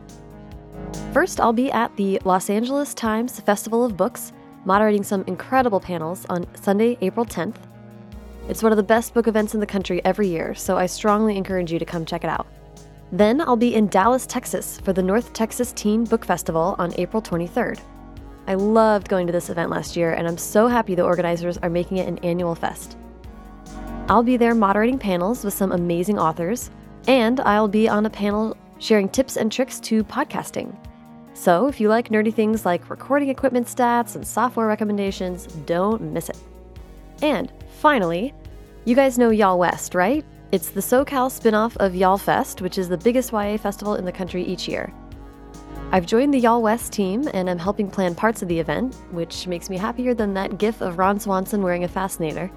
First, 1.13 1.41
I'll 1.41 1.53
be 1.53 1.71
at 1.71 1.95
the 1.97 2.21
Los 2.25 2.49
Angeles 2.49 2.95
Times 2.95 3.39
Festival 3.41 3.85
of 3.85 3.97
Books, 3.97 4.33
moderating 4.65 5.03
some 5.03 5.25
incredible 5.27 5.81
panels 5.81 6.25
on 6.31 6.47
Sunday, 6.55 6.97
April 7.01 7.27
10th. 7.27 7.57
It's 8.49 8.63
one 8.63 8.73
of 8.73 8.77
the 8.77 8.83
best 8.83 9.15
book 9.15 9.29
events 9.29 9.55
in 9.55 9.61
the 9.61 9.67
country 9.67 10.05
every 10.05 10.29
year, 10.29 10.55
so 10.55 10.77
I 10.77 10.87
strongly 10.87 11.37
encourage 11.37 11.71
you 11.71 11.79
to 11.79 11.85
come 11.85 12.05
check 12.05 12.25
it 12.25 12.31
out. 12.31 12.47
Then 13.13 13.41
I'll 13.43 13.57
be 13.57 13.75
in 13.75 13.89
Dallas, 13.89 14.27
Texas 14.27 14.81
for 14.81 14.93
the 14.93 15.03
North 15.03 15.33
Texas 15.33 15.73
Teen 15.73 16.05
Book 16.05 16.25
Festival 16.25 16.75
on 16.79 16.95
April 16.97 17.23
23rd. 17.23 17.79
I 18.47 18.55
loved 18.55 19.09
going 19.09 19.27
to 19.27 19.33
this 19.33 19.51
event 19.51 19.71
last 19.71 19.97
year, 19.97 20.15
and 20.15 20.27
I'm 20.27 20.39
so 20.39 20.67
happy 20.67 20.95
the 20.95 21.05
organizers 21.05 21.59
are 21.59 21.71
making 21.71 21.99
it 21.99 22.09
an 22.09 22.19
annual 22.19 22.55
fest. 22.55 22.97
I'll 24.09 24.23
be 24.23 24.37
there 24.37 24.55
moderating 24.55 24.99
panels 24.99 25.45
with 25.45 25.55
some 25.55 25.73
amazing 25.73 26.19
authors, 26.19 26.71
and 27.07 27.39
I'll 27.41 27.69
be 27.69 27.89
on 27.89 28.07
a 28.07 28.11
panel 28.11 28.57
sharing 28.83 29.09
tips 29.09 29.37
and 29.37 29.51
tricks 29.51 29.79
to 29.79 30.03
podcasting. 30.03 30.77
So, 31.35 31.69
if 31.69 31.81
you 31.81 31.89
like 31.89 32.09
nerdy 32.09 32.35
things 32.35 32.67
like 32.67 32.91
recording 32.91 33.29
equipment 33.29 33.69
stats 33.69 34.17
and 34.17 34.27
software 34.27 34.67
recommendations, 34.67 35.47
don't 35.47 36.03
miss 36.03 36.29
it. 36.29 36.39
And 37.23 37.53
finally, 37.81 38.35
you 38.85 38.97
guys 38.97 39.19
know 39.19 39.31
Y'all 39.31 39.59
West, 39.59 39.95
right? 39.95 40.25
It's 40.51 40.71
the 40.71 40.81
SoCal 40.81 41.31
spin-off 41.31 41.77
of 41.77 41.95
Y'all 41.95 42.19
Fest, 42.19 42.61
which 42.61 42.77
is 42.77 42.89
the 42.89 42.99
biggest 42.99 43.33
YA 43.33 43.57
festival 43.57 43.95
in 43.95 44.05
the 44.05 44.13
country 44.13 44.43
each 44.43 44.69
year. 44.69 44.93
I've 45.93 46.05
joined 46.05 46.35
the 46.35 46.41
Y'all 46.41 46.61
West 46.61 46.93
team 46.93 47.29
and 47.33 47.49
I'm 47.49 47.59
helping 47.59 47.89
plan 47.89 48.15
parts 48.17 48.43
of 48.43 48.49
the 48.49 48.59
event, 48.59 48.97
which 49.13 49.47
makes 49.47 49.71
me 49.71 49.79
happier 49.79 50.13
than 50.13 50.35
that 50.35 50.59
gif 50.59 50.81
of 50.81 50.99
Ron 50.99 51.21
Swanson 51.21 51.63
wearing 51.63 51.85
a 51.85 51.89
fascinator. 51.89 52.51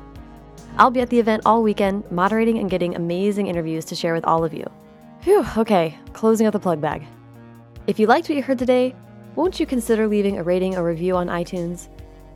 I'll 0.78 0.92
be 0.92 1.02
at 1.02 1.10
the 1.10 1.20
event 1.20 1.44
all 1.46 1.62
weekend, 1.62 2.10
moderating 2.12 2.58
and 2.58 2.70
getting 2.70 2.96
amazing 2.96 3.48
interviews 3.48 3.86
to 3.86 3.96
share 3.96 4.14
with 4.14 4.26
all 4.26 4.44
of 4.44 4.54
you. 4.54 4.66
Phew, 5.26 5.44
okay, 5.58 5.98
closing 6.14 6.46
out 6.46 6.54
the 6.54 6.60
plug 6.60 6.80
bag. 6.80 7.04
If 7.88 7.98
you 7.98 8.06
liked 8.06 8.30
what 8.30 8.36
you 8.36 8.44
heard 8.44 8.60
today, 8.60 8.94
won't 9.34 9.60
you 9.60 9.66
consider 9.66 10.08
leaving 10.08 10.38
a 10.38 10.44
rating 10.44 10.78
or 10.78 10.84
review 10.84 11.16
on 11.16 11.30
iTunes? 11.30 11.88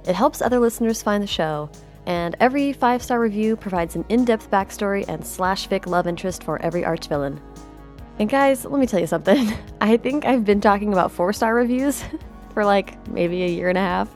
It 0.08 0.16
helps 0.16 0.42
other 0.42 0.60
listeners 0.60 1.04
find 1.04 1.22
the 1.22 1.28
show, 1.28 1.70
and 2.08 2.36
every 2.40 2.74
five 2.74 3.04
star 3.04 3.20
review 3.20 3.56
provides 3.56 3.96
an 3.96 4.06
in 4.10 4.26
depth 4.26 4.50
backstory 4.50 5.06
and 5.08 5.24
slash 5.24 5.70
fic 5.70 5.86
love 5.86 6.08
interest 6.08 6.44
for 6.44 6.60
every 6.64 6.82
archvillain. 6.82 7.40
And 8.18 8.28
guys, 8.28 8.66
let 8.66 8.80
me 8.80 8.88
tell 8.88 9.00
you 9.00 9.06
something. 9.06 9.54
I 9.82 9.96
think 9.98 10.26
I've 10.26 10.44
been 10.44 10.60
talking 10.60 10.92
about 10.92 11.12
four 11.12 11.32
star 11.32 11.54
reviews 11.54 12.04
for 12.56 12.66
like 12.66 13.08
maybe 13.08 13.44
a 13.44 13.50
year 13.50 13.70
and 13.70 13.78
a 13.78 13.82
half 13.82 14.10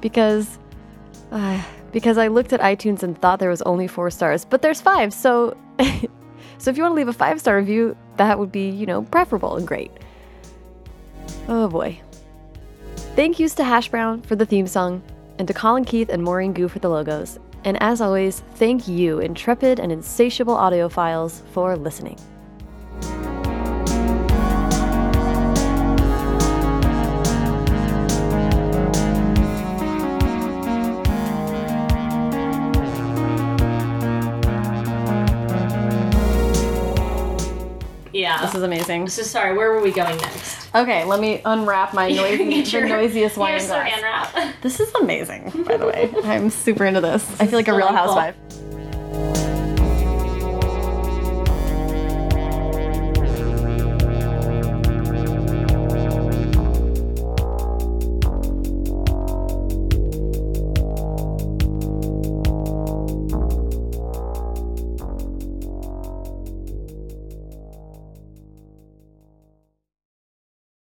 because. 0.00 0.58
Uh, 1.30 1.62
because 1.92 2.18
I 2.18 2.26
looked 2.28 2.52
at 2.52 2.60
iTunes 2.60 3.04
and 3.04 3.16
thought 3.16 3.38
there 3.38 3.50
was 3.50 3.62
only 3.62 3.86
four 3.86 4.10
stars, 4.10 4.44
but 4.44 4.60
there's 4.60 4.80
five. 4.80 5.12
So, 5.12 5.56
so 6.62 6.70
if 6.70 6.76
you 6.76 6.84
want 6.84 6.92
to 6.92 6.96
leave 6.96 7.08
a 7.08 7.12
five 7.12 7.40
star 7.40 7.56
review, 7.56 7.96
that 8.18 8.38
would 8.38 8.52
be, 8.52 8.68
you 8.68 8.86
know, 8.86 9.02
preferable 9.02 9.56
and 9.56 9.66
great. 9.66 9.90
Oh 11.48 11.66
boy. 11.66 12.00
Thank 13.16 13.40
yous 13.40 13.56
to 13.56 13.64
Hash 13.64 13.88
Brown 13.88 14.22
for 14.22 14.36
the 14.36 14.46
theme 14.46 14.68
song, 14.68 15.02
and 15.40 15.48
to 15.48 15.54
Colin 15.54 15.84
Keith 15.84 16.08
and 16.08 16.22
Maurene 16.22 16.52
Goo 16.52 16.68
for 16.68 16.78
the 16.78 16.88
logos. 16.88 17.40
And 17.64 17.82
as 17.82 18.00
always, 18.00 18.44
thank 18.54 18.86
you, 18.86 19.18
intrepid 19.18 19.80
and 19.80 19.90
insatiable 19.90 20.54
audiophiles, 20.54 21.42
for 21.52 21.76
listening. 21.76 22.18
Yeah. 38.22 38.40
This 38.46 38.54
is 38.54 38.62
amazing. 38.62 39.08
so 39.08 39.22
sorry, 39.22 39.56
where 39.56 39.72
were 39.72 39.80
we 39.82 39.90
going 39.90 40.16
next? 40.16 40.68
Okay, 40.74 41.04
let 41.04 41.18
me 41.20 41.42
unwrap 41.44 41.92
my 41.92 42.08
noisy, 42.20 42.44
your- 42.70 42.82
the 42.82 42.88
noisiest 42.88 43.36
wine 43.36 43.58
glass. 43.66 44.54
This 44.62 44.78
is 44.78 44.94
amazing, 44.94 45.50
by 45.66 45.76
the 45.76 45.86
way. 45.86 46.08
I'm 46.24 46.48
super 46.48 46.84
into 46.84 47.00
this. 47.00 47.28
I 47.40 47.46
feel 47.48 47.58
like 47.58 47.66
a 47.68 47.74
real 47.76 47.88
housewife. 47.88 48.36